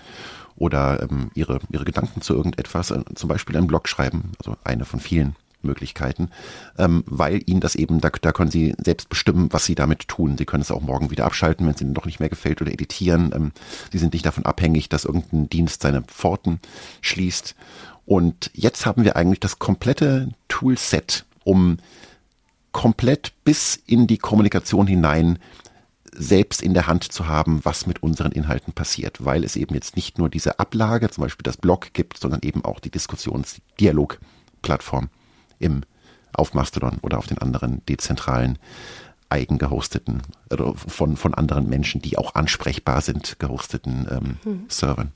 oder 0.55 1.01
ähm, 1.01 1.31
ihre, 1.33 1.59
ihre 1.69 1.85
Gedanken 1.85 2.21
zu 2.21 2.35
irgendetwas, 2.35 2.91
äh, 2.91 3.03
zum 3.15 3.27
Beispiel 3.27 3.57
ein 3.57 3.67
Blog 3.67 3.87
schreiben, 3.87 4.33
also 4.39 4.57
eine 4.63 4.85
von 4.85 4.99
vielen 4.99 5.35
Möglichkeiten, 5.63 6.29
ähm, 6.77 7.03
weil 7.07 7.41
ihnen 7.45 7.59
das 7.59 7.75
eben, 7.75 8.01
da, 8.01 8.09
da 8.09 8.31
können 8.31 8.51
sie 8.51 8.75
selbst 8.83 9.09
bestimmen, 9.09 9.49
was 9.51 9.65
sie 9.65 9.75
damit 9.75 10.07
tun. 10.07 10.37
Sie 10.37 10.45
können 10.45 10.61
es 10.61 10.71
auch 10.71 10.81
morgen 10.81 11.11
wieder 11.11 11.25
abschalten, 11.25 11.65
wenn 11.65 11.75
es 11.75 11.81
ihnen 11.81 11.93
doch 11.93 12.05
nicht 12.05 12.19
mehr 12.19 12.29
gefällt 12.29 12.61
oder 12.61 12.71
editieren. 12.71 13.31
Ähm, 13.33 13.51
sie 13.91 13.97
sind 13.97 14.13
nicht 14.13 14.25
davon 14.25 14.45
abhängig, 14.45 14.89
dass 14.89 15.05
irgendein 15.05 15.49
Dienst 15.49 15.81
seine 15.81 16.01
Pforten 16.01 16.59
schließt. 17.01 17.55
Und 18.05 18.51
jetzt 18.53 18.85
haben 18.85 19.03
wir 19.03 19.15
eigentlich 19.15 19.39
das 19.39 19.59
komplette 19.59 20.29
Toolset, 20.49 21.25
um 21.43 21.77
komplett 22.71 23.33
bis 23.43 23.79
in 23.85 24.07
die 24.07 24.17
Kommunikation 24.17 24.87
hinein 24.87 25.39
selbst 26.15 26.61
in 26.61 26.73
der 26.73 26.87
Hand 26.87 27.11
zu 27.11 27.27
haben, 27.27 27.59
was 27.63 27.87
mit 27.87 28.03
unseren 28.03 28.31
Inhalten 28.31 28.73
passiert, 28.73 29.25
weil 29.25 29.43
es 29.43 29.55
eben 29.55 29.73
jetzt 29.73 29.95
nicht 29.95 30.17
nur 30.17 30.29
diese 30.29 30.59
Ablage, 30.59 31.09
zum 31.09 31.23
Beispiel 31.23 31.43
das 31.43 31.57
Blog 31.57 31.93
gibt, 31.93 32.19
sondern 32.19 32.41
eben 32.43 32.63
auch 32.63 32.79
die 32.79 32.91
Diskussionsdialogplattform 32.91 35.09
im, 35.63 35.81
auf 36.33 36.53
Mastodon 36.53 36.99
oder 37.01 37.17
auf 37.17 37.27
den 37.27 37.37
anderen 37.37 37.85
dezentralen 37.85 38.59
eigen 39.29 39.57
gehosteten, 39.57 40.21
oder 40.51 40.75
von, 40.75 41.17
von 41.17 41.33
anderen 41.33 41.67
Menschen, 41.67 42.01
die 42.01 42.17
auch 42.17 42.35
ansprechbar 42.35 43.01
sind, 43.01 43.39
gehosteten 43.39 44.07
ähm, 44.09 44.37
hm. 44.43 44.65
Servern. 44.67 45.11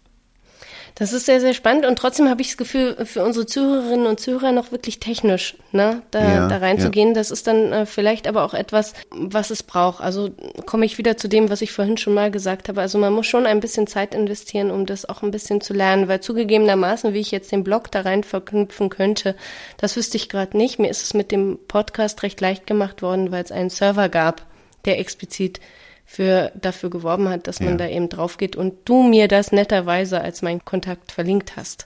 Das 0.99 1.13
ist 1.13 1.27
sehr, 1.27 1.39
sehr 1.39 1.53
spannend 1.53 1.85
und 1.85 1.99
trotzdem 1.99 2.27
habe 2.27 2.41
ich 2.41 2.47
das 2.47 2.57
Gefühl, 2.57 3.05
für 3.05 3.23
unsere 3.23 3.45
Zuhörerinnen 3.45 4.07
und 4.07 4.19
Zuhörer 4.19 4.51
noch 4.51 4.71
wirklich 4.71 4.99
technisch, 4.99 5.55
ne, 5.71 6.01
da, 6.09 6.21
ja, 6.23 6.47
da 6.47 6.57
reinzugehen. 6.57 7.09
Ja. 7.09 7.13
Das 7.13 7.29
ist 7.29 7.45
dann 7.45 7.71
äh, 7.71 7.85
vielleicht 7.85 8.27
aber 8.27 8.43
auch 8.43 8.55
etwas, 8.55 8.93
was 9.11 9.51
es 9.51 9.61
braucht. 9.61 10.01
Also 10.01 10.31
komme 10.65 10.87
ich 10.87 10.97
wieder 10.97 11.15
zu 11.15 11.27
dem, 11.27 11.51
was 11.51 11.61
ich 11.61 11.71
vorhin 11.71 11.97
schon 11.97 12.15
mal 12.15 12.31
gesagt 12.31 12.67
habe. 12.67 12.81
Also 12.81 12.97
man 12.97 13.13
muss 13.13 13.27
schon 13.27 13.45
ein 13.45 13.59
bisschen 13.59 13.85
Zeit 13.85 14.15
investieren, 14.15 14.71
um 14.71 14.87
das 14.87 15.07
auch 15.07 15.21
ein 15.21 15.29
bisschen 15.29 15.61
zu 15.61 15.75
lernen, 15.75 16.07
weil 16.07 16.19
zugegebenermaßen, 16.19 17.13
wie 17.13 17.19
ich 17.19 17.29
jetzt 17.29 17.51
den 17.51 17.63
Blog 17.63 17.91
da 17.91 18.01
rein 18.01 18.23
verknüpfen 18.23 18.89
könnte, 18.89 19.35
das 19.77 19.95
wüsste 19.97 20.17
ich 20.17 20.29
gerade 20.29 20.57
nicht. 20.57 20.79
Mir 20.79 20.89
ist 20.89 21.03
es 21.03 21.13
mit 21.13 21.31
dem 21.31 21.59
Podcast 21.67 22.23
recht 22.23 22.41
leicht 22.41 22.65
gemacht 22.65 23.03
worden, 23.03 23.31
weil 23.31 23.43
es 23.43 23.51
einen 23.51 23.69
Server 23.69 24.09
gab, 24.09 24.47
der 24.85 24.97
explizit 24.97 25.59
für, 26.07 26.51
dafür 26.55 26.89
geworben 26.89 27.29
hat, 27.29 27.47
dass 27.47 27.59
man 27.59 27.71
ja. 27.71 27.77
da 27.77 27.87
eben 27.87 28.09
drauf 28.09 28.37
geht 28.37 28.55
und 28.55 28.73
du 28.85 29.03
mir 29.03 29.27
das 29.27 29.51
netterweise 29.51 30.21
als 30.21 30.41
mein 30.41 30.63
Kontakt 30.65 31.11
verlinkt 31.11 31.57
hast. 31.57 31.85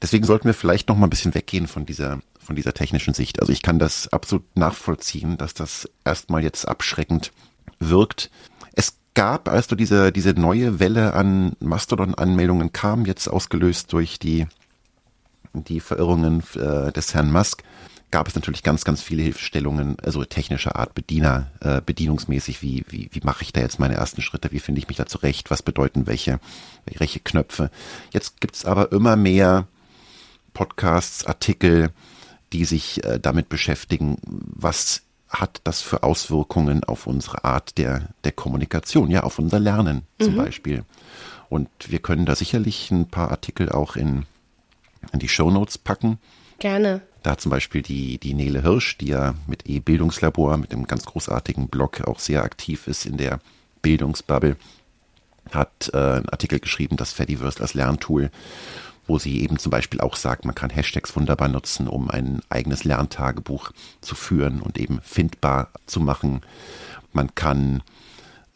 Deswegen 0.00 0.24
sollten 0.24 0.46
wir 0.46 0.54
vielleicht 0.54 0.88
noch 0.88 0.96
mal 0.96 1.06
ein 1.06 1.10
bisschen 1.10 1.34
weggehen 1.34 1.68
von 1.68 1.86
dieser 1.86 2.20
von 2.42 2.56
dieser 2.56 2.74
technischen 2.74 3.14
Sicht. 3.14 3.40
Also 3.40 3.52
ich 3.52 3.62
kann 3.62 3.78
das 3.78 4.12
absolut 4.12 4.56
nachvollziehen, 4.56 5.38
dass 5.38 5.54
das 5.54 5.88
erstmal 6.04 6.42
jetzt 6.42 6.66
abschreckend 6.66 7.32
wirkt. 7.78 8.30
Es 8.72 8.96
gab, 9.14 9.48
als 9.48 9.68
du 9.68 9.76
diese, 9.76 10.10
diese 10.10 10.32
neue 10.32 10.80
Welle 10.80 11.14
an 11.14 11.52
Mastodon-Anmeldungen 11.60 12.72
kam, 12.72 13.06
jetzt 13.06 13.28
ausgelöst 13.28 13.92
durch 13.92 14.18
die, 14.18 14.46
die 15.52 15.80
Verirrungen 15.80 16.42
äh, 16.56 16.90
des 16.90 17.14
Herrn 17.14 17.30
Musk, 17.30 17.62
gab 18.12 18.28
es 18.28 18.36
natürlich 18.36 18.62
ganz, 18.62 18.84
ganz 18.84 19.02
viele 19.02 19.22
Hilfestellungen, 19.22 19.96
also 20.00 20.24
technischer 20.24 20.76
Art, 20.76 20.94
Bediener, 20.94 21.50
äh, 21.60 21.80
bedienungsmäßig, 21.84 22.62
wie, 22.62 22.84
wie, 22.88 23.08
wie 23.10 23.20
mache 23.24 23.42
ich 23.42 23.52
da 23.52 23.60
jetzt 23.60 23.80
meine 23.80 23.94
ersten 23.94 24.22
Schritte, 24.22 24.52
wie 24.52 24.60
finde 24.60 24.78
ich 24.78 24.86
mich 24.86 24.98
da 24.98 25.06
zurecht, 25.06 25.50
was 25.50 25.62
bedeuten 25.62 26.06
welche, 26.06 26.38
welche 26.84 27.18
Knöpfe. 27.18 27.70
Jetzt 28.12 28.40
gibt's 28.40 28.64
aber 28.64 28.92
immer 28.92 29.16
mehr 29.16 29.66
Podcasts, 30.52 31.26
Artikel, 31.26 31.90
die 32.52 32.66
sich 32.66 33.02
äh, 33.02 33.18
damit 33.18 33.48
beschäftigen, 33.48 34.18
was 34.22 35.02
hat 35.30 35.62
das 35.64 35.80
für 35.80 36.02
Auswirkungen 36.02 36.84
auf 36.84 37.06
unsere 37.06 37.44
Art 37.44 37.78
der, 37.78 38.10
der 38.24 38.32
Kommunikation, 38.32 39.10
ja, 39.10 39.22
auf 39.22 39.38
unser 39.38 39.58
Lernen 39.58 40.02
zum 40.20 40.34
mhm. 40.34 40.38
Beispiel. 40.38 40.84
Und 41.48 41.70
wir 41.88 41.98
können 41.98 42.26
da 42.26 42.34
sicherlich 42.34 42.90
ein 42.90 43.08
paar 43.08 43.30
Artikel 43.30 43.70
auch 43.70 43.96
in, 43.96 44.26
in 45.12 45.18
die 45.18 45.28
Show 45.28 45.50
Notes 45.50 45.78
packen. 45.78 46.18
Gerne. 46.58 47.00
Da 47.22 47.38
zum 47.38 47.50
Beispiel 47.50 47.82
die, 47.82 48.18
die 48.18 48.34
Nele 48.34 48.62
Hirsch, 48.62 48.98
die 48.98 49.08
ja 49.08 49.34
mit 49.46 49.66
E-Bildungslabor, 49.66 50.56
mit 50.56 50.72
einem 50.72 50.86
ganz 50.86 51.04
großartigen 51.04 51.68
Blog 51.68 52.00
auch 52.02 52.18
sehr 52.18 52.42
aktiv 52.42 52.86
ist 52.88 53.06
in 53.06 53.16
der 53.16 53.40
Bildungsbubble, 53.82 54.56
hat 55.50 55.90
äh, 55.92 55.96
einen 55.96 56.28
Artikel 56.28 56.58
geschrieben, 56.60 56.96
das 56.96 57.12
Fediverse 57.12 57.60
als 57.60 57.74
Lerntool 57.74 58.30
wo 59.06 59.18
sie 59.18 59.42
eben 59.42 59.58
zum 59.58 59.70
Beispiel 59.70 60.00
auch 60.00 60.16
sagt, 60.16 60.44
man 60.44 60.54
kann 60.54 60.70
Hashtags 60.70 61.16
wunderbar 61.16 61.48
nutzen, 61.48 61.88
um 61.88 62.10
ein 62.10 62.40
eigenes 62.48 62.84
Lerntagebuch 62.84 63.72
zu 64.00 64.14
führen 64.14 64.60
und 64.60 64.78
eben 64.78 65.00
findbar 65.02 65.70
zu 65.86 66.00
machen. 66.00 66.42
Man 67.12 67.34
kann 67.34 67.82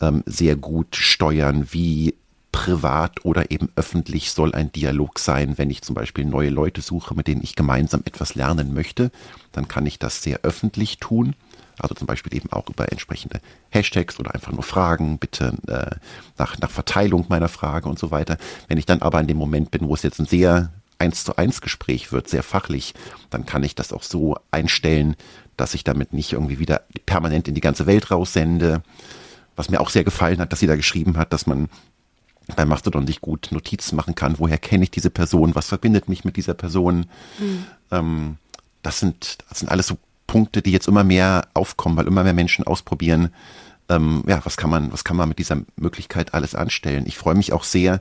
ähm, 0.01 0.23
sehr 0.27 0.57
gut 0.57 0.97
steuern, 0.97 1.69
wie 1.73 2.15
privat 2.57 3.23
oder 3.27 3.51
eben 3.51 3.69
öffentlich 3.77 4.31
soll 4.31 4.55
ein 4.55 4.73
Dialog 4.73 5.19
sein. 5.19 5.59
Wenn 5.59 5.69
ich 5.69 5.83
zum 5.83 5.95
Beispiel 5.95 6.25
neue 6.25 6.49
Leute 6.49 6.81
suche, 6.81 7.15
mit 7.15 7.27
denen 7.27 7.43
ich 7.43 7.55
gemeinsam 7.55 8.01
etwas 8.07 8.35
lernen 8.35 8.73
möchte, 8.73 9.11
dann 9.53 9.69
kann 9.69 9.85
ich 9.85 9.99
das 9.99 10.23
sehr 10.23 10.41
öffentlich 10.43 10.97
tun. 10.97 11.35
Also 11.79 11.95
zum 11.95 12.07
Beispiel 12.07 12.35
eben 12.35 12.51
auch 12.51 12.67
über 12.71 12.91
entsprechende 12.91 13.43
Hashtags 13.69 14.19
oder 14.19 14.35
einfach 14.35 14.53
nur 14.53 14.63
Fragen, 14.63 15.19
bitte 15.19 15.53
äh, 15.67 15.97
nach, 16.39 16.59
nach 16.59 16.71
Verteilung 16.71 17.27
meiner 17.29 17.49
Frage 17.49 17.91
und 17.91 17.99
so 17.99 18.11
weiter. 18.11 18.39
Wenn 18.69 18.79
ich 18.79 18.87
dann 18.87 19.03
aber 19.03 19.21
in 19.21 19.27
dem 19.27 19.37
Moment 19.37 19.71
bin, 19.71 19.87
wo 19.87 19.93
es 19.93 20.03
jetzt 20.03 20.19
ein 20.19 20.25
sehr 20.25 20.73
eins 20.99 21.25
zu 21.25 21.37
eins 21.37 21.61
Gespräch 21.61 22.11
wird, 22.11 22.27
sehr 22.31 22.43
fachlich, 22.43 22.95
dann 23.29 23.45
kann 23.45 23.63
ich 23.65 23.75
das 23.75 23.93
auch 23.93 24.03
so 24.03 24.39
einstellen, 24.51 25.15
dass 25.59 25.75
ich 25.75 25.85
damit 25.85 26.15
nicht 26.15 26.33
irgendwie 26.33 26.59
wieder 26.59 26.85
permanent 27.05 27.49
in 27.49 27.55
die 27.55 27.61
ganze 27.61 27.85
Welt 27.85 28.11
raussende. 28.11 28.83
Was 29.57 29.69
mir 29.69 29.83
auch 29.83 29.91
sehr 29.91 30.05
gefallen 30.05 30.39
hat, 30.39 30.53
dass 30.53 30.61
sie 30.61 30.67
da 30.67 30.77
geschrieben 30.77 31.19
hat, 31.19 31.35
dass 31.35 31.47
man 31.47 31.69
bei 32.55 32.65
Mastodon 32.65 33.07
sich 33.07 33.21
gut 33.21 33.49
Notizen 33.51 33.97
machen 33.97 34.15
kann. 34.15 34.39
Woher 34.39 34.59
kenne 34.59 34.85
ich 34.85 34.91
diese 34.91 35.11
Person? 35.11 35.55
Was 35.55 35.69
verbindet 35.69 36.09
mich 36.09 36.25
mit 36.25 36.37
dieser 36.37 36.55
Person? 36.55 37.07
Mhm. 37.39 37.65
Ähm, 37.91 38.37
das 38.83 39.01
sind, 39.01 39.39
das 39.49 39.61
sind 39.61 39.69
alles 39.69 39.89
so 39.89 39.99
Punkte, 40.27 40.63
die 40.63 40.71
jetzt 40.71 40.89
immer 40.89 41.05
mehr 41.05 41.49
aufkommen, 41.55 41.97
weil 41.97 42.07
immer 42.07 42.25
mehr 42.25 42.35
Menschen 42.35 42.67
ausprobieren, 42.67 43.31
ähm, 43.89 44.25
ja, 44.27 44.45
was 44.45 44.57
kann 44.57 44.71
man, 44.71 44.93
was 44.93 45.05
kann 45.05 45.17
man 45.17 45.29
mit 45.29 45.39
dieser 45.39 45.59
Möglichkeit 45.77 46.35
alles 46.35 46.55
anstellen. 46.55 47.05
Ich 47.07 47.17
freue 47.17 47.35
mich 47.35 47.53
auch 47.53 47.65
sehr, 47.65 48.01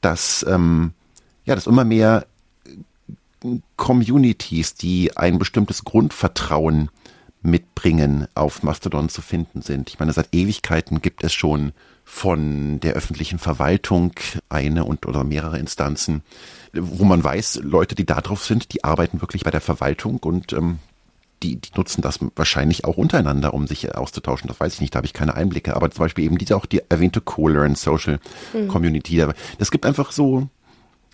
dass, 0.00 0.44
ähm, 0.48 0.92
ja, 1.44 1.54
dass 1.54 1.66
immer 1.66 1.84
mehr 1.84 2.26
Communities, 3.76 4.74
die 4.74 5.16
ein 5.16 5.38
bestimmtes 5.38 5.84
Grundvertrauen 5.84 6.90
mitbringen, 7.42 8.26
auf 8.34 8.62
Mastodon 8.62 9.08
zu 9.08 9.22
finden 9.22 9.62
sind. 9.62 9.90
Ich 9.90 9.98
meine, 9.98 10.12
seit 10.12 10.34
Ewigkeiten 10.34 11.00
gibt 11.00 11.22
es 11.22 11.32
schon 11.32 11.72
von 12.08 12.80
der 12.80 12.94
öffentlichen 12.94 13.38
Verwaltung 13.38 14.12
eine 14.48 14.86
und 14.86 15.06
oder 15.06 15.24
mehrere 15.24 15.58
Instanzen, 15.58 16.22
wo 16.72 17.04
man 17.04 17.22
weiß, 17.22 17.60
Leute, 17.62 17.94
die 17.94 18.06
da 18.06 18.22
drauf 18.22 18.44
sind, 18.44 18.72
die 18.72 18.82
arbeiten 18.82 19.20
wirklich 19.20 19.44
bei 19.44 19.50
der 19.50 19.60
Verwaltung 19.60 20.16
und 20.18 20.54
ähm, 20.54 20.78
die, 21.42 21.56
die 21.56 21.68
nutzen 21.76 22.00
das 22.00 22.18
wahrscheinlich 22.34 22.86
auch 22.86 22.96
untereinander, 22.96 23.52
um 23.52 23.66
sich 23.66 23.94
auszutauschen. 23.94 24.48
Das 24.48 24.58
weiß 24.58 24.74
ich 24.74 24.80
nicht, 24.80 24.94
da 24.94 24.96
habe 24.96 25.06
ich 25.06 25.12
keine 25.12 25.34
Einblicke. 25.34 25.76
Aber 25.76 25.90
zum 25.90 26.06
Beispiel 26.06 26.24
eben 26.24 26.38
diese 26.38 26.56
auch 26.56 26.66
die 26.66 26.80
erwähnte 26.88 27.20
Co-Learn 27.20 27.74
Social 27.74 28.18
mhm. 28.54 28.68
Community. 28.68 29.24
Es 29.58 29.70
gibt 29.70 29.84
einfach 29.84 30.10
so 30.10 30.48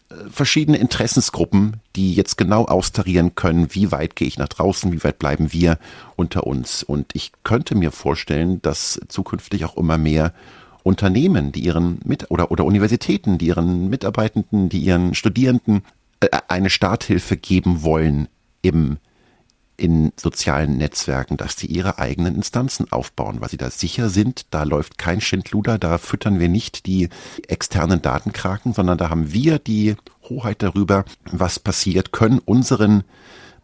äh, 0.09 0.15
verschiedene 0.31 0.79
Interessensgruppen, 0.79 1.81
die 1.97 2.15
jetzt 2.15 2.39
genau 2.39 2.67
austarieren 2.67 3.35
können, 3.35 3.75
wie 3.75 3.91
weit 3.91 4.15
gehe 4.15 4.29
ich 4.29 4.39
nach 4.39 4.49
draußen, 4.49 4.93
wie 4.93 5.03
weit 5.03 5.19
bleiben 5.19 5.53
wir 5.53 5.79
unter 6.15 6.47
uns. 6.47 6.85
Und 6.85 7.15
ich 7.15 7.33
könnte 7.43 7.75
mir 7.75 7.91
vorstellen, 7.91 8.63
dass 8.63 9.01
zukünftig 9.09 9.65
auch 9.65 9.77
immer 9.77 9.99
mehr 9.99 10.33
Unternehmen, 10.85 11.51
die 11.51 11.65
ihren 11.65 11.99
mit 12.05 12.31
oder 12.31 12.53
oder 12.53 12.65
Universitäten, 12.65 13.39
die 13.39 13.47
ihren 13.47 13.89
Mitarbeitenden, 13.89 14.69
die 14.69 14.79
ihren 14.79 15.15
Studierenden 15.15 15.83
äh, 16.21 16.29
eine 16.47 16.71
Starthilfe 16.71 17.37
geben 17.37 17.83
wollen 17.83 18.29
im 18.63 18.99
in 19.77 20.13
sozialen 20.17 20.77
Netzwerken, 20.77 21.37
dass 21.37 21.57
sie 21.57 21.67
ihre 21.67 21.99
eigenen 21.99 22.37
Instanzen 22.37 22.93
aufbauen, 22.93 23.41
weil 23.41 23.49
sie 23.49 23.57
da 23.57 23.71
sicher 23.71 24.09
sind, 24.09 24.47
da 24.51 24.63
läuft 24.63 24.99
kein 24.99 25.21
Schindluder, 25.21 25.79
da 25.79 25.99
füttern 25.99 26.39
wir 26.39 26.49
nicht 26.49 26.87
die 26.87 27.09
externen 27.49 28.01
Datenkraken, 28.01 28.73
sondern 28.73 28.99
da 28.99 29.11
haben 29.11 29.33
wir 29.33 29.59
die 29.59 29.97
Hoheit 30.29 30.63
darüber, 30.63 31.05
was 31.25 31.59
passiert, 31.59 32.13
können 32.13 32.39
unseren 32.39 33.03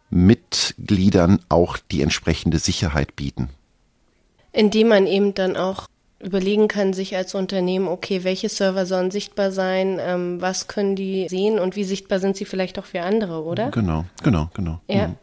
Mitgliedern 0.09 1.39
auch 1.47 1.77
die 1.77 2.01
entsprechende 2.01 2.59
Sicherheit 2.59 3.15
bieten. 3.15 3.49
Indem 4.51 4.89
man 4.89 5.07
eben 5.07 5.33
dann 5.33 5.55
auch 5.55 5.87
überlegen 6.23 6.67
kann, 6.67 6.93
sich 6.93 7.15
als 7.15 7.35
Unternehmen, 7.35 7.87
okay, 7.87 8.23
welche 8.23 8.49
Server 8.49 8.85
sollen 8.85 9.11
sichtbar 9.11 9.51
sein, 9.51 9.99
ähm, 9.99 10.41
was 10.41 10.67
können 10.67 10.95
die 10.95 11.27
sehen 11.29 11.59
und 11.59 11.75
wie 11.75 11.83
sichtbar 11.83 12.19
sind 12.19 12.35
sie 12.35 12.45
vielleicht 12.45 12.79
auch 12.79 12.85
für 12.85 13.01
andere, 13.01 13.43
oder? 13.43 13.71
Genau, 13.71 14.05
genau, 14.23 14.49
genau. 14.53 14.79
Ja. 14.87 15.09
Mhm. 15.09 15.15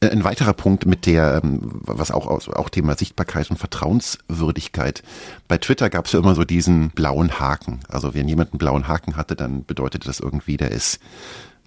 Äh, 0.00 0.10
ein 0.10 0.24
weiterer 0.24 0.52
Punkt 0.52 0.86
mit 0.86 1.06
der, 1.06 1.40
ähm, 1.42 1.80
was 1.82 2.10
auch, 2.10 2.26
auch 2.26 2.68
Thema 2.68 2.96
Sichtbarkeit 2.96 3.50
und 3.50 3.56
Vertrauenswürdigkeit. 3.56 5.02
Bei 5.48 5.58
Twitter 5.58 5.90
gab 5.90 6.06
es 6.06 6.12
ja 6.12 6.18
immer 6.18 6.34
so 6.34 6.44
diesen 6.44 6.90
blauen 6.90 7.40
Haken. 7.40 7.80
Also 7.88 8.14
wenn 8.14 8.28
jemand 8.28 8.52
einen 8.52 8.58
blauen 8.58 8.88
Haken 8.88 9.16
hatte, 9.16 9.36
dann 9.36 9.64
bedeutete 9.64 10.06
das 10.06 10.20
irgendwie, 10.20 10.56
der 10.56 10.70
ist 10.70 11.00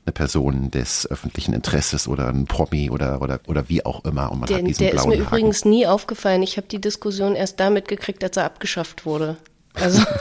eine 0.09 0.13
Person 0.13 0.71
des 0.71 1.09
öffentlichen 1.09 1.53
Interesses 1.53 2.07
oder 2.07 2.27
ein 2.29 2.45
Promi 2.45 2.89
oder 2.89 3.21
oder 3.21 3.39
oder 3.47 3.69
wie 3.69 3.85
auch 3.85 4.03
immer 4.05 4.31
und 4.31 4.39
man 4.39 4.47
der, 4.47 4.57
hat 4.57 4.67
diesen 4.67 4.83
der 4.83 4.91
blauen 4.91 5.11
ist 5.11 5.17
mir 5.17 5.25
Haken. 5.25 5.35
übrigens 5.35 5.65
nie 5.65 5.85
aufgefallen. 5.87 6.41
Ich 6.41 6.57
habe 6.57 6.67
die 6.67 6.81
Diskussion 6.81 7.35
erst 7.35 7.59
damit 7.59 7.87
gekriegt, 7.87 8.23
als 8.23 8.37
er 8.37 8.45
abgeschafft 8.45 9.05
wurde. 9.05 9.37
Also 9.75 10.03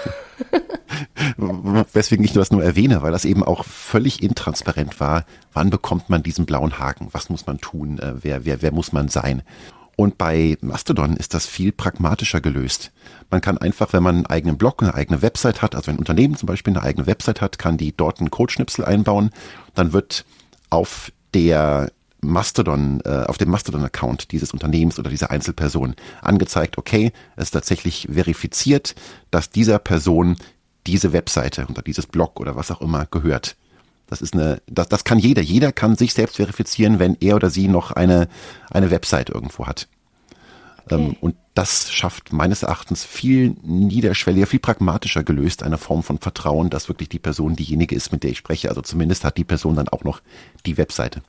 Weswegen 1.93 2.25
ich 2.25 2.33
das 2.33 2.51
nur 2.51 2.63
erwähne, 2.63 3.03
weil 3.03 3.13
das 3.13 3.25
eben 3.25 3.43
auch 3.43 3.65
völlig 3.65 4.23
intransparent 4.23 5.01
war. 5.01 5.25
Wann 5.53 5.71
bekommt 5.71 6.11
man 6.11 6.23
diesen 6.23 6.47
blauen 6.47 6.79
Haken? 6.79 7.09
Was 7.13 7.31
muss 7.31 7.47
man 7.47 7.59
tun? 7.59 7.99
Äh, 7.99 8.15
wer, 8.23 8.45
wer, 8.45 8.63
wer 8.63 8.73
muss 8.73 8.93
man 8.93 9.09
sein? 9.09 9.43
Und 10.01 10.17
bei 10.17 10.57
Mastodon 10.61 11.17
ist 11.17 11.35
das 11.35 11.47
viel 11.47 11.73
pragmatischer 11.73 12.41
gelöst. 12.41 12.93
Man 13.31 13.41
kann 13.41 13.59
einfach, 13.59 13.93
wenn 13.93 14.05
man 14.05 14.15
einen 14.15 14.27
eigenen 14.27 14.57
Blog, 14.57 14.81
eine 14.81 14.95
eigene 14.95 15.23
Website 15.23 15.61
hat, 15.61 15.75
also 15.75 15.91
ein 15.91 15.99
Unternehmen 15.99 16.37
zum 16.37 16.47
Beispiel 16.47 16.73
eine 16.73 16.85
eigene 16.85 17.09
Website 17.09 17.41
hat, 17.41 17.59
kann 17.59 17.79
die 17.79 17.97
dort 17.97 18.21
einen 18.21 18.31
Codeschnipsel 18.31 18.85
einbauen. 18.85 19.31
Dann 19.75 19.93
wird 19.93 20.25
auf 20.71 21.11
der 21.35 21.91
Mastodon, 22.21 23.01
äh, 23.05 23.25
auf 23.27 23.39
dem 23.39 23.51
Mastodon-Account 23.51 24.31
dieses 24.31 24.53
Unternehmens 24.53 25.01
oder 25.01 25.11
dieser 25.11 25.33
Einzelperson 25.33 25.97
angezeigt, 26.23 26.79
okay, 26.79 27.11
es 27.35 27.47
ist 27.47 27.51
tatsächlich 27.51 28.07
verifiziert, 28.09 28.95
dass 29.33 29.51
dieser 29.51 29.81
Person 29.81 30.37
diese 30.87 31.13
Webseite 31.13 31.67
oder 31.69 31.83
dieses 31.83 32.07
Blog 32.07 32.39
oder 32.39 32.55
was 32.55 32.71
auch 32.71 32.83
immer 32.83 33.07
gehört. 33.07 33.57
Das 34.09 34.23
ist 34.23 34.35
eine, 34.35 34.61
das, 34.67 34.89
das 34.89 35.05
kann 35.05 35.19
jeder. 35.19 35.43
Jeder 35.43 35.71
kann 35.71 35.97
sich 35.97 36.15
selbst 36.15 36.37
verifizieren, 36.37 36.99
wenn 36.99 37.17
er 37.21 37.37
oder 37.37 37.51
sie 37.51 37.69
noch 37.69 37.93
eine, 37.93 38.29
eine 38.71 38.91
Website 38.91 39.31
irgendwo 39.31 39.67
hat. 39.67 39.87
Okay. 40.87 40.95
Ähm, 40.95 41.17
und 41.21 41.37
das 41.55 41.93
schafft 41.93 42.33
meines 42.33 42.63
Erachtens 42.63 43.05
viel 43.05 43.55
niederschwelliger, 43.63 44.47
viel 44.47 44.61
pragmatischer 44.61 45.25
gelöst, 45.25 45.63
eine 45.63 45.77
Form 45.77 46.03
von 46.03 46.19
Vertrauen, 46.19 46.71
dass 46.71 46.89
wirklich 46.89 47.09
die 47.09 47.19
Person 47.19 47.57
diejenige 47.57 47.95
ist, 47.95 48.13
mit 48.13 48.23
der 48.23 48.31
ich 48.31 48.39
spreche. 48.39 48.69
Also 48.71 48.81
zumindest 48.81 49.25
hat 49.25 49.37
die 49.37 49.45
Person 49.45 49.77
dann 49.77 49.89
auch 49.89 50.05
noch 50.05 50.21
die 50.65 50.79
Webseite. 50.79 51.23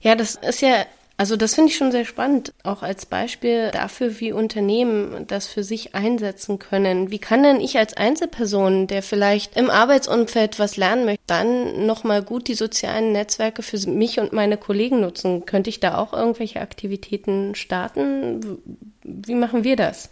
Ja, 0.00 0.14
das 0.14 0.36
ist 0.36 0.60
ja, 0.60 0.84
also 1.18 1.34
das 1.34 1.56
finde 1.56 1.72
ich 1.72 1.76
schon 1.76 1.90
sehr 1.90 2.04
spannend, 2.04 2.54
auch 2.62 2.84
als 2.84 3.04
Beispiel 3.04 3.72
dafür, 3.72 4.20
wie 4.20 4.30
Unternehmen 4.30 5.26
das 5.26 5.48
für 5.48 5.64
sich 5.64 5.96
einsetzen 5.96 6.60
können. 6.60 7.10
Wie 7.10 7.18
kann 7.18 7.42
denn 7.42 7.60
ich 7.60 7.76
als 7.76 7.92
Einzelperson, 7.96 8.86
der 8.86 9.02
vielleicht 9.02 9.56
im 9.56 9.68
Arbeitsumfeld 9.68 10.60
was 10.60 10.76
lernen 10.76 11.06
möchte, 11.06 11.24
dann 11.26 11.86
nochmal 11.86 12.22
gut 12.22 12.46
die 12.46 12.54
sozialen 12.54 13.10
Netzwerke 13.10 13.64
für 13.64 13.78
mich 13.90 14.20
und 14.20 14.32
meine 14.32 14.56
Kollegen 14.56 15.00
nutzen? 15.00 15.44
Könnte 15.44 15.70
ich 15.70 15.80
da 15.80 15.98
auch 15.98 16.12
irgendwelche 16.12 16.60
Aktivitäten 16.60 17.56
starten? 17.56 18.60
Wie 19.02 19.34
machen 19.34 19.64
wir 19.64 19.74
das? 19.74 20.10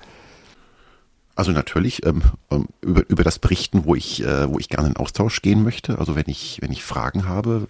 Also 1.36 1.52
natürlich 1.52 2.04
ähm, 2.04 2.22
ähm, 2.50 2.66
über, 2.80 3.04
über 3.08 3.22
das 3.22 3.38
Berichten, 3.38 3.84
wo 3.84 3.94
ich, 3.94 4.24
äh, 4.24 4.52
wo 4.52 4.58
ich 4.58 4.68
gerne 4.70 4.88
in 4.88 4.96
Austausch 4.96 5.40
gehen 5.40 5.62
möchte. 5.62 6.00
Also 6.00 6.16
wenn 6.16 6.24
ich, 6.26 6.58
wenn 6.62 6.72
ich 6.72 6.82
Fragen 6.82 7.28
habe, 7.28 7.68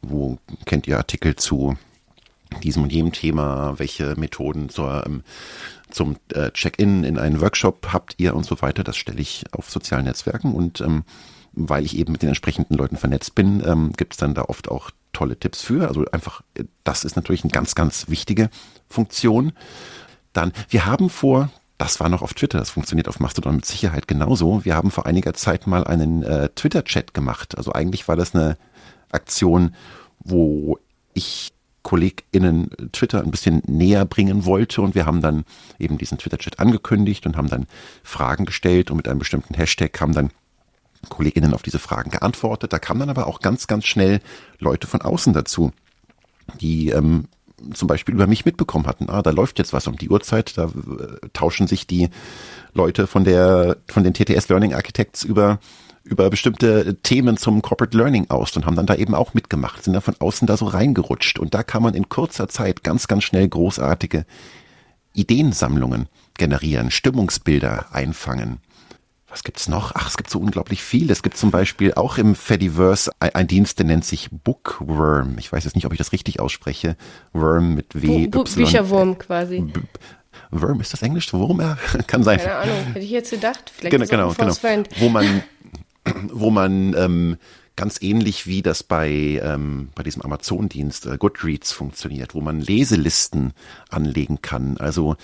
wo 0.00 0.38
kennt 0.64 0.86
ihr 0.86 0.96
Artikel 0.96 1.36
zu 1.36 1.76
diesem 2.60 2.84
und 2.84 2.92
jenem 2.92 3.12
Thema, 3.12 3.78
welche 3.78 4.14
Methoden 4.16 4.68
zur, 4.68 5.04
ähm, 5.06 5.22
zum 5.90 6.16
äh, 6.32 6.50
Check-in 6.50 7.04
in 7.04 7.18
einen 7.18 7.40
Workshop 7.40 7.88
habt 7.92 8.14
ihr 8.18 8.34
und 8.34 8.44
so 8.44 8.60
weiter, 8.62 8.84
das 8.84 8.96
stelle 8.96 9.20
ich 9.20 9.44
auf 9.52 9.70
sozialen 9.70 10.04
Netzwerken 10.04 10.54
und 10.54 10.80
ähm, 10.80 11.04
weil 11.52 11.84
ich 11.84 11.96
eben 11.96 12.12
mit 12.12 12.22
den 12.22 12.28
entsprechenden 12.28 12.74
Leuten 12.74 12.96
vernetzt 12.96 13.34
bin, 13.34 13.62
ähm, 13.66 13.92
gibt 13.96 14.12
es 14.12 14.18
dann 14.18 14.34
da 14.34 14.42
oft 14.42 14.68
auch 14.68 14.90
tolle 15.12 15.38
Tipps 15.38 15.62
für. 15.62 15.88
Also 15.88 16.04
einfach, 16.12 16.42
äh, 16.54 16.64
das 16.84 17.04
ist 17.04 17.16
natürlich 17.16 17.44
eine 17.44 17.52
ganz, 17.52 17.74
ganz 17.74 18.08
wichtige 18.08 18.50
Funktion. 18.88 19.52
Dann, 20.32 20.52
wir 20.68 20.84
haben 20.84 21.08
vor 21.08 21.50
das 21.78 22.00
war 22.00 22.08
noch 22.08 22.22
auf 22.22 22.34
Twitter, 22.34 22.58
das 22.58 22.70
funktioniert 22.70 23.08
auf 23.08 23.20
Mastodon 23.20 23.56
mit 23.56 23.66
Sicherheit 23.66 24.08
genauso. 24.08 24.64
Wir 24.64 24.74
haben 24.74 24.90
vor 24.90 25.06
einiger 25.06 25.34
Zeit 25.34 25.66
mal 25.66 25.84
einen 25.84 26.22
äh, 26.22 26.48
Twitter-Chat 26.54 27.12
gemacht. 27.12 27.58
Also 27.58 27.72
eigentlich 27.72 28.08
war 28.08 28.16
das 28.16 28.34
eine 28.34 28.56
Aktion, 29.10 29.74
wo 30.20 30.78
ich 31.12 31.52
KollegInnen 31.86 32.70
Twitter 32.90 33.22
ein 33.22 33.30
bisschen 33.30 33.62
näher 33.68 34.04
bringen 34.06 34.44
wollte. 34.44 34.82
Und 34.82 34.96
wir 34.96 35.06
haben 35.06 35.22
dann 35.22 35.44
eben 35.78 35.98
diesen 35.98 36.18
Twitter-Chat 36.18 36.58
angekündigt 36.58 37.26
und 37.26 37.36
haben 37.36 37.48
dann 37.48 37.68
Fragen 38.02 38.44
gestellt. 38.44 38.90
Und 38.90 38.96
mit 38.96 39.06
einem 39.06 39.20
bestimmten 39.20 39.54
Hashtag 39.54 40.00
haben 40.00 40.12
dann 40.12 40.30
KollegInnen 41.08 41.54
auf 41.54 41.62
diese 41.62 41.78
Fragen 41.78 42.10
geantwortet. 42.10 42.72
Da 42.72 42.80
kamen 42.80 42.98
dann 42.98 43.10
aber 43.10 43.28
auch 43.28 43.38
ganz, 43.38 43.68
ganz 43.68 43.86
schnell 43.86 44.18
Leute 44.58 44.88
von 44.88 45.00
außen 45.00 45.32
dazu, 45.32 45.70
die 46.60 46.90
ähm, 46.90 47.28
zum 47.72 47.86
Beispiel 47.86 48.16
über 48.16 48.26
mich 48.26 48.44
mitbekommen 48.44 48.88
hatten, 48.88 49.08
ah, 49.08 49.22
da 49.22 49.30
läuft 49.30 49.60
jetzt 49.60 49.72
was 49.72 49.86
um 49.86 49.96
die 49.96 50.10
Uhrzeit, 50.10 50.58
da 50.58 50.64
äh, 50.64 51.28
tauschen 51.32 51.68
sich 51.68 51.86
die 51.86 52.10
Leute 52.74 53.06
von 53.06 53.22
der, 53.22 53.76
von 53.86 54.02
den 54.02 54.12
TTS 54.12 54.48
Learning 54.48 54.74
Architects 54.74 55.22
über, 55.22 55.60
über 56.06 56.30
bestimmte 56.30 56.96
Themen 57.02 57.36
zum 57.36 57.62
Corporate 57.62 57.96
Learning 57.96 58.30
aus 58.30 58.56
und 58.56 58.64
haben 58.64 58.76
dann 58.76 58.86
da 58.86 58.94
eben 58.94 59.14
auch 59.14 59.34
mitgemacht, 59.34 59.84
sind 59.84 59.94
da 59.94 60.00
von 60.00 60.14
außen 60.18 60.46
da 60.46 60.56
so 60.56 60.66
reingerutscht 60.66 61.38
und 61.38 61.54
da 61.54 61.62
kann 61.62 61.82
man 61.82 61.94
in 61.94 62.08
kurzer 62.08 62.48
Zeit 62.48 62.82
ganz, 62.84 63.08
ganz 63.08 63.24
schnell 63.24 63.48
großartige 63.48 64.24
Ideensammlungen 65.14 66.08
generieren, 66.38 66.90
Stimmungsbilder 66.90 67.86
einfangen 67.92 68.60
was 69.36 69.44
gibt's 69.44 69.68
noch? 69.68 69.92
Ach, 69.94 70.08
es 70.08 70.16
gibt 70.16 70.30
so 70.30 70.38
unglaublich 70.38 70.82
viel. 70.82 71.10
Es 71.10 71.22
gibt 71.22 71.36
zum 71.36 71.50
Beispiel 71.50 71.92
auch 71.92 72.16
im 72.16 72.34
Fediverse 72.34 73.10
ein, 73.20 73.46
Dienst, 73.46 73.78
der 73.78 73.84
nennt 73.84 74.06
sich 74.06 74.30
Bookworm. 74.30 75.36
Ich 75.38 75.52
weiß 75.52 75.64
jetzt 75.64 75.74
nicht, 75.74 75.84
ob 75.84 75.92
ich 75.92 75.98
das 75.98 76.12
richtig 76.12 76.40
ausspreche. 76.40 76.96
Worm 77.34 77.74
mit 77.74 78.00
W. 78.00 78.28
Bu 78.28 78.44
Bu 78.44 78.44
Bücherwurm 78.44 79.18
quasi. 79.18 79.60
B 79.60 79.80
Worm, 80.52 80.80
ist 80.80 80.94
das 80.94 81.02
Englisch? 81.02 81.32
Wurm? 81.34 81.60
Ja, 81.60 81.76
kann 82.06 82.22
sein. 82.22 82.38
Keine 82.38 82.56
Ahnung, 82.56 82.76
hätte 82.94 83.00
ich 83.00 83.10
jetzt 83.10 83.30
gedacht. 83.30 83.70
Vielleicht 83.74 83.90
genau, 83.90 84.32
genau, 84.32 84.54
genau. 84.54 84.84
Wo 85.00 85.08
man, 85.10 85.42
wo 86.32 86.50
man 86.50 86.94
ähm, 86.94 87.36
ganz 87.76 88.00
ähnlich 88.00 88.46
wie 88.46 88.62
das 88.62 88.82
bei, 88.82 89.10
ähm, 89.42 89.90
bei 89.94 90.02
diesem 90.02 90.22
Amazon-Dienst 90.22 91.06
äh, 91.06 91.18
Goodreads 91.18 91.72
funktioniert, 91.72 92.34
wo 92.34 92.40
man 92.40 92.60
Leselisten 92.60 93.52
anlegen 93.90 94.40
kann. 94.40 94.78
Also 94.78 95.16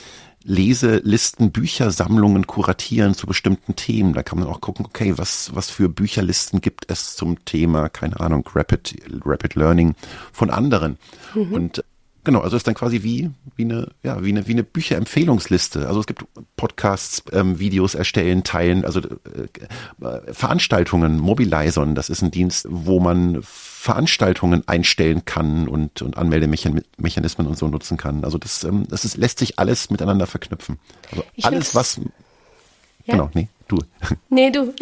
Leselisten, 0.45 1.53
Büchersammlungen 1.53 2.47
kuratieren 2.47 3.15
zu 3.15 3.27
bestimmten 3.27 3.77
Themen. 3.77 4.13
Da 4.13 4.23
kann 4.23 4.39
man 4.39 4.49
auch 4.49 4.61
gucken, 4.61 4.85
okay, 4.85 5.15
was, 5.17 5.55
was 5.55 5.71
für 5.71 5.89
Bücherlisten 5.89 6.61
gibt 6.61 6.91
es 6.91 7.17
zum 7.17 7.45
Thema, 7.45 7.89
keine 7.89 8.21
Ahnung, 8.21 8.49
Rapid, 8.53 8.97
Rapid 9.25 9.55
Learning 9.55 9.95
von 10.33 10.51
anderen. 10.51 10.99
Mhm. 11.35 11.53
Und 11.53 11.85
Genau, 12.25 12.41
also 12.41 12.57
ist 12.57 12.69
dann 12.69 12.75
quasi 12.75 13.03
wie, 13.03 13.31
wie 13.57 13.65
eine, 13.65 13.89
ja, 14.05 14.23
wie 14.23 14.29
eine, 14.29 14.47
wie 14.47 14.53
eine 14.53 14.63
Bücherempfehlungsliste. 14.63 15.89
Also 15.89 16.01
es 16.01 16.07
gibt 16.07 16.25
Podcasts, 16.57 17.25
ähm, 17.33 17.59
Videos 17.59 17.97
erstellen, 17.97 18.45
teilen, 18.45 18.85
also 18.85 19.01
äh, 19.01 20.05
äh, 20.07 20.33
Veranstaltungen, 20.33 21.19
Mobilizern, 21.19 21.97
das 21.97 22.11
ist 22.11 22.23
ein 22.23 22.31
Dienst, 22.31 22.69
wo 22.71 23.01
man 23.01 23.43
Veranstaltungen 23.43 24.63
einstellen 24.69 25.25
kann 25.25 25.67
und, 25.67 26.01
und 26.01 26.17
Anmeldemechanismen 26.17 27.49
und 27.49 27.59
so 27.59 27.67
nutzen 27.67 27.97
kann. 27.97 28.23
Also 28.23 28.39
das, 28.39 28.63
ähm, 28.63 28.87
das 28.89 29.05
ist, 29.05 29.17
lässt 29.17 29.41
sich 29.41 29.59
alles 29.59 29.91
miteinander 29.91 30.29
verknüpfen. 30.29 30.79
Also 31.11 31.25
ich 31.35 31.45
alles, 31.45 31.75
was, 31.75 31.97
ja. 31.97 33.15
genau, 33.15 33.31
nee, 33.35 33.49
du. 33.67 33.79
Nee, 34.29 34.53
du. 34.53 34.73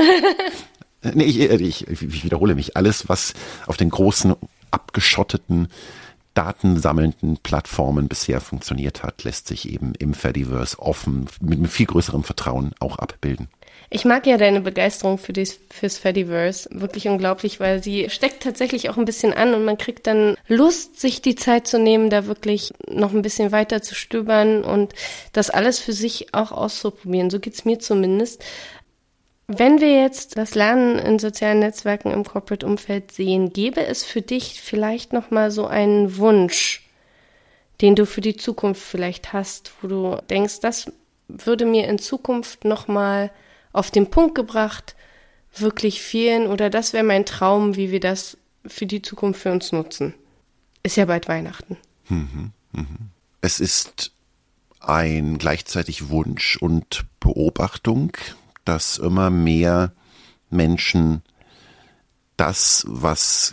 nee, 1.15 1.25
ich, 1.25 1.41
ich, 1.41 1.89
ich 1.89 2.25
wiederhole 2.25 2.55
mich. 2.55 2.77
Alles, 2.77 3.09
was 3.09 3.33
auf 3.67 3.79
den 3.79 3.89
großen, 3.89 4.35
abgeschotteten 4.71 5.69
datensammelnden 6.35 7.39
Plattformen 7.39 8.09
bisher 8.09 8.41
funktioniert 8.41 9.03
hat, 9.03 9.25
lässt 9.25 9.49
sich 9.49 9.71
eben 9.71 9.95
im 9.99 10.15
Fediverse 10.15 10.79
offen 10.79 11.27
mit, 11.41 11.69
viel 11.69 11.87
größerem 11.87 12.25
Vertrauen 12.25 12.73
auch 12.79 12.99
abbilden. 12.99 13.49
Ich 13.93 14.05
mag 14.05 14.25
ja 14.27 14.37
deine 14.37 14.61
Begeisterung 14.61 15.19
für 15.19 15.33
das, 15.33 15.59
fürs 15.69 15.99
Fediverse 15.99 16.69
wirklich 16.73 17.09
unglaublich, 17.09 17.59
weil 17.59 17.83
sie 17.83 18.09
steckt 18.09 18.43
tatsächlich 18.43 18.89
auch 18.89 18.97
ein 18.97 19.05
bisschen 19.05 19.33
an 19.33 19.53
und 19.53 19.65
man 19.65 19.79
kriegt 19.79 20.07
dann 20.07 20.37
Lust, 20.47 21.01
sich 21.01 21.23
die 21.23 21.35
Zeit 21.35 21.67
zu 21.67 21.77
nehmen, 21.77 22.09
da 22.09 22.27
wirklich 22.27 22.73
noch 22.89 23.13
ein 23.13 23.23
bisschen 23.23 23.51
weiter 23.51 23.83
zu 23.83 23.97
stöbern 23.97 24.63
und 24.63 24.95
das 25.33 25.51
alles 25.51 25.81
für 25.81 25.93
sich 25.93 26.33
auch 26.35 26.53
auszuprobieren. 26.53 27.31
So 27.31 27.41
geht's 27.41 27.65
mir 27.65 27.81
zumindest. 27.81 28.45
Wenn 29.53 29.81
wir 29.81 30.01
jetzt 30.01 30.39
das 30.39 30.55
Lernen 30.55 30.97
in 31.01 31.19
sozialen 31.19 31.59
Netzwerken 31.59 32.13
im 32.13 32.23
Corporate-Umfeld 32.23 33.11
sehen, 33.11 33.53
gäbe 33.53 33.85
es 33.85 34.05
für 34.05 34.23
dich 34.23 34.61
vielleicht 34.61 35.13
noch 35.13 35.33
mal 35.33 35.51
so 35.51 35.67
einen 35.67 36.19
Wunsch, 36.19 36.89
den 37.81 37.97
du 37.97 38.07
für 38.07 38.21
die 38.21 38.37
Zukunft 38.37 38.81
vielleicht 38.81 39.33
hast, 39.33 39.73
wo 39.83 39.89
du 39.89 40.23
denkst, 40.31 40.61
das 40.61 40.93
würde 41.27 41.67
mir 41.67 41.89
in 41.89 41.99
Zukunft 41.99 42.65
noch 42.65 42.87
mal 42.87 43.33
auf 43.73 43.91
den 43.91 44.09
Punkt 44.09 44.37
gebracht 44.37 44.95
wirklich 45.57 46.01
fehlen 46.01 46.47
oder 46.47 46.71
das 46.71 46.93
wäre 46.93 47.03
mein 47.03 47.27
Traum, 47.27 47.75
wie 47.75 47.91
wir 47.91 47.99
das 47.99 48.37
für 48.65 48.87
die 48.87 49.03
Zukunft 49.03 49.43
für 49.43 49.51
uns 49.51 49.73
nutzen. 49.73 50.15
Ist 50.85 50.97
ja 50.97 51.07
bald 51.07 51.27
Weihnachten. 51.27 51.77
Mhm, 52.09 52.53
mhm. 52.71 53.11
Es 53.41 53.59
ist 53.59 54.13
ein 54.79 55.39
gleichzeitig 55.39 56.09
Wunsch 56.09 56.57
und 56.57 57.05
Beobachtung, 57.19 58.13
dass 58.71 58.99
immer 58.99 59.31
mehr 59.31 59.93
Menschen 60.49 61.23
das, 62.37 62.87
was 62.89 63.53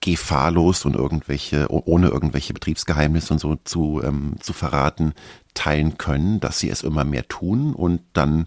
gefahrlos 0.00 0.84
und 0.84 0.94
irgendwelche, 0.94 1.66
ohne 1.68 2.06
irgendwelche 2.06 2.54
Betriebsgeheimnisse 2.54 3.34
und 3.34 3.40
so 3.40 3.56
zu, 3.64 4.00
ähm, 4.04 4.36
zu 4.38 4.52
verraten, 4.52 5.12
teilen 5.54 5.98
können, 5.98 6.38
dass 6.38 6.60
sie 6.60 6.70
es 6.70 6.84
immer 6.84 7.02
mehr 7.02 7.26
tun. 7.26 7.74
Und 7.74 8.00
dann 8.12 8.46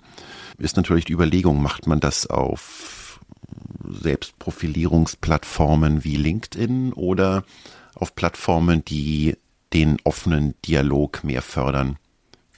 ist 0.57 0.77
natürlich 0.77 1.03
die 1.03 1.11
Überlegung, 1.11 1.61
macht 1.61 1.87
man 1.87 1.99
das 1.99 2.25
auf 2.25 3.19
Selbstprofilierungsplattformen 3.83 6.05
wie 6.05 6.15
LinkedIn 6.15 6.93
oder 6.93 7.43
auf 7.95 8.15
Plattformen, 8.15 8.85
die 8.85 9.35
den 9.73 9.97
offenen 10.05 10.55
Dialog 10.65 11.25
mehr 11.25 11.41
fördern 11.41 11.97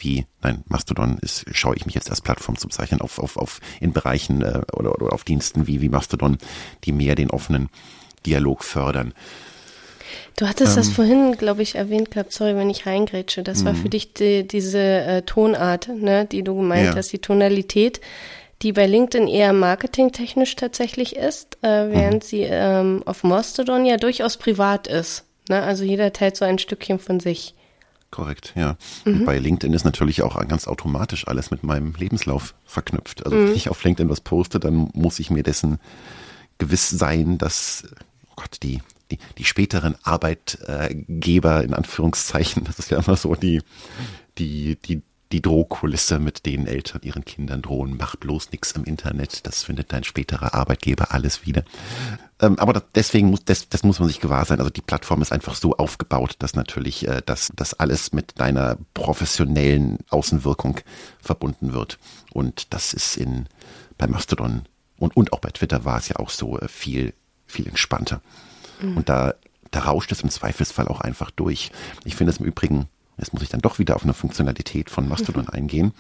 wie, 0.02 0.26
nein, 0.42 0.64
Mastodon 0.68 1.18
ist, 1.20 1.46
schaue 1.52 1.76
ich 1.76 1.86
mich 1.86 1.96
jetzt 1.96 2.10
als 2.10 2.22
Plattform 2.22 2.58
zu 2.58 2.68
bezeichnen, 2.68 3.02
auf, 3.02 3.20
auf, 3.20 3.38
auf 3.38 3.60
in 3.80 3.94
Bereichen 3.94 4.42
äh, 4.42 4.62
oder, 4.74 5.02
oder 5.02 5.14
auf 5.14 5.24
Diensten 5.24 5.68
wie, 5.68 5.82
wie 5.82 5.90
Mastodon, 5.90 6.38
die 6.84 6.92
mehr 6.92 7.16
den 7.16 7.30
offenen 7.30 7.70
Dialog 8.26 8.64
fördern. 8.64 9.14
Du 10.38 10.48
hattest 10.48 10.72
ähm, 10.72 10.76
das 10.78 10.90
vorhin, 10.90 11.38
glaube 11.38 11.62
ich, 11.62 11.76
erwähnt 11.76 12.12
gehabt, 12.12 12.34
sorry, 12.34 12.56
wenn 12.56 12.70
ich 12.70 12.86
reingrätsche. 12.86 13.44
Das 13.44 13.64
war 13.66 13.76
für 13.76 13.86
mhm. 13.86 13.92
dich 13.92 14.14
die, 14.14 14.48
diese 14.48 14.80
äh, 14.80 15.22
Tonart, 15.22 15.90
ne, 15.90 16.26
die 16.26 16.44
du 16.44 16.56
gemeint 16.56 16.88
ja. 16.88 16.96
hast, 16.96 17.12
die 17.14 17.20
Tonalität, 17.20 18.02
die 18.62 18.74
bei 18.74 18.86
LinkedIn 18.86 19.28
eher 19.28 19.54
marketingtechnisch 19.54 20.56
tatsächlich 20.56 21.16
ist, 21.16 21.58
äh, 21.62 21.90
während 21.92 22.24
mhm. 22.24 22.28
sie 22.28 22.42
ähm, 22.42 23.04
auf 23.06 23.24
Mastodon 23.24 23.86
ja 23.86 23.98
durchaus 23.98 24.38
privat 24.38 24.88
ist. 24.88 25.26
Ne? 25.50 25.62
Also 25.62 25.84
jeder 25.84 26.14
teilt 26.14 26.38
so 26.38 26.46
ein 26.46 26.60
Stückchen 26.60 27.00
von 27.00 27.20
sich. 27.20 27.56
Korrekt, 28.12 28.52
ja. 28.58 28.76
Mhm. 29.06 29.24
bei 29.24 29.40
LinkedIn 29.40 29.74
ist 29.74 29.86
natürlich 29.86 30.22
auch 30.22 30.36
ganz 30.48 30.68
automatisch 30.68 31.28
alles 31.28 31.50
mit 31.50 31.64
meinem 31.64 31.94
Lebenslauf 31.98 32.54
verknüpft. 32.66 33.26
Also 33.26 33.38
mhm. 33.38 33.48
wenn 33.48 33.56
ich 33.56 33.70
auf 33.70 33.82
LinkedIn 33.84 34.10
was 34.10 34.20
poste, 34.20 34.60
dann 34.60 34.90
muss 34.94 35.20
ich 35.20 35.32
mir 35.32 35.44
dessen 35.44 35.80
gewiss 36.58 36.90
sein, 36.90 37.38
dass, 37.38 37.86
oh 38.30 38.34
Gott, 38.36 38.58
die, 38.64 38.82
die, 39.12 39.18
die 39.38 39.46
späteren 39.46 39.96
Arbeitgeber 40.04 41.64
in 41.64 41.74
Anführungszeichen, 41.74 42.64
das 42.66 42.80
ist 42.80 42.92
ja 42.92 43.00
immer 43.00 43.16
so 43.16 43.34
die, 43.36 43.62
die, 44.38 44.76
die 44.76 45.02
die 45.32 45.42
Drohkulisse, 45.42 46.20
mit 46.20 46.46
denen 46.46 46.68
Eltern 46.68 47.02
ihren 47.04 47.26
Kindern 47.26 47.62
drohen, 47.62 47.98
mach 47.98 48.16
bloß 48.16 48.52
nichts 48.52 48.74
im 48.74 48.84
Internet, 48.84 49.46
das 49.48 49.64
findet 49.64 49.94
dein 49.94 50.04
späterer 50.04 50.54
Arbeitgeber 50.54 51.14
alles 51.14 51.46
wieder. 51.46 51.64
Ähm, 52.40 52.60
aber 52.60 52.74
das, 52.74 52.84
deswegen 52.96 53.30
muss, 53.30 53.46
das, 53.46 53.70
das 53.70 53.84
muss 53.84 54.00
man 54.00 54.08
sich 54.08 54.20
gewahr 54.20 54.46
sein. 54.46 54.60
Also 54.60 54.72
die 54.72 54.82
Plattform 54.82 55.22
ist 55.22 55.32
einfach 55.32 55.56
so 55.56 55.78
aufgebaut, 55.78 56.36
dass 56.40 56.56
natürlich 56.56 57.08
äh, 57.08 57.22
dass 57.26 57.52
das 57.56 57.74
alles 57.74 58.14
mit 58.14 58.40
deiner 58.40 58.78
professionellen 58.94 60.00
Außenwirkung 60.10 60.80
verbunden 61.20 61.74
wird. 61.74 61.98
Und 62.32 62.74
das 62.74 62.94
ist 62.94 63.18
in 63.18 63.48
bei 63.98 64.08
Mastodon 64.08 64.64
und, 64.98 65.16
und 65.16 65.34
auch 65.34 65.40
bei 65.40 65.50
Twitter 65.50 65.86
war 65.86 65.98
es 65.98 66.10
ja 66.10 66.18
auch 66.18 66.30
so 66.30 66.60
äh, 66.60 66.68
viel, 66.68 67.14
viel 67.46 67.68
entspannter. 67.68 68.22
Mhm. 68.82 68.98
Und 68.98 69.10
da, 69.10 69.36
da 69.72 69.80
rauscht 69.82 70.12
es 70.12 70.22
im 70.22 70.30
Zweifelsfall 70.30 70.88
auch 70.88 71.02
einfach 71.02 71.32
durch. 71.32 71.72
Ich 72.06 72.16
finde 72.16 72.32
es 72.32 72.40
im 72.40 72.46
Übrigen 72.46 72.88
Jetzt 73.22 73.34
muss 73.34 73.44
ich 73.44 73.50
dann 73.50 73.62
doch 73.62 73.80
wieder 73.80 73.96
auf 73.96 74.04
eine 74.04 74.14
Funktionalität 74.14 74.90
von 74.90 75.08
Mastodon 75.08 75.48
eingehen. 75.50 75.94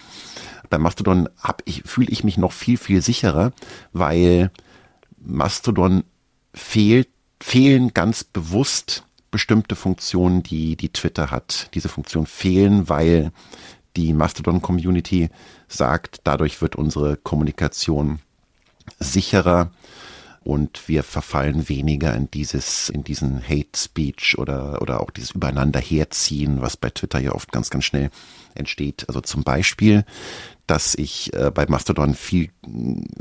Bei 0.70 0.78
Mastodon 0.78 1.30
ich, 1.64 1.84
fühle 1.86 2.10
ich 2.10 2.26
mich 2.26 2.38
noch 2.38 2.52
viel, 2.52 2.78
viel 2.78 3.02
sicherer, 3.02 3.54
weil 3.94 4.52
Mastodon 5.18 6.04
fehlt, 6.54 7.08
fehlen 7.40 7.94
ganz 7.94 8.24
bewusst 8.24 9.06
bestimmte 9.30 9.76
Funktionen, 9.76 10.44
die, 10.44 10.76
die 10.76 10.90
Twitter 10.90 11.32
hat. 11.32 11.70
Diese 11.74 11.88
Funktionen 11.88 12.26
fehlen, 12.26 12.90
weil 12.90 13.32
die 13.96 14.14
Mastodon-Community 14.14 15.30
sagt, 15.68 16.22
dadurch 16.24 16.62
wird 16.62 16.76
unsere 16.76 17.18
Kommunikation 17.18 18.20
sicherer 19.00 19.72
und 20.44 20.88
wir 20.88 21.04
verfallen 21.04 21.70
weniger 21.70 22.16
in 22.16 22.30
dieses, 22.32 22.90
in 22.90 23.04
diesen 23.04 23.48
Hate 23.48 23.78
Speech 23.78 24.40
oder, 24.40 24.82
oder 24.82 25.02
auch 25.02 25.12
dieses 25.12 25.32
Übereinander 25.32 25.80
herziehen, 25.80 26.62
was 26.62 26.78
bei 26.78 26.90
Twitter 26.90 27.20
ja 27.20 27.34
oft 27.34 27.52
ganz, 27.52 27.70
ganz 27.70 27.86
schnell 27.86 28.10
entsteht. 28.56 29.06
Also 29.08 29.22
zum 29.22 29.44
Beispiel, 29.44 30.04
dass 30.66 30.96
ich 30.96 31.32
äh, 31.36 31.52
bei 31.54 31.68
Mastodon 31.68 32.16
viel, 32.16 32.50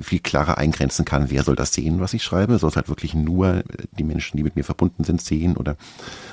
viel 0.00 0.20
klarer 0.20 0.56
eingrenzen 0.56 1.04
kann, 1.04 1.30
wer 1.30 1.42
soll 1.42 1.56
das 1.56 1.74
sehen, 1.74 2.00
was 2.00 2.14
ich 2.14 2.22
schreibe. 2.22 2.58
Soll 2.58 2.70
es 2.70 2.76
halt 2.76 2.88
wirklich 2.88 3.12
nur 3.12 3.64
die 3.98 4.04
Menschen, 4.04 4.38
die 4.38 4.42
mit 4.42 4.56
mir 4.56 4.64
verbunden 4.64 5.04
sind, 5.04 5.20
sehen 5.20 5.58
oder, 5.58 5.76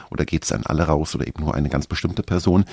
oder 0.09 0.23
geht 0.23 0.45
es 0.45 0.53
an 0.53 0.65
alle 0.65 0.83
raus 0.83 1.13
oder 1.15 1.27
eben 1.27 1.43
nur 1.43 1.53
eine 1.53 1.69
ganz 1.69 1.87
bestimmte 1.87 2.23
Person. 2.23 2.63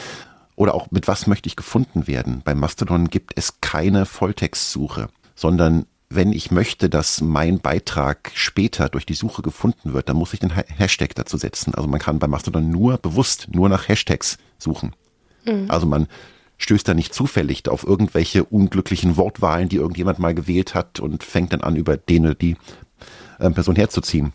Oder 0.54 0.74
auch 0.74 0.92
mit 0.92 1.08
was 1.08 1.26
möchte 1.26 1.48
ich 1.48 1.56
gefunden 1.56 2.06
werden. 2.06 2.42
Bei 2.44 2.54
Mastodon 2.54 3.08
gibt 3.08 3.32
es 3.34 3.60
keine 3.60 4.06
Volltextsuche, 4.06 5.08
sondern 5.34 5.86
wenn 6.14 6.32
ich 6.32 6.50
möchte, 6.50 6.88
dass 6.88 7.20
mein 7.20 7.60
Beitrag 7.60 8.30
später 8.34 8.88
durch 8.88 9.06
die 9.06 9.14
Suche 9.14 9.42
gefunden 9.42 9.92
wird, 9.92 10.08
dann 10.08 10.16
muss 10.16 10.32
ich 10.34 10.40
den 10.40 10.50
Hashtag 10.50 11.14
dazu 11.14 11.36
setzen. 11.36 11.74
Also 11.74 11.88
man 11.88 12.00
kann 12.00 12.18
bei 12.18 12.26
Mastodon 12.26 12.70
nur 12.70 12.98
bewusst 12.98 13.48
nur 13.52 13.68
nach 13.68 13.88
Hashtags 13.88 14.38
suchen. 14.58 14.94
Mhm. 15.44 15.66
Also 15.68 15.86
man 15.86 16.08
stößt 16.58 16.86
da 16.86 16.94
nicht 16.94 17.14
zufällig 17.14 17.68
auf 17.68 17.84
irgendwelche 17.84 18.44
unglücklichen 18.44 19.16
Wortwahlen, 19.16 19.68
die 19.68 19.76
irgendjemand 19.76 20.18
mal 20.18 20.34
gewählt 20.34 20.74
hat 20.74 21.00
und 21.00 21.24
fängt 21.24 21.52
dann 21.52 21.62
an, 21.62 21.76
über 21.76 21.96
den 21.96 22.24
oder 22.26 22.34
die 22.34 22.56
äh, 23.38 23.50
Person 23.50 23.76
herzuziehen. 23.76 24.32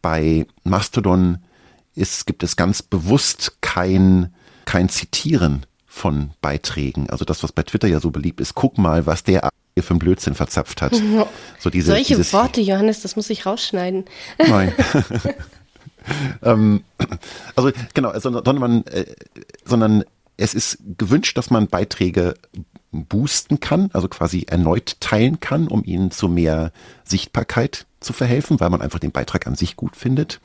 Bei 0.00 0.46
Mastodon 0.64 1.38
ist, 1.94 2.26
gibt 2.26 2.42
es 2.42 2.56
ganz 2.56 2.82
bewusst 2.82 3.58
kein, 3.60 4.34
kein 4.64 4.88
Zitieren 4.88 5.66
von 5.86 6.30
Beiträgen. 6.40 7.10
Also 7.10 7.24
das, 7.24 7.42
was 7.42 7.52
bei 7.52 7.62
Twitter 7.62 7.88
ja 7.88 8.00
so 8.00 8.10
beliebt 8.10 8.40
ist, 8.40 8.54
guck 8.54 8.78
mal, 8.78 9.06
was 9.06 9.24
der 9.24 9.48
für 9.80 9.90
einen 9.90 9.98
Blödsinn 9.98 10.34
verzapft 10.34 10.82
hat. 10.82 10.92
So 11.58 11.70
diese, 11.70 11.92
Solche 11.92 12.16
dieses, 12.16 12.32
Worte, 12.32 12.60
Johannes, 12.60 13.02
das 13.02 13.14
muss 13.14 13.30
ich 13.30 13.46
rausschneiden. 13.46 14.04
Nein. 14.38 14.72
ähm, 16.42 16.82
also 17.54 17.70
genau, 17.94 18.08
also, 18.08 18.32
sondern, 18.32 18.58
man, 18.58 18.84
äh, 18.86 19.06
sondern 19.64 20.04
es 20.36 20.54
ist 20.54 20.78
gewünscht, 20.98 21.36
dass 21.38 21.50
man 21.50 21.68
Beiträge 21.68 22.34
boosten 22.90 23.60
kann, 23.60 23.90
also 23.92 24.08
quasi 24.08 24.44
erneut 24.48 25.00
teilen 25.00 25.40
kann, 25.40 25.68
um 25.68 25.82
ihnen 25.84 26.10
zu 26.10 26.28
mehr 26.28 26.72
Sichtbarkeit 27.04 27.86
zu 28.00 28.12
verhelfen, 28.12 28.60
weil 28.60 28.70
man 28.70 28.82
einfach 28.82 28.98
den 28.98 29.12
Beitrag 29.12 29.46
an 29.46 29.54
sich 29.54 29.76
gut 29.76 29.96
findet. 29.96 30.40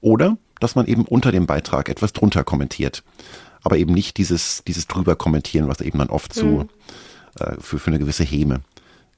Oder 0.00 0.36
dass 0.60 0.74
man 0.74 0.86
eben 0.86 1.04
unter 1.04 1.32
dem 1.32 1.46
Beitrag 1.46 1.88
etwas 1.88 2.12
drunter 2.12 2.44
kommentiert. 2.44 3.02
Aber 3.62 3.76
eben 3.76 3.92
nicht 3.92 4.16
dieses, 4.16 4.62
dieses 4.66 4.86
drüber 4.86 5.16
kommentieren, 5.16 5.68
was 5.68 5.80
eben 5.80 5.98
dann 5.98 6.10
oft 6.10 6.32
so 6.32 6.44
mhm. 6.44 6.68
Äh, 7.38 7.54
für, 7.60 7.78
für 7.78 7.88
eine 7.88 7.98
gewisse 7.98 8.24
Häme 8.24 8.60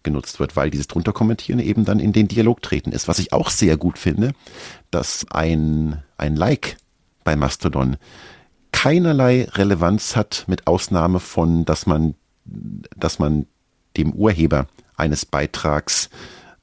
genutzt 0.03 0.41
wird, 0.41 0.57
weil 0.57 0.71
dieses 0.71 0.89
drunter 0.89 1.13
kommentieren 1.13 1.59
eben 1.59 1.85
dann 1.85 2.01
in 2.01 2.13
den 2.13 2.29
Dialog 2.29 2.63
treten 2.63 2.93
ist. 2.93 3.09
Was 3.09 3.19
ich 3.19 3.33
auch 3.33 3.51
sehr 3.51 3.77
gut 3.77 3.99
finde, 3.99 4.33
dass 4.91 5.27
ein, 5.31 6.03
ein 6.17 6.37
Like 6.37 6.77
bei 7.25 7.37
Mastodon 7.37 7.97
keinerlei 8.73 9.47
Relevanz 9.53 10.17
hat, 10.17 10.45
mit 10.47 10.67
Ausnahme 10.67 11.21
von, 11.21 11.65
dass 11.65 11.87
man, 11.87 12.15
dass 12.45 13.19
man 13.19 13.47
dem 13.97 14.13
Urheber 14.13 14.67
eines 14.97 15.27
Beitrags 15.27 16.09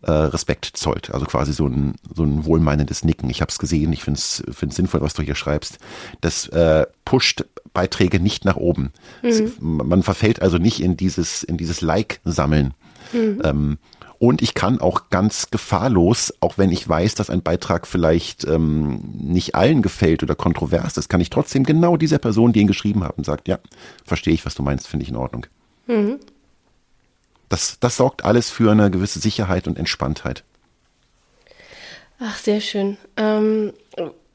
äh, 0.02 0.12
Respekt 0.12 0.66
zollt. 0.74 1.12
Also 1.14 1.26
quasi 1.26 1.54
so 1.54 1.68
ein, 1.68 1.96
so 2.14 2.24
ein 2.24 2.46
wohlmeinendes 2.46 3.04
Nicken. 3.04 3.30
Ich 3.30 3.42
habe 3.42 3.50
es 3.50 3.60
gesehen, 3.60 3.92
ich 3.94 4.04
finde 4.04 4.20
es 4.20 4.44
sinnvoll, 4.70 5.02
was 5.02 5.14
du 5.14 5.24
hier 5.24 5.36
schreibst. 5.36 5.80
Das 6.22 6.48
äh, 6.50 6.86
pusht 7.06 7.46
Beiträge 7.74 8.20
nicht 8.20 8.46
nach 8.46 8.58
oben. 8.58 8.92
Mhm. 9.22 9.30
Es, 9.30 9.44
man 9.60 10.04
verfällt 10.04 10.42
also 10.42 10.58
nicht 10.58 10.82
in 10.82 10.98
dieses, 10.98 11.44
in 11.44 11.58
dieses 11.58 11.82
Like-Sammeln. 11.82 12.74
Mhm. 13.14 13.42
Ähm, 13.44 13.78
und 14.20 14.42
ich 14.42 14.56
kann 14.56 14.82
auch 14.82 15.10
ganz 15.10 15.52
gefahrlos, 15.52 16.34
auch 16.40 16.58
wenn 16.58 16.72
ich 16.72 16.88
weiß, 16.88 17.14
dass 17.16 17.30
ein 17.30 17.44
Beitrag 17.44 17.86
vielleicht 17.86 18.46
ähm, 18.46 19.02
nicht 19.14 19.54
allen 19.54 19.84
gefällt 19.84 20.24
oder 20.24 20.34
kontrovers 20.34 20.98
ist, 20.98 21.08
kann 21.08 21.22
ich 21.22 21.30
trotzdem 21.30 21.64
genau 21.64 21.98
dieser 21.98 22.18
Person, 22.18 22.52
die 22.52 22.62
ihn 22.62 22.68
geschrieben 22.68 23.04
hat, 23.04 23.18
und 23.18 23.26
sagt, 23.26 23.48
ja, 23.48 23.60
verstehe 24.06 24.34
ich, 24.34 24.46
was 24.46 24.56
du 24.56 24.64
meinst, 24.64 24.88
finde 24.88 25.04
ich 25.04 25.10
in 25.10 25.16
Ordnung. 25.18 25.46
Mhm. 25.86 26.20
Das, 27.50 27.80
das 27.80 27.98
sorgt 27.98 28.26
alles 28.26 28.50
für 28.50 28.72
eine 28.72 28.92
gewisse 28.92 29.20
Sicherheit 29.20 29.68
und 29.68 29.78
Entspanntheit. 29.78 30.44
Ach, 32.20 32.38
sehr 32.38 32.62
schön. 32.62 32.98
Ähm, 33.16 33.74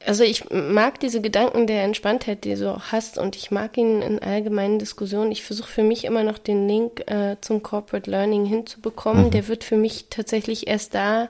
also 0.05 0.23
ich 0.23 0.49
mag 0.49 0.99
diese 0.99 1.21
Gedanken 1.21 1.67
der 1.67 1.83
Entspanntheit, 1.83 2.43
die 2.43 2.55
du 2.55 2.73
auch 2.73 2.91
hast 2.91 3.17
und 3.17 3.35
ich 3.35 3.51
mag 3.51 3.77
ihn 3.77 4.01
in 4.01 4.19
allgemeinen 4.19 4.79
Diskussionen. 4.79 5.31
Ich 5.31 5.43
versuche 5.43 5.69
für 5.69 5.83
mich 5.83 6.05
immer 6.05 6.23
noch 6.23 6.37
den 6.37 6.67
Link 6.67 7.09
äh, 7.09 7.37
zum 7.41 7.63
Corporate 7.63 8.09
Learning 8.09 8.45
hinzubekommen. 8.45 9.25
Mhm. 9.25 9.31
Der 9.31 9.47
wird 9.47 9.63
für 9.63 9.77
mich 9.77 10.07
tatsächlich 10.09 10.67
erst 10.67 10.95
da 10.95 11.29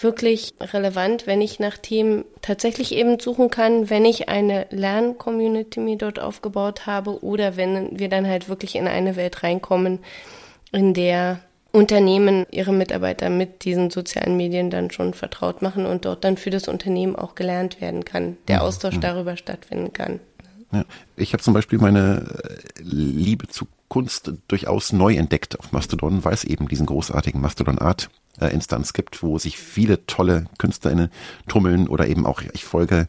wirklich 0.00 0.54
relevant, 0.60 1.26
wenn 1.26 1.40
ich 1.40 1.58
nach 1.58 1.76
Themen 1.76 2.24
tatsächlich 2.40 2.92
eben 2.92 3.18
suchen 3.18 3.50
kann, 3.50 3.90
wenn 3.90 4.04
ich 4.04 4.28
eine 4.28 4.66
Lern-Community 4.70 5.80
mir 5.80 5.96
dort 5.96 6.20
aufgebaut 6.20 6.86
habe 6.86 7.22
oder 7.24 7.56
wenn 7.56 7.98
wir 7.98 8.08
dann 8.08 8.26
halt 8.26 8.48
wirklich 8.48 8.76
in 8.76 8.86
eine 8.86 9.16
Welt 9.16 9.42
reinkommen, 9.42 9.98
in 10.72 10.94
der 10.94 11.40
Unternehmen 11.72 12.46
ihre 12.50 12.72
Mitarbeiter 12.72 13.30
mit 13.30 13.64
diesen 13.64 13.90
sozialen 13.90 14.36
Medien 14.36 14.70
dann 14.70 14.90
schon 14.90 15.12
vertraut 15.14 15.62
machen 15.62 15.86
und 15.86 16.04
dort 16.04 16.24
dann 16.24 16.36
für 16.36 16.50
das 16.50 16.66
Unternehmen 16.66 17.14
auch 17.14 17.34
gelernt 17.34 17.80
werden 17.80 18.04
kann, 18.04 18.36
der 18.48 18.62
Austausch 18.62 18.94
ja. 18.94 19.00
darüber 19.00 19.36
stattfinden 19.36 19.92
kann. 19.92 20.20
Ja. 20.72 20.84
Ich 21.16 21.32
habe 21.32 21.42
zum 21.42 21.54
Beispiel 21.54 21.78
meine 21.78 22.26
äh, 22.44 22.82
Liebe 22.82 23.48
zu 23.48 23.66
Kunst 23.88 24.32
durchaus 24.48 24.92
neu 24.92 25.14
entdeckt 25.14 25.58
auf 25.58 25.72
Mastodon, 25.72 26.24
weil 26.24 26.34
es 26.34 26.44
eben 26.44 26.68
diesen 26.68 26.86
großartigen 26.86 27.40
Mastodon 27.40 27.78
Art 27.78 28.10
äh, 28.40 28.52
Instanz 28.52 28.92
gibt, 28.92 29.22
wo 29.22 29.38
sich 29.38 29.58
viele 29.58 30.04
tolle 30.06 30.46
KünstlerInnen 30.58 31.10
tummeln 31.48 31.88
oder 31.88 32.06
eben 32.06 32.26
auch, 32.26 32.42
ich 32.52 32.64
folge 32.64 33.08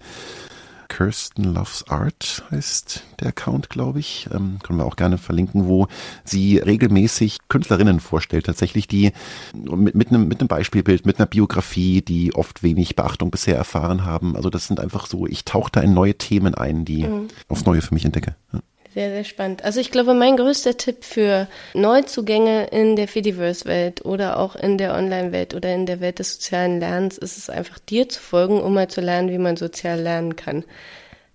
Kirsten 1.00 1.54
Loves 1.54 1.86
Art 1.88 2.44
heißt 2.52 3.06
der 3.22 3.30
Account, 3.30 3.70
glaube 3.70 4.02
ich. 4.02 4.28
Ähm, 4.34 4.60
können 4.62 4.80
wir 4.80 4.86
auch 4.86 4.98
gerne 4.98 5.18
verlinken, 5.18 5.66
wo 5.66 5.88
sie 6.26 6.58
regelmäßig 6.58 7.38
Künstlerinnen 7.48 8.02
vorstellt, 8.02 8.48
tatsächlich, 8.48 8.86
die 8.86 9.14
mit, 9.54 9.96
mit, 9.96 10.10
einem, 10.10 10.28
mit 10.28 10.42
einem 10.42 10.50
Beispielbild, 10.50 11.06
mit 11.06 11.18
einer 11.18 11.26
Biografie, 11.26 12.02
die 12.02 12.36
oft 12.36 12.64
wenig 12.64 12.98
Beachtung 12.98 13.32
bisher 13.32 13.56
erfahren 13.56 14.04
haben. 14.04 14.36
Also 14.36 14.50
das 14.50 14.68
sind 14.68 14.82
einfach 14.82 15.06
so, 15.06 15.26
ich 15.26 15.46
tauche 15.46 15.72
da 15.72 15.80
in 15.80 15.94
neue 15.94 16.16
Themen 16.16 16.54
ein, 16.54 16.84
die 16.84 17.06
mhm. 17.06 17.30
aufs 17.48 17.64
Neue 17.64 17.82
für 17.82 17.94
mich 17.94 18.04
entdecke. 18.04 18.36
Ja. 18.52 18.60
Sehr, 18.94 19.12
sehr 19.12 19.24
spannend. 19.24 19.64
Also 19.64 19.80
ich 19.80 19.92
glaube, 19.92 20.16
mein 20.16 20.36
größter 20.36 20.76
Tipp 20.76 21.04
für 21.04 21.48
Neuzugänge 21.76 22.66
in 22.68 22.96
der 22.96 23.08
Fediverse-Welt 23.08 24.04
oder 24.04 24.40
auch 24.40 24.56
in 24.56 24.80
der 24.80 24.96
Online-Welt 24.96 25.54
oder 25.54 25.74
in 25.76 25.86
der 25.86 26.00
Welt 26.00 26.18
des 26.18 26.34
sozialen 26.34 26.80
Lernens 26.80 27.20
ist 27.20 27.38
es 27.38 27.52
einfach 27.52 27.78
dir 27.78 28.10
zu 28.10 28.20
folgen, 28.20 28.60
um 28.60 28.74
mal 28.74 28.88
zu 28.88 29.02
lernen, 29.02 29.30
wie 29.30 29.38
man 29.38 29.58
sozial 29.58 30.00
lernen 30.00 30.36
kann. 30.36 30.64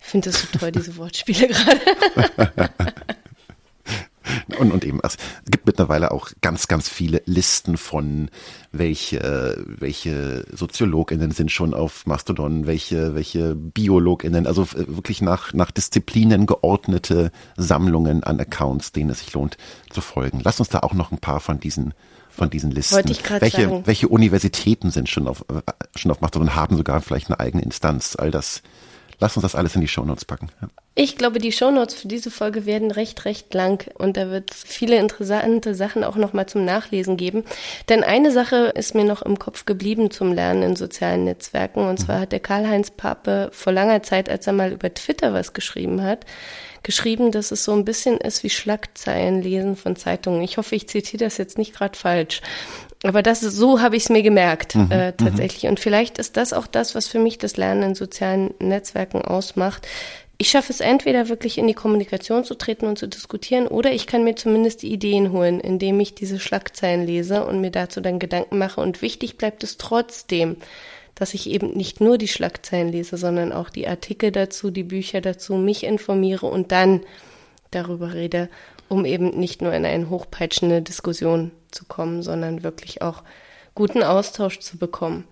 Ich 0.00 0.06
finde 0.06 0.30
das 0.30 0.40
so 0.40 0.58
toll, 0.58 0.72
diese 0.72 0.96
Wortspiele 0.96 1.48
gerade. 1.48 1.80
Und, 4.58 4.72
und 4.72 4.84
eben, 4.84 5.00
es 5.02 5.16
gibt 5.50 5.66
mittlerweile 5.66 6.10
auch 6.10 6.30
ganz, 6.40 6.68
ganz 6.68 6.88
viele 6.88 7.22
Listen 7.26 7.76
von 7.76 8.30
welche, 8.72 9.64
welche 9.66 10.46
SoziologInnen 10.52 11.30
sind 11.30 11.50
schon 11.50 11.74
auf 11.74 12.06
Mastodon, 12.06 12.66
welche, 12.66 13.14
welche 13.14 13.54
BiologInnen, 13.54 14.46
also 14.46 14.66
wirklich 14.72 15.22
nach, 15.22 15.52
nach 15.52 15.70
Disziplinen 15.70 16.46
geordnete 16.46 17.32
Sammlungen 17.56 18.24
an 18.24 18.40
Accounts, 18.40 18.92
denen 18.92 19.10
es 19.10 19.20
sich 19.20 19.32
lohnt 19.34 19.56
zu 19.90 20.00
folgen. 20.00 20.40
Lass 20.42 20.58
uns 20.58 20.68
da 20.68 20.80
auch 20.80 20.94
noch 20.94 21.12
ein 21.12 21.18
paar 21.18 21.40
von 21.40 21.60
diesen 21.60 21.94
von 22.30 22.50
diesen 22.50 22.72
Listen. 22.72 22.96
Wollte 22.96 23.12
ich 23.12 23.30
welche, 23.30 23.62
sagen. 23.62 23.82
welche 23.84 24.08
Universitäten 24.08 24.90
sind 24.90 25.08
schon 25.08 25.28
auf, 25.28 25.44
schon 25.94 26.10
auf 26.10 26.20
Mastodon, 26.20 26.56
haben 26.56 26.76
sogar 26.76 27.00
vielleicht 27.00 27.28
eine 27.28 27.38
eigene 27.38 27.62
Instanz. 27.62 28.16
All 28.16 28.32
das 28.32 28.62
Lass 29.20 29.36
uns 29.36 29.42
das 29.42 29.54
alles 29.54 29.74
in 29.74 29.80
die 29.80 29.88
Shownotes 29.88 30.24
packen. 30.24 30.48
Ja. 30.60 30.68
Ich 30.96 31.16
glaube, 31.16 31.40
die 31.40 31.50
Shownotes 31.50 31.94
für 31.94 32.06
diese 32.06 32.30
Folge 32.30 32.66
werden 32.66 32.92
recht, 32.92 33.24
recht 33.24 33.52
lang 33.52 33.90
und 33.94 34.16
da 34.16 34.30
wird 34.30 34.52
es 34.52 34.62
viele 34.62 34.96
interessante 34.96 35.74
Sachen 35.74 36.04
auch 36.04 36.14
nochmal 36.14 36.46
zum 36.46 36.64
Nachlesen 36.64 37.16
geben. 37.16 37.44
Denn 37.88 38.04
eine 38.04 38.30
Sache 38.30 38.72
ist 38.76 38.94
mir 38.94 39.04
noch 39.04 39.22
im 39.22 39.38
Kopf 39.38 39.64
geblieben 39.64 40.12
zum 40.12 40.32
Lernen 40.32 40.62
in 40.62 40.76
sozialen 40.76 41.24
Netzwerken 41.24 41.80
und 41.80 41.98
zwar 41.98 42.20
hat 42.20 42.30
der 42.30 42.38
Karl-Heinz 42.38 42.92
Pape 42.92 43.50
vor 43.52 43.72
langer 43.72 44.04
Zeit, 44.04 44.28
als 44.28 44.46
er 44.46 44.52
mal 44.52 44.70
über 44.70 44.94
Twitter 44.94 45.32
was 45.32 45.52
geschrieben 45.52 46.00
hat, 46.02 46.26
geschrieben, 46.84 47.32
dass 47.32 47.50
es 47.50 47.64
so 47.64 47.72
ein 47.72 47.84
bisschen 47.84 48.18
ist 48.18 48.44
wie 48.44 48.50
Schlagzeilen 48.50 49.42
lesen 49.42 49.74
von 49.74 49.96
Zeitungen. 49.96 50.42
Ich 50.42 50.58
hoffe, 50.58 50.76
ich 50.76 50.88
zitiere 50.88 51.24
das 51.24 51.38
jetzt 51.38 51.58
nicht 51.58 51.74
gerade 51.74 51.98
falsch. 51.98 52.40
Aber 53.04 53.22
das 53.22 53.42
ist, 53.42 53.56
so 53.56 53.80
habe 53.80 53.96
ich 53.96 54.04
es 54.04 54.08
mir 54.08 54.22
gemerkt, 54.22 54.74
mhm, 54.74 54.90
äh, 54.90 55.10
mhm. 55.10 55.16
tatsächlich. 55.18 55.66
Und 55.66 55.78
vielleicht 55.78 56.18
ist 56.18 56.36
das 56.36 56.52
auch 56.52 56.66
das, 56.66 56.94
was 56.94 57.06
für 57.06 57.18
mich 57.18 57.38
das 57.38 57.56
Lernen 57.56 57.82
in 57.82 57.94
sozialen 57.94 58.54
Netzwerken 58.58 59.20
ausmacht, 59.22 59.86
Ich 60.36 60.50
schaffe 60.50 60.72
es 60.72 60.80
entweder 60.80 61.28
wirklich 61.28 61.58
in 61.58 61.68
die 61.68 61.74
Kommunikation 61.74 62.44
zu 62.44 62.54
treten 62.54 62.86
und 62.86 62.98
zu 62.98 63.06
diskutieren, 63.06 63.68
oder 63.68 63.92
ich 63.92 64.06
kann 64.06 64.24
mir 64.24 64.34
zumindest 64.34 64.82
die 64.82 64.92
Ideen 64.92 65.30
holen, 65.30 65.60
indem 65.60 66.00
ich 66.00 66.14
diese 66.14 66.40
Schlagzeilen 66.40 67.06
lese 67.06 67.44
und 67.46 67.60
mir 67.60 67.70
dazu 67.70 68.00
dann 68.00 68.18
Gedanken 68.18 68.58
mache. 68.58 68.80
Und 68.80 69.00
wichtig 69.00 69.36
bleibt 69.38 69.62
es 69.62 69.76
trotzdem, 69.76 70.56
dass 71.14 71.34
ich 71.34 71.48
eben 71.48 71.70
nicht 71.76 72.00
nur 72.00 72.18
die 72.18 72.28
Schlagzeilen 72.28 72.90
lese, 72.90 73.16
sondern 73.16 73.52
auch 73.52 73.70
die 73.70 73.86
Artikel 73.86 74.32
dazu, 74.32 74.70
die 74.70 74.82
Bücher 74.82 75.20
dazu, 75.20 75.54
mich 75.54 75.84
informiere 75.84 76.46
und 76.46 76.72
dann 76.72 77.02
darüber 77.70 78.14
rede, 78.14 78.48
um 78.88 79.04
eben 79.04 79.38
nicht 79.38 79.62
nur 79.62 79.72
in 79.72 79.84
eine 79.84 80.10
hochpeitschende 80.10 80.82
Diskussion 80.82 81.50
zu 81.70 81.84
kommen, 81.84 82.22
sondern 82.22 82.62
wirklich 82.62 83.02
auch 83.02 83.22
guten 83.74 84.02
Austausch 84.02 84.60
zu 84.60 84.78
bekommen. 84.78 85.24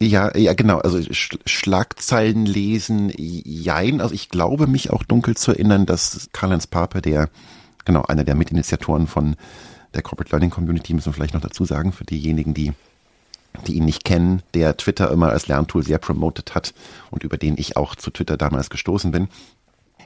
Ja, 0.00 0.36
ja, 0.36 0.54
genau. 0.54 0.78
Also 0.78 1.02
Sch 1.12 1.38
Schlagzeilen 1.44 2.46
lesen, 2.46 3.12
jein. 3.16 4.00
Also 4.00 4.14
ich 4.14 4.28
glaube, 4.28 4.66
mich 4.66 4.90
auch 4.90 5.02
dunkel 5.02 5.36
zu 5.36 5.50
erinnern, 5.52 5.86
dass 5.86 6.28
Karl-Heinz 6.32 6.68
Pape, 6.68 7.02
der, 7.02 7.28
genau, 7.84 8.02
einer 8.02 8.24
der 8.24 8.36
Mitinitiatoren 8.36 9.08
von 9.08 9.34
der 9.94 10.02
Corporate 10.02 10.30
Learning 10.30 10.50
Community, 10.50 10.94
müssen 10.94 11.06
wir 11.06 11.14
vielleicht 11.14 11.34
noch 11.34 11.40
dazu 11.40 11.64
sagen, 11.64 11.92
für 11.92 12.04
diejenigen, 12.04 12.54
die, 12.54 12.74
die 13.66 13.74
ihn 13.74 13.86
nicht 13.86 14.04
kennen, 14.04 14.42
der 14.54 14.76
Twitter 14.76 15.10
immer 15.10 15.30
als 15.30 15.48
Lerntool 15.48 15.82
sehr 15.82 15.98
promotet 15.98 16.54
hat 16.54 16.74
und 17.10 17.24
über 17.24 17.36
den 17.36 17.56
ich 17.58 17.76
auch 17.76 17.96
zu 17.96 18.10
Twitter 18.10 18.36
damals 18.36 18.70
gestoßen 18.70 19.10
bin. 19.10 19.28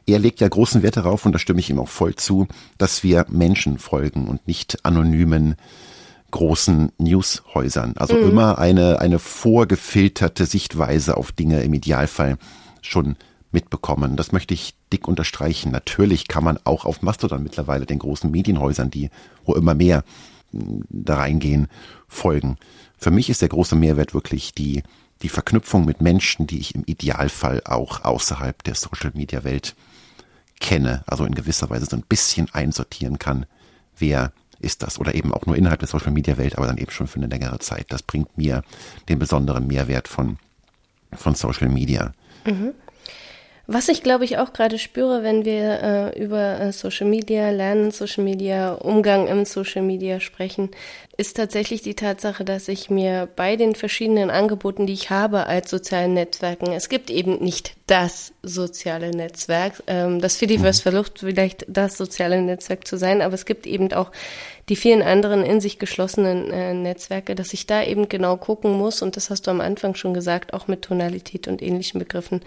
Er 0.06 0.18
legt 0.18 0.40
ja 0.40 0.48
großen 0.48 0.82
Wert 0.82 0.96
darauf, 0.96 1.24
und 1.26 1.32
da 1.32 1.38
stimme 1.38 1.60
ich 1.60 1.70
ihm 1.70 1.78
auch 1.78 1.88
voll 1.88 2.14
zu, 2.14 2.48
dass 2.78 3.02
wir 3.02 3.26
Menschen 3.28 3.78
folgen 3.78 4.28
und 4.28 4.46
nicht 4.46 4.84
anonymen 4.84 5.56
großen 6.32 6.90
Newshäusern. 6.98 7.94
Also 7.96 8.16
mhm. 8.16 8.30
immer 8.30 8.58
eine, 8.58 9.00
eine 9.00 9.18
vorgefilterte 9.18 10.46
Sichtweise 10.46 11.16
auf 11.16 11.30
Dinge 11.30 11.62
im 11.62 11.72
Idealfall 11.74 12.38
schon 12.80 13.16
mitbekommen. 13.52 14.16
Das 14.16 14.32
möchte 14.32 14.54
ich 14.54 14.74
dick 14.92 15.06
unterstreichen. 15.06 15.70
Natürlich 15.70 16.26
kann 16.26 16.42
man 16.42 16.58
auch 16.64 16.84
auf 16.84 17.02
Mastodon 17.02 17.42
mittlerweile 17.42 17.86
den 17.86 17.98
großen 17.98 18.30
Medienhäusern, 18.30 18.90
die 18.90 19.10
wo 19.44 19.54
immer 19.54 19.74
mehr 19.74 20.04
hm, 20.50 20.84
da 20.88 21.16
reingehen, 21.16 21.68
folgen. 22.08 22.56
Für 22.98 23.10
mich 23.10 23.30
ist 23.30 23.42
der 23.42 23.48
große 23.50 23.76
Mehrwert 23.76 24.14
wirklich 24.14 24.54
die, 24.54 24.82
die 25.22 25.28
Verknüpfung 25.28 25.84
mit 25.84 26.00
Menschen, 26.00 26.46
die 26.46 26.58
ich 26.58 26.74
im 26.74 26.84
Idealfall 26.86 27.62
auch 27.64 28.04
außerhalb 28.04 28.62
der 28.64 28.74
Social 28.74 29.12
Media 29.14 29.44
Welt 29.44 29.74
kenne, 30.62 31.02
also 31.06 31.24
in 31.26 31.34
gewisser 31.34 31.68
Weise 31.68 31.86
so 31.86 31.96
ein 31.96 32.04
bisschen 32.08 32.48
einsortieren 32.54 33.18
kann, 33.18 33.44
wer 33.98 34.32
ist 34.60 34.82
das 34.82 34.98
oder 34.98 35.14
eben 35.14 35.34
auch 35.34 35.44
nur 35.44 35.56
innerhalb 35.56 35.80
der 35.80 35.88
Social 35.88 36.12
Media 36.12 36.38
Welt, 36.38 36.56
aber 36.56 36.68
dann 36.68 36.78
eben 36.78 36.92
schon 36.92 37.08
für 37.08 37.16
eine 37.16 37.26
längere 37.26 37.58
Zeit. 37.58 37.86
Das 37.90 38.02
bringt 38.02 38.38
mir 38.38 38.62
den 39.08 39.18
besonderen 39.18 39.66
Mehrwert 39.66 40.08
von, 40.08 40.38
von 41.12 41.34
Social 41.34 41.68
Media. 41.68 42.12
Mhm. 42.46 42.72
Was 43.66 43.88
ich 43.88 44.02
glaube 44.02 44.24
ich 44.24 44.38
auch 44.38 44.52
gerade 44.52 44.78
spüre, 44.78 45.22
wenn 45.22 45.44
wir 45.44 45.82
äh, 46.14 46.22
über 46.22 46.60
äh, 46.60 46.72
Social 46.72 47.06
Media, 47.08 47.50
Lernen 47.50 47.90
Social 47.90 48.24
Media, 48.24 48.72
Umgang 48.72 49.28
im 49.28 49.44
Social 49.44 49.82
Media 49.82 50.20
sprechen, 50.20 50.70
ist 51.16 51.36
tatsächlich 51.36 51.82
die 51.82 51.94
Tatsache, 51.94 52.44
dass 52.44 52.68
ich 52.68 52.90
mir 52.90 53.28
bei 53.34 53.56
den 53.56 53.74
verschiedenen 53.74 54.30
Angeboten, 54.30 54.86
die 54.86 54.92
ich 54.92 55.10
habe 55.10 55.46
als 55.46 55.70
sozialen 55.70 56.14
Netzwerken, 56.14 56.72
es 56.72 56.88
gibt 56.88 57.10
eben 57.10 57.42
nicht 57.42 57.76
das 57.92 58.32
soziale 58.42 59.10
Netzwerk. 59.10 59.82
Ähm, 59.86 60.18
das 60.18 60.38
Fediverse 60.38 60.80
mhm. 60.80 60.94
versucht 60.94 61.18
vielleicht 61.18 61.66
das 61.68 61.98
soziale 61.98 62.40
Netzwerk 62.40 62.86
zu 62.86 62.96
sein, 62.96 63.20
aber 63.20 63.34
es 63.34 63.44
gibt 63.44 63.66
eben 63.66 63.92
auch 63.92 64.10
die 64.70 64.76
vielen 64.76 65.02
anderen 65.02 65.44
in 65.44 65.60
sich 65.60 65.78
geschlossenen 65.78 66.50
äh, 66.50 66.72
Netzwerke, 66.72 67.34
dass 67.34 67.52
ich 67.52 67.66
da 67.66 67.84
eben 67.84 68.08
genau 68.08 68.38
gucken 68.38 68.72
muss, 68.72 69.02
und 69.02 69.16
das 69.16 69.28
hast 69.28 69.46
du 69.46 69.50
am 69.50 69.60
Anfang 69.60 69.94
schon 69.94 70.14
gesagt, 70.14 70.54
auch 70.54 70.68
mit 70.68 70.80
Tonalität 70.80 71.48
und 71.48 71.60
ähnlichen 71.60 71.98
Begriffen, 71.98 72.40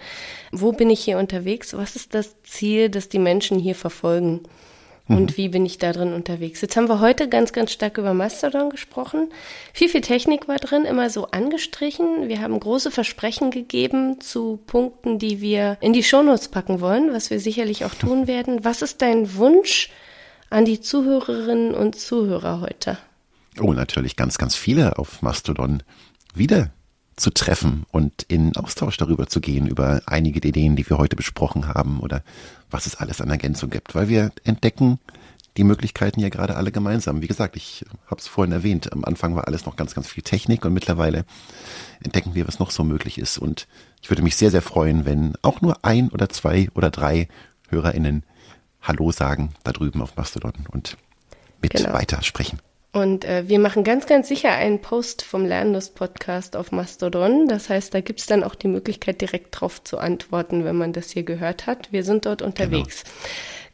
wo 0.50 0.72
bin 0.72 0.90
ich 0.90 1.04
hier 1.04 1.16
unterwegs, 1.16 1.76
was 1.76 1.94
ist 1.94 2.14
das 2.14 2.34
Ziel, 2.42 2.88
das 2.88 3.08
die 3.08 3.20
Menschen 3.20 3.60
hier 3.60 3.76
verfolgen? 3.76 4.40
Und 5.08 5.32
mhm. 5.32 5.36
wie 5.36 5.48
bin 5.48 5.64
ich 5.64 5.78
da 5.78 5.92
drin 5.92 6.12
unterwegs. 6.12 6.60
Jetzt 6.60 6.76
haben 6.76 6.88
wir 6.88 7.00
heute 7.00 7.28
ganz, 7.28 7.52
ganz 7.52 7.72
stark 7.72 7.98
über 7.98 8.12
Mastodon 8.12 8.70
gesprochen. 8.70 9.28
Viel, 9.72 9.88
viel 9.88 10.00
Technik 10.00 10.48
war 10.48 10.56
drin, 10.56 10.84
immer 10.84 11.10
so 11.10 11.26
angestrichen. 11.26 12.28
Wir 12.28 12.40
haben 12.40 12.58
große 12.58 12.90
Versprechen 12.90 13.50
gegeben 13.50 14.20
zu 14.20 14.58
Punkten, 14.66 15.18
die 15.18 15.40
wir 15.40 15.76
in 15.80 15.92
die 15.92 16.02
Shownotes 16.02 16.48
packen 16.48 16.80
wollen, 16.80 17.12
was 17.12 17.30
wir 17.30 17.38
sicherlich 17.38 17.84
auch 17.84 17.94
tun 17.94 18.26
werden. 18.26 18.64
Was 18.64 18.82
ist 18.82 19.00
dein 19.00 19.36
Wunsch 19.36 19.90
an 20.50 20.64
die 20.64 20.80
Zuhörerinnen 20.80 21.74
und 21.74 21.96
Zuhörer 21.96 22.60
heute? 22.60 22.98
Oh, 23.60 23.72
natürlich 23.72 24.16
ganz, 24.16 24.38
ganz 24.38 24.56
viele 24.56 24.98
auf 24.98 25.22
Mastodon 25.22 25.82
wieder 26.34 26.70
zu 27.16 27.30
treffen 27.30 27.84
und 27.90 28.22
in 28.24 28.56
Austausch 28.56 28.96
darüber 28.98 29.26
zu 29.26 29.40
gehen, 29.40 29.66
über 29.66 30.02
einige 30.06 30.40
der 30.40 30.50
Ideen, 30.50 30.76
die 30.76 30.88
wir 30.88 30.98
heute 30.98 31.16
besprochen 31.16 31.66
haben 31.66 32.00
oder 32.00 32.22
was 32.70 32.86
es 32.86 32.96
alles 32.96 33.20
an 33.20 33.30
Ergänzung 33.30 33.70
gibt, 33.70 33.94
weil 33.94 34.08
wir 34.08 34.32
entdecken 34.44 34.98
die 35.56 35.64
Möglichkeiten 35.64 36.20
ja 36.20 36.28
gerade 36.28 36.56
alle 36.56 36.70
gemeinsam. 36.70 37.22
Wie 37.22 37.26
gesagt, 37.26 37.56
ich 37.56 37.84
habe 38.06 38.20
es 38.20 38.28
vorhin 38.28 38.52
erwähnt, 38.52 38.92
am 38.92 39.04
Anfang 39.04 39.34
war 39.34 39.46
alles 39.46 39.64
noch 39.64 39.76
ganz, 39.76 39.94
ganz 39.94 40.08
viel 40.08 40.22
Technik 40.22 40.64
und 40.64 40.74
mittlerweile 40.74 41.24
entdecken 42.02 42.34
wir, 42.34 42.46
was 42.46 42.58
noch 42.58 42.70
so 42.70 42.84
möglich 42.84 43.16
ist. 43.16 43.38
Und 43.38 43.66
ich 44.02 44.10
würde 44.10 44.22
mich 44.22 44.36
sehr, 44.36 44.50
sehr 44.50 44.62
freuen, 44.62 45.06
wenn 45.06 45.34
auch 45.40 45.62
nur 45.62 45.84
ein 45.84 46.10
oder 46.10 46.28
zwei 46.28 46.68
oder 46.74 46.90
drei 46.90 47.28
HörerInnen 47.70 48.24
Hallo 48.82 49.10
sagen 49.10 49.54
da 49.64 49.72
drüben 49.72 50.02
auf 50.02 50.16
Mastodon 50.16 50.52
und 50.70 50.96
mit 51.62 51.72
genau. 51.72 51.94
weitersprechen. 51.94 52.60
Und 52.96 53.26
äh, 53.26 53.46
wir 53.46 53.58
machen 53.58 53.84
ganz, 53.84 54.06
ganz 54.06 54.26
sicher 54.26 54.52
einen 54.52 54.80
Post 54.80 55.20
vom 55.20 55.44
Lernlust-Podcast 55.44 56.56
auf 56.56 56.72
Mastodon. 56.72 57.46
Das 57.46 57.68
heißt, 57.68 57.92
da 57.92 58.00
gibt's 58.00 58.24
dann 58.24 58.42
auch 58.42 58.54
die 58.54 58.68
Möglichkeit, 58.68 59.20
direkt 59.20 59.60
drauf 59.60 59.84
zu 59.84 59.98
antworten, 59.98 60.64
wenn 60.64 60.76
man 60.76 60.94
das 60.94 61.10
hier 61.10 61.22
gehört 61.22 61.66
hat. 61.66 61.92
Wir 61.92 62.04
sind 62.04 62.24
dort 62.24 62.40
unterwegs. 62.40 63.04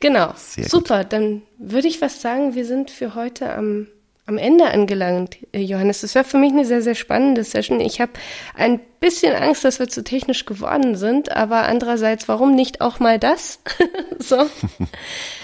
Genau. 0.00 0.34
genau. 0.56 0.68
Super. 0.68 1.04
Gut. 1.04 1.12
Dann 1.12 1.42
würde 1.56 1.86
ich 1.86 2.02
was 2.02 2.20
sagen, 2.20 2.56
wir 2.56 2.66
sind 2.66 2.90
für 2.90 3.14
heute 3.14 3.52
am 3.52 3.86
am 4.32 4.38
Ende 4.38 4.70
angelangt, 4.70 5.36
äh, 5.52 5.60
Johannes. 5.60 6.00
Das 6.00 6.14
war 6.14 6.24
für 6.24 6.38
mich 6.38 6.52
eine 6.52 6.64
sehr, 6.64 6.80
sehr 6.80 6.94
spannende 6.94 7.44
Session. 7.44 7.80
Ich 7.80 8.00
habe 8.00 8.12
ein 8.54 8.80
bisschen 8.98 9.34
Angst, 9.34 9.64
dass 9.64 9.78
wir 9.78 9.88
zu 9.88 10.02
technisch 10.02 10.46
geworden 10.46 10.96
sind, 10.96 11.32
aber 11.32 11.68
andererseits, 11.68 12.28
warum 12.28 12.54
nicht 12.54 12.80
auch 12.80 12.98
mal 12.98 13.18
das? 13.18 13.60
so. 14.18 14.46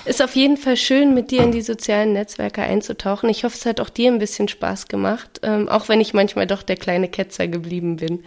Ist 0.07 0.22
auf 0.22 0.34
jeden 0.34 0.57
Fall 0.57 0.78
schön, 0.78 1.12
mit 1.12 1.30
dir 1.30 1.43
in 1.43 1.53
die 1.53 1.61
sozialen 1.61 2.14
Netzwerke 2.14 2.62
einzutauchen. 2.62 3.28
Ich 3.28 3.45
hoffe, 3.45 3.57
es 3.59 3.66
hat 3.66 3.80
auch 3.80 3.91
dir 3.91 4.11
ein 4.11 4.18
bisschen 4.18 4.49
Spaß 4.49 4.89
gemacht, 4.89 5.41
ähm, 5.43 5.68
auch 5.68 5.89
wenn 5.91 6.01
ich 6.01 6.14
manchmal 6.14 6.47
doch 6.47 6.62
der 6.62 6.76
kleine 6.76 7.09
Ketzer 7.09 7.47
geblieben 7.47 7.97
bin. 7.97 8.24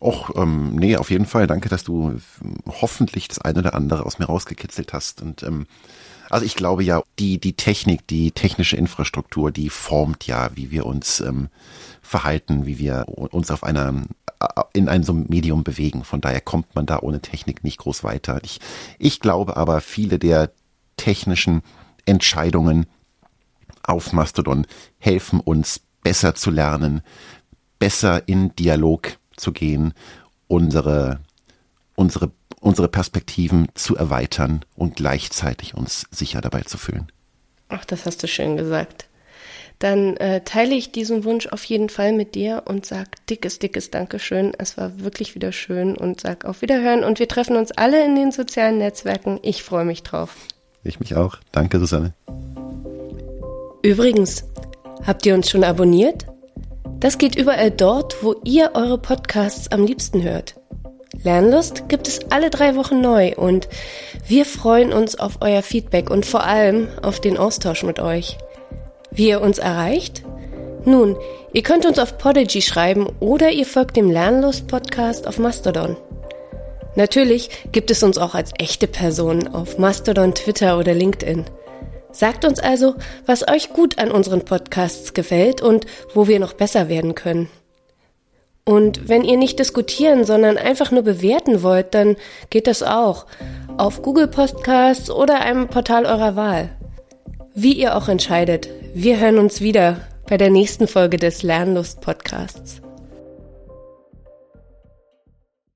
Och, 0.00 0.34
ähm, 0.34 0.74
nee, 0.74 0.96
auf 0.96 1.12
jeden 1.12 1.26
Fall. 1.26 1.46
Danke, 1.46 1.68
dass 1.68 1.84
du 1.84 2.20
hoffentlich 2.66 3.28
das 3.28 3.38
eine 3.38 3.60
oder 3.60 3.74
andere 3.74 4.04
aus 4.04 4.18
mir 4.18 4.24
rausgekitzelt 4.24 4.92
hast. 4.92 5.22
Und 5.22 5.44
ähm, 5.44 5.66
also 6.30 6.44
ich 6.46 6.54
glaube 6.54 6.84
ja, 6.84 7.02
die, 7.18 7.38
die 7.38 7.54
Technik, 7.54 8.06
die 8.06 8.32
technische 8.32 8.76
Infrastruktur, 8.76 9.50
die 9.50 9.70
formt 9.70 10.26
ja, 10.26 10.50
wie 10.54 10.70
wir 10.70 10.86
uns 10.86 11.20
ähm, 11.20 11.48
verhalten, 12.00 12.66
wie 12.66 12.78
wir 12.78 13.06
uns 13.08 13.50
auf 13.50 13.64
einer 13.64 14.02
in 14.72 14.88
einem 14.88 15.04
so 15.04 15.12
Medium 15.12 15.62
bewegen. 15.64 16.04
Von 16.04 16.20
daher 16.20 16.40
kommt 16.40 16.74
man 16.74 16.86
da 16.86 16.98
ohne 17.00 17.20
Technik 17.20 17.62
nicht 17.64 17.78
groß 17.78 18.02
weiter. 18.04 18.40
Ich, 18.42 18.60
ich 18.98 19.20
glaube 19.20 19.56
aber, 19.56 19.80
viele 19.80 20.18
der 20.18 20.50
technischen 20.96 21.62
Entscheidungen 22.06 22.86
auf 23.82 24.12
Mastodon 24.12 24.66
helfen 24.98 25.40
uns 25.40 25.80
besser 26.02 26.34
zu 26.34 26.50
lernen, 26.50 27.02
besser 27.78 28.28
in 28.28 28.54
Dialog 28.56 29.18
zu 29.36 29.52
gehen, 29.52 29.94
unsere, 30.48 31.20
unsere 31.94 32.30
unsere 32.62 32.88
Perspektiven 32.88 33.68
zu 33.74 33.96
erweitern 33.96 34.64
und 34.76 34.96
gleichzeitig 34.96 35.74
uns 35.74 36.06
sicher 36.10 36.40
dabei 36.40 36.62
zu 36.62 36.78
fühlen. 36.78 37.10
Ach, 37.68 37.84
das 37.84 38.06
hast 38.06 38.22
du 38.22 38.28
schön 38.28 38.56
gesagt. 38.56 39.06
Dann 39.78 40.16
äh, 40.18 40.42
teile 40.44 40.76
ich 40.76 40.92
diesen 40.92 41.24
Wunsch 41.24 41.48
auf 41.48 41.64
jeden 41.64 41.88
Fall 41.88 42.12
mit 42.12 42.36
dir 42.36 42.62
und 42.66 42.86
sag 42.86 43.26
dickes, 43.26 43.58
dickes 43.58 43.90
Dankeschön. 43.90 44.52
Es 44.56 44.76
war 44.76 45.00
wirklich 45.00 45.34
wieder 45.34 45.50
schön 45.50 45.96
und 45.96 46.20
sag 46.20 46.44
auf 46.44 46.62
Wiederhören 46.62 47.02
und 47.02 47.18
wir 47.18 47.26
treffen 47.26 47.56
uns 47.56 47.72
alle 47.72 48.04
in 48.04 48.14
den 48.14 48.30
sozialen 48.30 48.78
Netzwerken. 48.78 49.40
Ich 49.42 49.64
freue 49.64 49.84
mich 49.84 50.04
drauf. 50.04 50.36
Ich 50.84 51.00
mich 51.00 51.16
auch. 51.16 51.38
Danke, 51.50 51.80
Susanne. 51.80 52.14
Übrigens, 53.82 54.44
habt 55.04 55.26
ihr 55.26 55.34
uns 55.34 55.50
schon 55.50 55.64
abonniert? 55.64 56.26
Das 57.00 57.18
geht 57.18 57.34
überall 57.34 57.72
dort, 57.72 58.22
wo 58.22 58.36
ihr 58.44 58.70
eure 58.74 58.98
Podcasts 58.98 59.72
am 59.72 59.84
liebsten 59.84 60.22
hört. 60.22 60.54
Lernlust 61.22 61.88
gibt 61.88 62.08
es 62.08 62.20
alle 62.30 62.50
drei 62.50 62.74
Wochen 62.74 63.00
neu 63.00 63.34
und 63.36 63.68
wir 64.26 64.44
freuen 64.44 64.92
uns 64.92 65.18
auf 65.18 65.38
euer 65.40 65.62
Feedback 65.62 66.10
und 66.10 66.26
vor 66.26 66.44
allem 66.44 66.88
auf 67.02 67.20
den 67.20 67.36
Austausch 67.36 67.82
mit 67.82 68.00
euch. 68.00 68.38
Wie 69.10 69.28
ihr 69.28 69.40
uns 69.40 69.58
erreicht? 69.58 70.22
Nun, 70.84 71.16
ihr 71.52 71.62
könnt 71.62 71.86
uns 71.86 71.98
auf 71.98 72.18
Podigy 72.18 72.62
schreiben 72.62 73.08
oder 73.20 73.50
ihr 73.50 73.66
folgt 73.66 73.96
dem 73.96 74.10
Lernlust 74.10 74.66
Podcast 74.66 75.26
auf 75.28 75.38
Mastodon. 75.38 75.96
Natürlich 76.96 77.50
gibt 77.72 77.90
es 77.90 78.02
uns 78.02 78.18
auch 78.18 78.34
als 78.34 78.50
echte 78.58 78.86
Personen 78.86 79.54
auf 79.54 79.78
Mastodon, 79.78 80.34
Twitter 80.34 80.78
oder 80.78 80.92
LinkedIn. 80.92 81.44
Sagt 82.10 82.44
uns 82.44 82.60
also, 82.60 82.96
was 83.24 83.48
euch 83.48 83.72
gut 83.72 83.98
an 83.98 84.10
unseren 84.10 84.44
Podcasts 84.44 85.14
gefällt 85.14 85.62
und 85.62 85.86
wo 86.14 86.26
wir 86.26 86.38
noch 86.40 86.52
besser 86.52 86.88
werden 86.88 87.14
können. 87.14 87.48
Und 88.64 89.08
wenn 89.08 89.24
ihr 89.24 89.36
nicht 89.36 89.58
diskutieren, 89.58 90.24
sondern 90.24 90.56
einfach 90.56 90.90
nur 90.90 91.02
bewerten 91.02 91.62
wollt, 91.62 91.94
dann 91.94 92.16
geht 92.50 92.66
das 92.66 92.82
auch. 92.82 93.26
Auf 93.76 94.02
Google 94.02 94.28
Podcasts 94.28 95.10
oder 95.10 95.40
einem 95.40 95.68
Portal 95.68 96.06
eurer 96.06 96.36
Wahl. 96.36 96.70
Wie 97.54 97.72
ihr 97.72 97.96
auch 97.96 98.08
entscheidet, 98.08 98.68
wir 98.94 99.18
hören 99.18 99.38
uns 99.38 99.60
wieder 99.60 100.00
bei 100.28 100.36
der 100.36 100.50
nächsten 100.50 100.86
Folge 100.86 101.16
des 101.16 101.42
Lernlust 101.42 102.00
Podcasts. 102.00 102.81